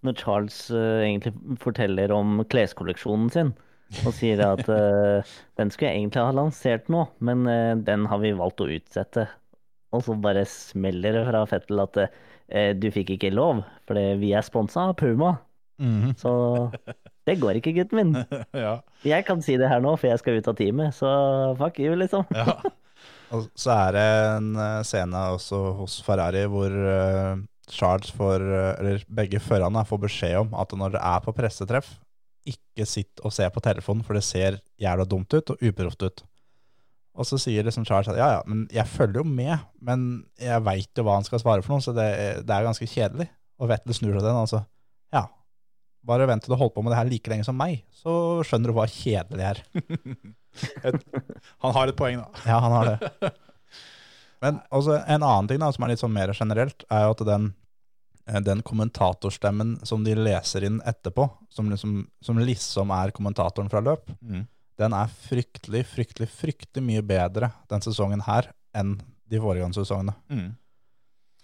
[0.05, 3.53] når Charles uh, egentlig forteller om kleskolleksjonen sin.
[4.07, 5.21] Og sier at uh,
[5.59, 9.27] den skulle jeg egentlig ha lansert nå, men uh, den har vi valgt å utsette.
[9.91, 12.13] Og så bare smeller det fra Fettel at eh,
[12.51, 15.37] du fikk ikke lov, fordi vi er sponsa av Puma.
[15.81, 16.11] Mm.
[16.19, 16.31] Så
[17.27, 18.13] det går ikke, gutten min.
[18.65, 18.75] ja,
[19.07, 21.11] Jeg kan si det her nå, for jeg skal ut av teamet, så
[21.59, 22.27] fuck you, liksom.
[22.35, 22.59] ja.
[23.31, 27.39] Og så er det en eh, scene også hos Ferrari hvor eh,
[27.71, 31.93] Charles får, eh, eller begge førerne får beskjed om at når det er på pressetreff,
[32.47, 36.23] ikke sitt og se på telefonen, for det ser jævla dumt ut og uproft ut.
[37.19, 40.03] Og så sier liksom Charles at ja, ja, men jeg følger jo med, men
[40.39, 42.07] jeg veit jo hva han skal svare for noe, så det,
[42.47, 43.27] det er ganske kjedelig.
[43.61, 44.61] Og Vettel snur seg den, altså.
[45.13, 45.25] Ja,
[46.07, 48.13] bare vent til du holder på med det her like lenge som meg, så
[48.47, 49.59] skjønner du hva kjedelig er.
[51.63, 52.43] Han har et poeng, da.
[52.47, 53.31] Ja, han har det.
[54.41, 57.21] Men også en annen ting da, som er litt sånn mer generelt, er jo at
[57.27, 57.45] den,
[58.47, 64.09] den kommentatorstemmen som de leser inn etterpå, som liksom, som liksom er kommentatoren fra løp,
[64.21, 64.47] Mm.
[64.81, 68.95] Den er fryktelig, fryktelig, fryktelig mye bedre den sesongen her enn
[69.31, 70.13] de foregående sesongene.
[70.31, 70.49] Mm.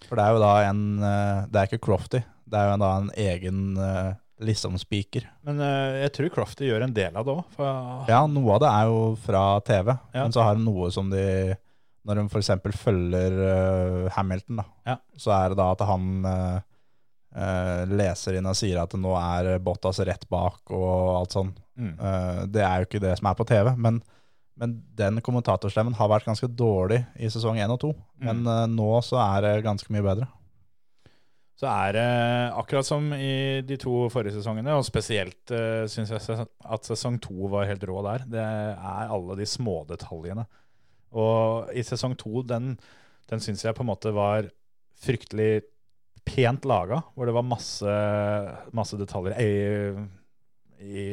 [0.06, 2.90] For det er jo da en, eh, det er ikke Crofty, det er jo da
[3.00, 4.10] en egen eh,
[4.46, 5.24] liksom-speaker.
[5.48, 7.56] Men eh, jeg tror Crofty gjør en del av det òg.
[8.10, 10.22] Ja, noe av det er jo fra TV, Ja.
[10.22, 11.24] men så har de noe som de
[12.08, 12.78] Når de f.eks.
[12.78, 13.34] følger
[14.14, 14.94] Hamilton, da, Ja.
[15.18, 16.04] så er det da at han
[17.36, 21.50] eh, leser inn og sier at nå er Bottas rett bak og alt sånn.
[21.78, 21.92] Mm.
[22.00, 24.00] Uh, det er jo ikke det som er på TV, men,
[24.58, 27.92] men den kommentatorstemmen har vært ganske dårlig i sesong 1 og 2.
[28.24, 28.48] Men Mm.
[28.56, 30.26] eh, nå så er det ganske mye bedre.
[31.58, 32.06] Så er det
[32.54, 37.48] akkurat som i de to forrige sesongene, og spesielt uh, syns jeg at sesong to
[37.50, 38.26] var helt rå der.
[38.30, 40.44] Det er alle de smådetaljene.
[41.18, 42.76] Og i sesong to, den,
[43.30, 44.46] den syns jeg på en måte var
[45.02, 45.64] fryktelig
[46.28, 47.94] pent laga, hvor det var masse,
[48.76, 49.52] masse detaljer i,
[50.84, 51.06] i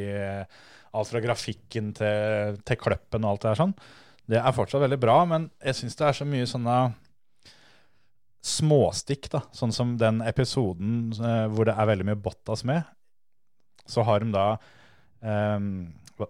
[0.96, 3.74] alt fra grafikken til, til kløppen og alt det her sånn.
[4.26, 6.76] Det er fortsatt veldig bra, men jeg syns det er så mye sånne
[8.46, 9.40] småstikk, da.
[9.56, 12.86] Sånn som den episoden eh, hvor det er veldig mye Bottas med.
[13.86, 14.46] Så har de da
[15.22, 15.68] ehm,
[16.18, 16.28] hva,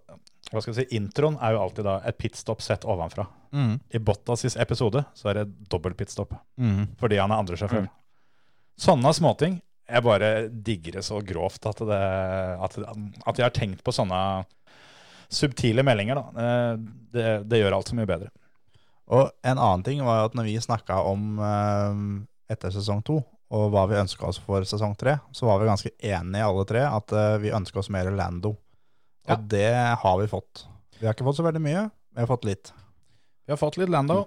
[0.60, 3.26] skal jeg si, Introen er jo alltid da et pitstop sett ovenfra.
[3.96, 6.96] I Bottas' episode så er det dobbelt pitstop Mm.
[7.00, 7.86] fordi han er andre sjåfør.
[8.80, 11.98] Sånne småting jeg bare digger det så grovt at, det,
[12.66, 14.18] at, at jeg har tenkt på sånne
[15.30, 16.18] subtile meldinger.
[16.18, 16.42] Da.
[16.42, 16.72] Eh,
[17.16, 18.28] Det, det gjør alt så mye bedre.
[19.14, 23.20] Og en annen ting var at når vi snakka om eh, etter sesong to,
[23.54, 26.82] og hva vi ønska oss for sesong tre, så var vi ganske enige alle tre
[26.82, 28.56] at eh, vi ønska oss mer Lando.
[29.26, 29.36] Og Ja.
[29.38, 29.70] det
[30.02, 30.66] har vi fått.
[30.98, 32.72] Vi har ikke fått så veldig mye, vi har fått litt.
[33.46, 34.24] Vi har fått litt Lando,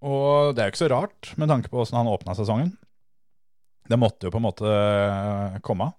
[0.00, 2.72] og det er jo ikke så rart med tanke på åssen han åpna sesongen.
[3.92, 5.92] Det måtte jo på en måte eh, komme.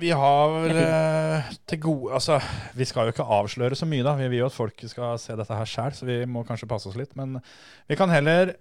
[0.00, 2.38] Vi har vel eh, til gode Altså,
[2.78, 4.16] vi skal jo ikke avsløre så mye, da.
[4.16, 6.88] Vi vil jo at folk skal se dette her sjøl, så vi må kanskje passe
[6.88, 7.12] oss litt.
[7.20, 7.36] Men
[7.90, 8.54] vi kan heller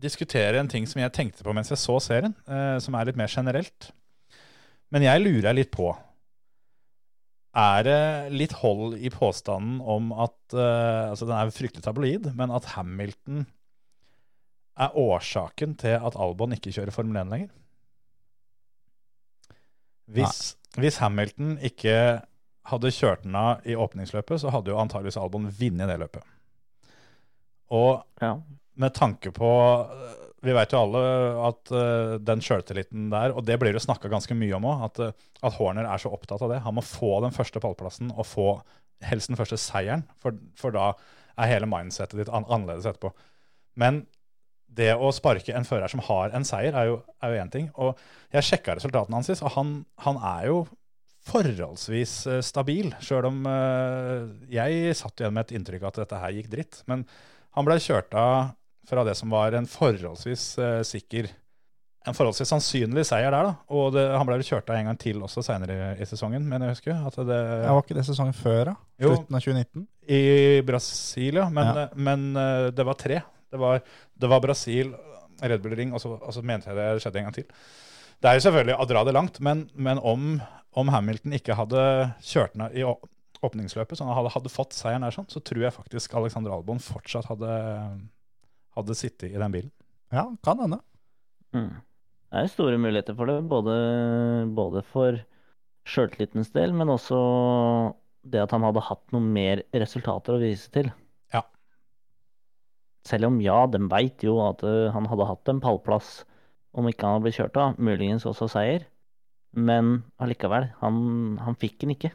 [0.00, 3.20] diskutere en ting som jeg tenkte på mens jeg så serien, eh, som er litt
[3.20, 3.90] mer generelt.
[4.92, 5.90] Men jeg lurer litt på
[7.56, 12.52] Er det litt hold i påstanden om at eh, Altså, den er fryktelig tabloid, men
[12.54, 13.46] at Hamilton
[14.76, 17.50] er årsaken til at Albon ikke kjører Formel 1 lenger?
[20.14, 21.96] Hvis, hvis Hamilton ikke
[22.70, 26.22] hadde kjørt den av i åpningsløpet, så hadde jo antageligvis Albon vunnet det løpet.
[27.74, 28.36] Og Ja.
[28.76, 29.50] med tanke på
[30.42, 31.00] Vi vet jo alle
[31.48, 34.98] at uh, den sjøltilliten der, og det blir det snakka ganske mye om òg, at,
[35.00, 36.60] eh, at Horner er så opptatt av det.
[36.62, 38.62] Han må få den første pallplassen og få
[39.02, 40.92] helst den første seieren, for, for da
[41.36, 43.10] er hele mindsetet ditt an annerledes etterpå.
[43.74, 44.04] Men
[44.68, 46.98] det å sparke en fører som har en seier, er jo
[47.40, 47.70] én ting.
[47.80, 47.96] Og
[48.34, 49.70] jeg sjekka resultatene hans, og han,
[50.04, 50.58] han er jo
[51.26, 52.92] forholdsvis eh, stabil.
[53.02, 56.78] Sjøl om eh, jeg satt igjen med et inntrykk av at dette her gikk dritt.
[56.90, 57.02] Men
[57.56, 58.52] han ble kjørt av
[58.86, 61.32] fra det som var en forholdsvis eh, sikker
[62.06, 63.54] En forholdsvis sannsynlig seier der, da.
[63.74, 66.62] Og det, han ble kjørt av en gang til også seinere i, i sesongen, men
[66.62, 67.00] jeg husker.
[67.08, 68.74] At det, Ja, var ikke det sesongen før, da?
[69.02, 69.88] Slutten av 2019?
[70.14, 70.20] I
[70.68, 71.48] Brasil, ja.
[71.50, 71.88] Men, Ja.
[71.98, 72.28] men
[72.78, 73.24] det var tre.
[73.52, 73.82] Det var,
[74.14, 74.94] det var Brasil,
[75.42, 77.48] Red Bull Ring, og så, og så mente jeg det skjedde en gang til.
[78.22, 80.38] Det er jo selvfølgelig å dra det langt, men, men om,
[80.76, 81.82] om Hamilton ikke hadde
[82.24, 85.76] kjørt ned i åpningsløpet, så han hadde, hadde fått seieren der, sånn, så tror jeg
[85.76, 87.52] faktisk Alexander Albon fortsatt hadde,
[88.78, 89.72] hadde sittet i den bilen.
[90.14, 90.80] Ja, kan hende.
[91.56, 91.74] Mm.
[92.32, 93.74] Det er store muligheter for det, både,
[94.56, 95.20] både for
[95.86, 97.18] sjøltillitens del, men også
[98.26, 100.90] det at han hadde hatt noe mer resultater å vise til.
[103.06, 106.20] Selv om ja, de veit jo at han hadde hatt en pallplass
[106.76, 108.84] om ikke han hadde blitt kjørt av, muligens også seier.
[109.56, 110.96] Men allikevel, han,
[111.40, 112.10] han fikk den ikke.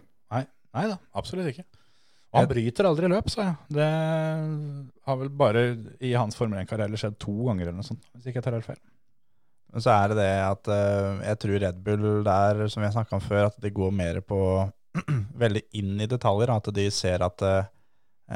[0.72, 1.66] Nei da, absolutt ikke.
[2.32, 3.56] Og han bryter aldri løp, sa jeg.
[3.76, 3.88] Det
[5.08, 5.64] har vel bare
[6.00, 8.70] i hans Formel 1-karriere skjedd to ganger eller noe sånt, hvis ikke jeg tar helt
[8.70, 8.80] feil.
[9.72, 10.70] Men så er det det at
[11.28, 14.22] jeg tror Red Bull der, som vi har snakka om før, at de går mer
[14.24, 14.40] på
[15.44, 16.52] veldig inn i detaljer.
[16.56, 17.46] At de ser at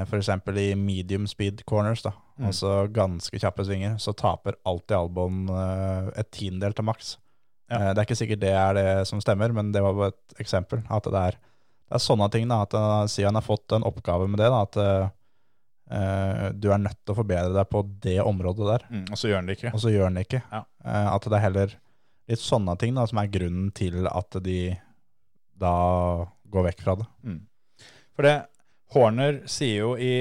[0.04, 0.30] f.eks.
[0.60, 2.50] i medium speed corners, da, Mm.
[2.50, 7.14] altså ganske kjappe svinger, så taper alltid Albon eh, et tiendedel til maks.
[7.72, 7.78] Ja.
[7.78, 10.42] Eh, det er ikke sikkert det er det som stemmer, men det var bare et
[10.44, 10.82] eksempel.
[10.92, 11.38] At det er,
[11.88, 14.50] det er sånne ting, da, at uh, siden han har fått en oppgave med det,
[14.52, 15.08] da, at eh,
[15.96, 19.30] eh, du er nødt til å forbedre deg på det området der Mm, og så
[19.32, 19.72] gjør han det ikke.
[19.74, 20.42] og så gjør han det ikke.
[20.52, 20.62] Ja.
[20.84, 21.78] Uh, at det er heller
[22.28, 24.60] litt sånne ting da, som er grunnen til at de
[25.56, 25.74] da
[26.52, 27.08] går vekk fra det.
[28.16, 28.36] For det,
[28.94, 30.14] Horner sier jo i,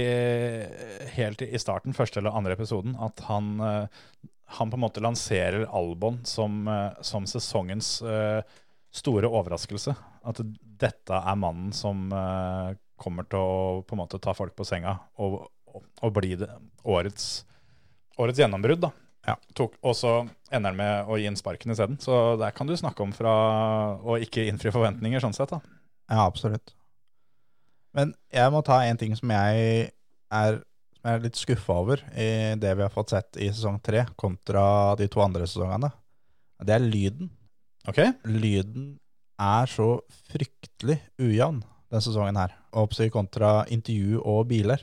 [1.15, 4.29] helt i starten, første eller andre episoden, at han, eh,
[4.59, 8.41] han på en måte lanserer Albon som, eh, som sesongens eh,
[8.95, 9.95] store overraskelse.
[10.25, 10.41] At
[10.81, 12.07] dette er mannen som
[12.97, 16.49] kommer til å på en måte ta folk på senga og, og, og bli det,
[16.89, 17.45] årets,
[18.17, 18.87] årets gjennombrudd.
[18.87, 18.91] da.
[19.27, 19.35] Ja.
[19.57, 20.15] Tok, og så
[20.51, 21.99] ender han med å gi inn sparken isteden.
[22.01, 23.35] Så der kan du snakke om fra
[24.01, 25.53] å ikke innfri forventninger, sånn sett.
[25.53, 25.61] da.
[26.09, 26.75] Ja, absolutt.
[27.95, 29.91] Men jeg må ta en ting som jeg
[30.35, 30.59] er,
[30.99, 32.29] som jeg er litt skuffa over i
[32.61, 34.65] det vi har fått sett i sesong tre, kontra
[34.99, 35.93] de to andre sesongene.
[36.65, 37.31] Det er lyden.
[37.89, 38.01] Ok?
[38.27, 38.95] Lyden
[39.41, 39.89] er så
[40.31, 42.55] fryktelig ujevn denne sesongen her.
[42.75, 44.83] Oppsi kontra intervju og biler.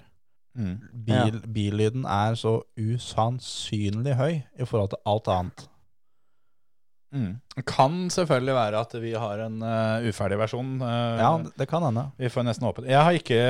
[0.56, 0.78] Mm.
[1.08, 5.68] Bil, Billyden er så usannsynlig høy i forhold til alt annet.
[7.12, 7.34] Mm.
[7.68, 10.78] Kan selvfølgelig være at vi har en uh, uferdig versjon.
[10.80, 12.06] Uh, Ja, det kan hende.
[12.18, 12.86] Vi får nesten håpe.
[12.88, 13.42] Jeg har ikke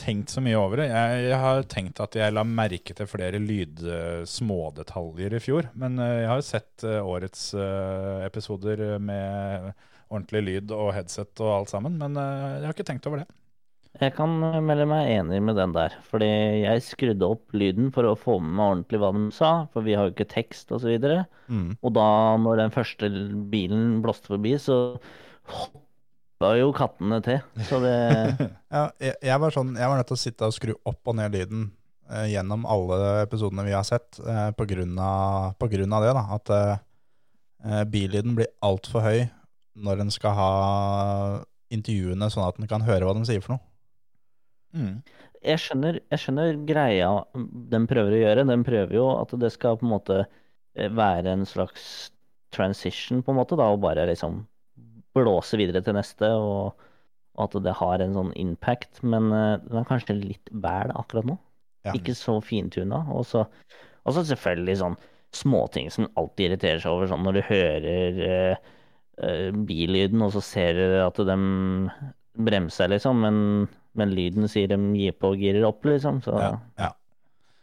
[0.00, 0.86] tenkt så mye over det.
[0.88, 5.68] Jeg, jeg har tenkt at jeg la merke til flere lyd, eh, smådetaljer i fjor.
[5.76, 9.74] Men uh, jeg har jo sett eh, årets eh, episoder med
[10.10, 11.98] ordentlig lyd og headset og alt sammen.
[12.00, 13.28] Men eh, jeg har ikke tenkt over det.
[13.98, 16.28] Jeg kan eh, melde meg enig med den der, fordi
[16.62, 19.96] jeg skrudde opp lyden for å få med meg ordentlig hva de sa, for vi
[19.98, 20.94] har jo ikke tekst og så.
[21.50, 21.74] Mm.
[21.82, 22.06] Og da,
[22.38, 23.10] når den første
[23.50, 24.78] bilen blåste forbi, så
[25.50, 27.42] hoppa jo kattene til.
[27.66, 27.96] Så det
[28.76, 31.18] Ja, jeg, jeg, var sånn, jeg var nødt til å sitte og skru opp og
[31.18, 31.66] ned lyden
[32.12, 36.14] eh, gjennom alle episodene vi har sett, eh, på, grunn av, på grunn av det.
[36.14, 36.78] da, At eh,
[37.66, 39.26] eh, billyden blir altfor høy
[39.80, 40.52] når en skal ha
[41.74, 43.64] intervjuene sånn at en kan høre hva de sier for noe.
[44.76, 45.00] Mm.
[45.40, 47.10] Jeg skjønner, jeg skjønner greia
[47.72, 48.46] den prøver å gjøre.
[48.50, 52.10] Den prøver jo at det skal på en måte eh, være en slags
[52.54, 54.42] transition, på en måte, da, og bare liksom
[55.16, 56.86] blåse videre til neste, og,
[57.40, 59.00] at det har en sånn impact.
[59.06, 61.38] Men eh, den er kanskje litt vel akkurat nå.
[61.88, 61.94] Ja.
[61.96, 63.00] Ikke så fintuna.
[63.14, 63.46] Og så
[64.04, 65.00] selvfølgelig sånn
[65.32, 68.70] småting som alltid irriterer seg over, sånn når du hører uh,
[69.22, 71.36] uh, billyden, og så ser du at de
[72.40, 73.38] bremser, liksom, men,
[73.92, 76.20] men lyden sier de gir på og girer opp, liksom.
[76.24, 76.90] Så Ja, ja.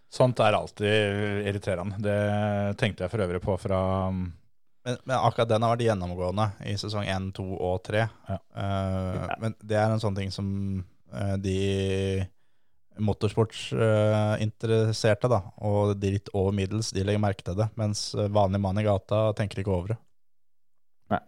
[0.10, 0.88] Sånt er alltid
[1.50, 1.96] irriterende.
[2.00, 4.34] Det tenkte jeg for øvrig på fra Men,
[5.04, 8.08] men akkurat den har vært gjennomgående i sesong 1, 2 og 3.
[8.30, 8.38] Ja.
[8.56, 10.48] Eh, Men det er en sånn ting som
[11.12, 12.24] uh, de
[12.98, 18.80] motorsportsinteresserte, da, og de litt over middels, de legger merke til det, mens vanlig mann
[18.80, 20.00] i gata tenker ikke over det.
[21.14, 21.22] Nei.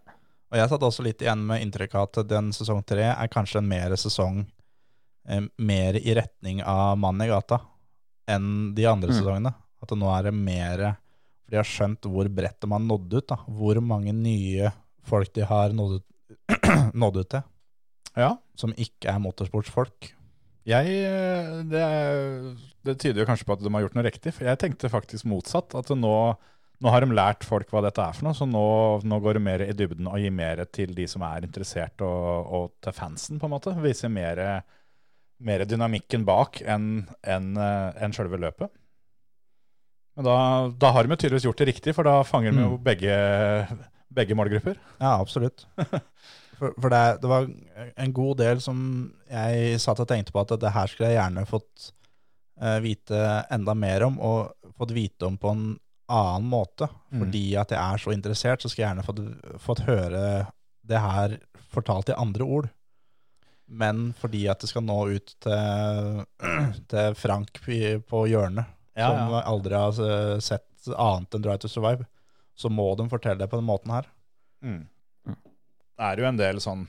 [0.50, 3.60] Og jeg satt også litt igjen med inntrykk av at den sesong 3 er kanskje
[3.62, 4.48] en mer sesong
[5.58, 7.60] mer i retning av mann i gata
[8.30, 9.18] enn de andre Mm.
[9.20, 9.54] sesongene.
[9.82, 10.98] At nå er det mer
[11.50, 13.28] For de har skjønt hvor bredt de har nådd ut.
[13.28, 13.36] da.
[13.48, 14.72] Hvor mange nye
[15.04, 16.06] folk de har nådd ut,
[16.94, 17.44] nådd ut til,
[18.18, 20.12] Ja, som ikke er motorsportsfolk.
[20.66, 24.46] jeg eh, det, det tyder jo kanskje på at de har gjort noe riktig, for
[24.46, 25.74] jeg tenkte faktisk motsatt.
[25.74, 26.14] At nå,
[26.82, 28.64] nå har de lært folk hva dette er for noe, så nå,
[29.10, 32.54] nå går det mer i dybden og gir mer til de som er interessert, og,
[32.54, 33.74] og til fansen, på en måte.
[33.82, 34.62] Viser mer,
[35.40, 38.72] mer dynamikken bak enn en, en sjølve selve løpet.
[40.20, 40.38] Men da,
[40.76, 42.84] da har de tydeligvis gjort det riktig, for da fanger de jo Mm.
[42.84, 43.16] begge,
[44.12, 44.76] begge målgrupper.
[45.00, 45.66] Ja, absolutt.
[46.60, 47.46] For, for det, det var
[48.04, 48.80] en god del som
[49.32, 51.86] jeg satt og tenkte på at det her skulle jeg gjerne fått
[52.60, 53.20] eh, vite
[53.56, 55.62] enda mer om, og fått vite om på en
[56.12, 56.90] annen måte.
[57.14, 57.22] Mm.
[57.22, 59.22] Fordi at jeg er så interessert, så skal jeg gjerne fått,
[59.64, 60.26] fått høre
[60.84, 61.38] det her
[61.72, 62.68] fortalt i andre ord.
[63.70, 66.24] Men fordi at det skal nå ut til,
[66.92, 67.62] til Frank
[68.10, 69.44] på hjørnet, Ja, som ja.
[69.48, 70.66] aldri har sett
[70.96, 72.08] annet enn Drive to Survive,
[72.58, 74.08] så må de fortelle det på den måten her.
[74.66, 74.88] Mm.
[75.30, 76.88] Det er jo en del sånn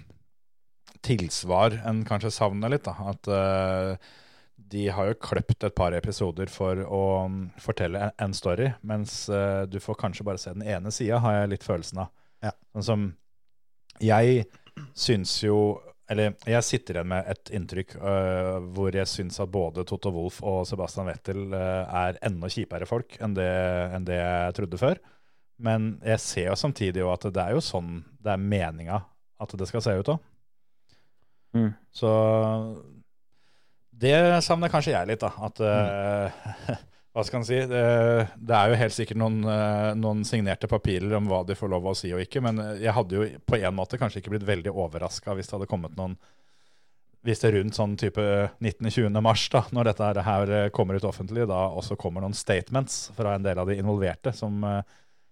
[1.07, 2.86] tilsvar en kanskje savner litt.
[2.86, 4.11] da, At uh,
[4.70, 9.23] de har jo kløpt et par episoder for å mm, fortelle en, en story, mens
[9.32, 12.12] uh, du får kanskje bare se den ene sida, har jeg litt følelsen av.
[12.44, 12.55] Ja.
[12.77, 13.09] Sånn som
[14.01, 14.47] Jeg
[14.97, 15.81] syns jo
[16.11, 20.41] Eller jeg sitter igjen med et inntrykk uh, hvor jeg syns at både Toto Wolff
[20.43, 23.51] og Sebastian Vettel uh, er enda kjipere folk enn det,
[23.95, 25.01] enn det jeg trodde før.
[25.61, 28.99] Men jeg ser jo samtidig jo at det er jo sånn det er meninga
[29.41, 30.27] at det skal se ut òg.
[31.57, 31.70] Mm.
[31.95, 32.11] Så
[34.01, 34.15] det
[34.45, 35.31] savner kanskje jeg litt, da.
[35.45, 36.77] At eh,
[37.11, 37.57] Hva skal en si?
[37.66, 41.89] Det, er jo helt sikkert noen, eh, noen signerte papirer om hva de får lov
[41.91, 44.70] å si og ikke, men jeg hadde jo på en måte kanskje ikke blitt veldig
[44.70, 46.15] overraska hvis det hadde kommet noen
[47.27, 48.23] hvis det er rundt sånn type
[48.65, 49.20] 19.-20.
[49.20, 53.35] mars, da, når dette her- eh, kommer ut offentlig, da også kommer noen statements fra
[53.35, 54.82] en del av de involverte som, eh,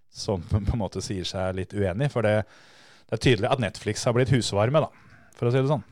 [0.09, 2.11] som på en måte sier seg litt uenig.
[2.11, 2.45] For det,
[3.09, 4.89] det er tydelig at Netflix har blitt husvarme, da,
[5.35, 5.83] for å si det sånn.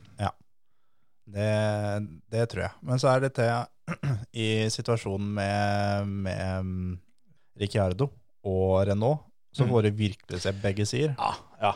[1.28, 1.48] Det,
[2.32, 2.72] det tror jeg.
[2.88, 3.50] Men så er det til
[4.44, 6.94] i situasjonen med, med mm,
[7.60, 8.10] Ricciardo
[8.48, 9.70] og Renault, så Mm.
[9.72, 11.14] får du virkelig se begge sider.
[11.18, 11.32] Ja,
[11.62, 11.72] ja.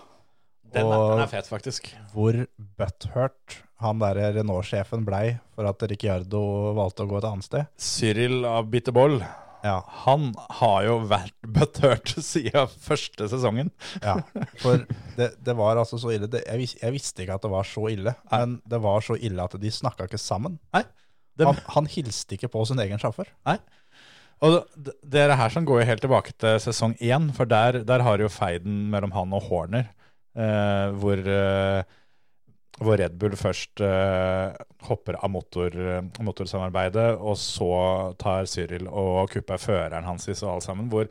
[0.72, 1.88] Den, er, den er fet, faktisk.
[2.14, 2.36] Hvor
[2.78, 6.40] butthurt han der Renault-sjefen blei for at Ricciardo
[6.78, 7.66] valgte å gå et annet sted.
[7.76, 9.18] Cyril av Bitterboll,
[9.62, 13.70] Ja, han har jo vært butthurt siden første sesongen.
[14.02, 14.16] ja.
[14.62, 14.82] For
[15.18, 16.28] det, det var altså så ille.
[16.30, 19.44] Det, jeg, jeg visste ikke at det var så ille, men det var så ille
[19.44, 20.58] at de snakka ikke sammen.
[21.38, 23.30] Det, Han, han hilste ikke på sin egen sjåfør.
[24.42, 27.84] og det, det er her som går jo helt tilbake til sesong én, for der,
[27.86, 29.92] der har jo feiden mellom han og Horner,
[30.34, 31.84] eh, hvor, eh,
[32.80, 34.54] hvor Red Bull først uh,
[34.88, 35.74] hopper av motor,
[36.24, 37.68] motorsamarbeidet, og så
[38.18, 40.88] tar Cyril og kupper føreren hans og alt sammen.
[40.92, 41.10] Hvor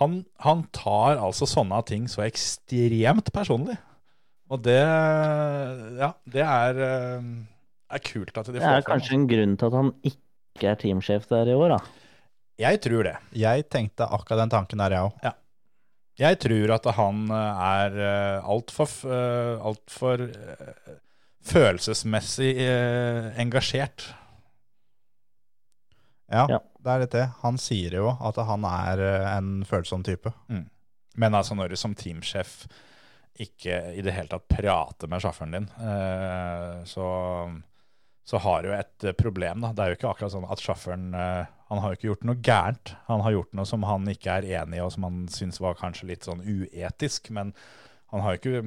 [0.00, 3.76] han, han tar altså sånne ting så ekstremt personlig.
[4.52, 4.78] Og det
[5.98, 7.30] Ja, det er, eh,
[7.96, 8.90] er kult at de får Det er fram.
[8.92, 11.78] kanskje en grunn til at han ikke er teamsjef der i år, da.
[12.58, 13.16] Jeg tror det.
[13.36, 15.32] Jeg tenkte akkurat den tanken der, jeg òg.
[16.16, 20.94] Jeg tror at han eh, er eh, altfor uh, alt for, eh,
[21.46, 24.06] følelsesmessig eh, engasjert.
[26.32, 26.58] Ja, Ja.
[26.82, 27.26] det er litt det.
[27.44, 30.32] Han sier jo at han er eh, en følsom type.
[31.16, 32.64] Men altså når du som teamsjef
[33.40, 37.06] ikke i det hele tatt prater med sjåføren din, eh, så,
[38.26, 39.60] så har du et eh, problem.
[39.62, 39.70] Da.
[39.76, 42.38] Det er jo ikke akkurat sånn at sjåføren eh, Han har jo ikke gjort noe
[42.46, 42.92] gærent.
[43.08, 45.78] Han har gjort noe som han ikke er enig i, og som han syns var
[45.78, 47.32] kanskje litt sånn uetisk.
[47.34, 47.50] Men
[48.12, 48.60] han har jo ikke,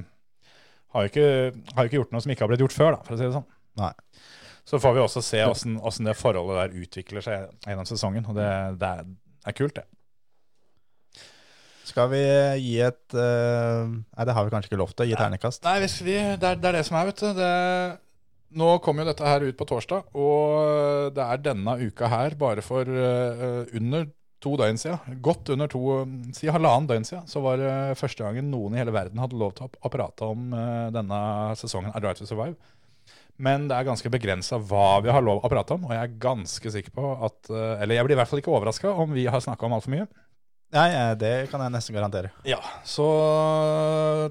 [0.95, 1.29] har jo ikke,
[1.77, 3.27] har jo ikke gjort noe som ikke har blitt gjort før, da, for å si
[3.27, 3.47] det sånn.
[3.79, 3.93] Nei.
[4.67, 8.27] Så får vi også se åssen det forholdet der utvikler seg gjennom sesongen.
[8.29, 8.49] Og det,
[8.81, 9.07] det, er,
[9.39, 9.87] det er kult, det.
[11.89, 12.19] Skal vi
[12.61, 15.09] gi et uh, Nei, det har vi kanskje ikke lov til.
[15.09, 15.63] Gi ternekast.
[15.65, 17.31] Nei, vi, det, er, det er det som er, vet du.
[17.39, 17.49] Det,
[18.57, 22.63] nå kommer jo dette her ut på torsdag, og det er denne uka her, bare
[22.65, 24.07] for eh, under
[24.39, 25.83] to døgn siden, godt under to,
[26.35, 29.55] si halvannen døgn siden, så var det første gangen noen i hele verden hadde lov
[29.57, 31.21] til å, prate om eh, denne
[31.59, 32.55] sesongen av Drive to Survive.
[33.39, 36.17] Men det er ganske begrensa hva vi har lov å prate om, og jeg er
[36.23, 39.27] ganske sikker på at eh, Eller jeg blir i hvert fall ikke overraska om vi
[39.31, 40.09] har snakka om altfor mye.
[40.75, 42.29] Nei, eh, det kan jeg nesten garantere.
[42.47, 43.07] Ja, så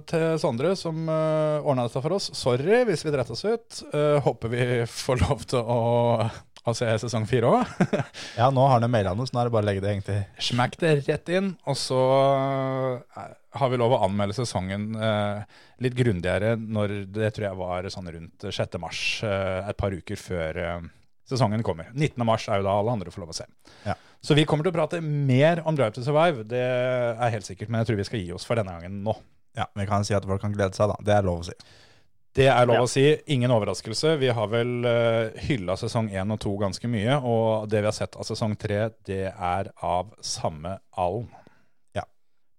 [0.06, 3.80] til Sondre som uh, ordna dette for oss, sorry hvis vi dreit oss ut.
[3.90, 5.80] Uh, håper vi får lov til å,
[6.62, 7.74] å se sesong fire òg.
[8.38, 10.20] Ja, nå har han maila noe, så nå er det bare å legge det egentlig
[10.50, 11.52] Smakk det rett inn.
[11.66, 13.26] Og så uh,
[13.58, 15.42] har vi lov å anmelde sesongen uh,
[15.82, 18.78] litt grundigere når det tror jeg var sånn rundt 6.
[18.82, 20.88] mars, eh, et par uker før eh,
[21.28, 21.90] sesongen kommer.
[21.94, 22.24] 19.
[22.26, 23.46] mars er jo da alle andre får lov å se.
[23.86, 23.94] Ja.
[24.24, 27.68] Så vi kommer til å prate mer om Drive to Survive, det er helt sikkert,
[27.70, 29.14] men jeg tror vi skal gi oss for denne gangen nå.
[29.58, 30.96] Ja, Vi kan si at folk kan glede seg, da.
[31.02, 31.54] Det er lov å si.
[32.38, 32.82] Det er lov Ja.
[32.84, 33.04] å si.
[33.34, 34.16] Ingen overraskelse.
[34.20, 37.16] Vi har vel uh, hylla sesong én og to ganske mye.
[37.26, 41.26] Og det vi har sett av sesong tre, det er av samme alm.
[41.96, 42.04] Ja.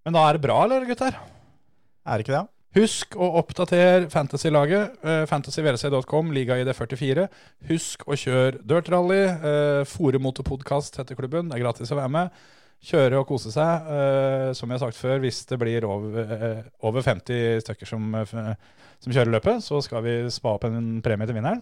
[0.03, 1.15] Men da er det bra, eller gutter?
[1.15, 2.48] Er det ikke det?
[2.77, 4.99] Husk å oppdatere Fantasy-laget.
[5.01, 7.25] Uh, Fantasyvrc.com, ligaid 44.
[7.71, 9.23] Husk å kjøre dirtrally.
[9.41, 11.49] Uh, Fore Motorpodkast heter klubben.
[11.49, 12.39] Det er gratis å være med.
[12.79, 13.87] Kjøre og kose seg.
[13.91, 18.05] Eh, som jeg har sagt før, hvis det blir over, eh, over 50 stykker som,
[18.15, 18.55] eh,
[19.03, 21.61] som kjører løpet, så skal vi spa opp en premie til vinneren.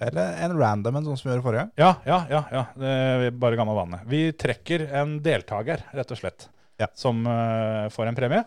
[0.00, 1.72] Eller en random en, sånn som vi gjorde forrige gang?
[1.76, 2.42] Ja, ja, ja.
[2.54, 2.64] ja.
[2.78, 4.00] Det er bare gammel vane.
[4.08, 6.48] Vi trekker en deltaker, rett og slett,
[6.80, 6.86] Ja.
[6.94, 8.44] som eh, får en premie.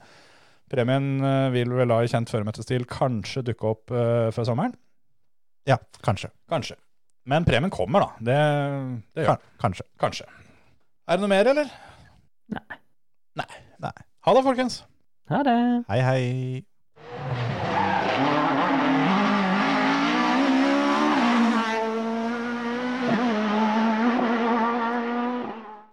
[0.72, 4.76] Premien eh, vil vel da i kjent føremøtestil kanskje dukke opp eh, før sommeren.
[5.68, 6.32] Ja, kanskje.
[6.50, 6.78] Kanskje.
[7.30, 8.26] Men premien kommer, da.
[8.32, 8.38] Det,
[9.14, 9.52] det gjør den.
[9.62, 9.86] kanskje.
[10.02, 10.30] Kanskje.
[11.06, 11.70] Er det noe mer, eller?
[12.56, 12.80] Nei.
[13.42, 13.50] Nei.
[13.84, 13.94] Nei.
[14.26, 14.82] Ha det, folkens.
[15.32, 15.60] Ha det.
[15.92, 16.26] Hei, hei.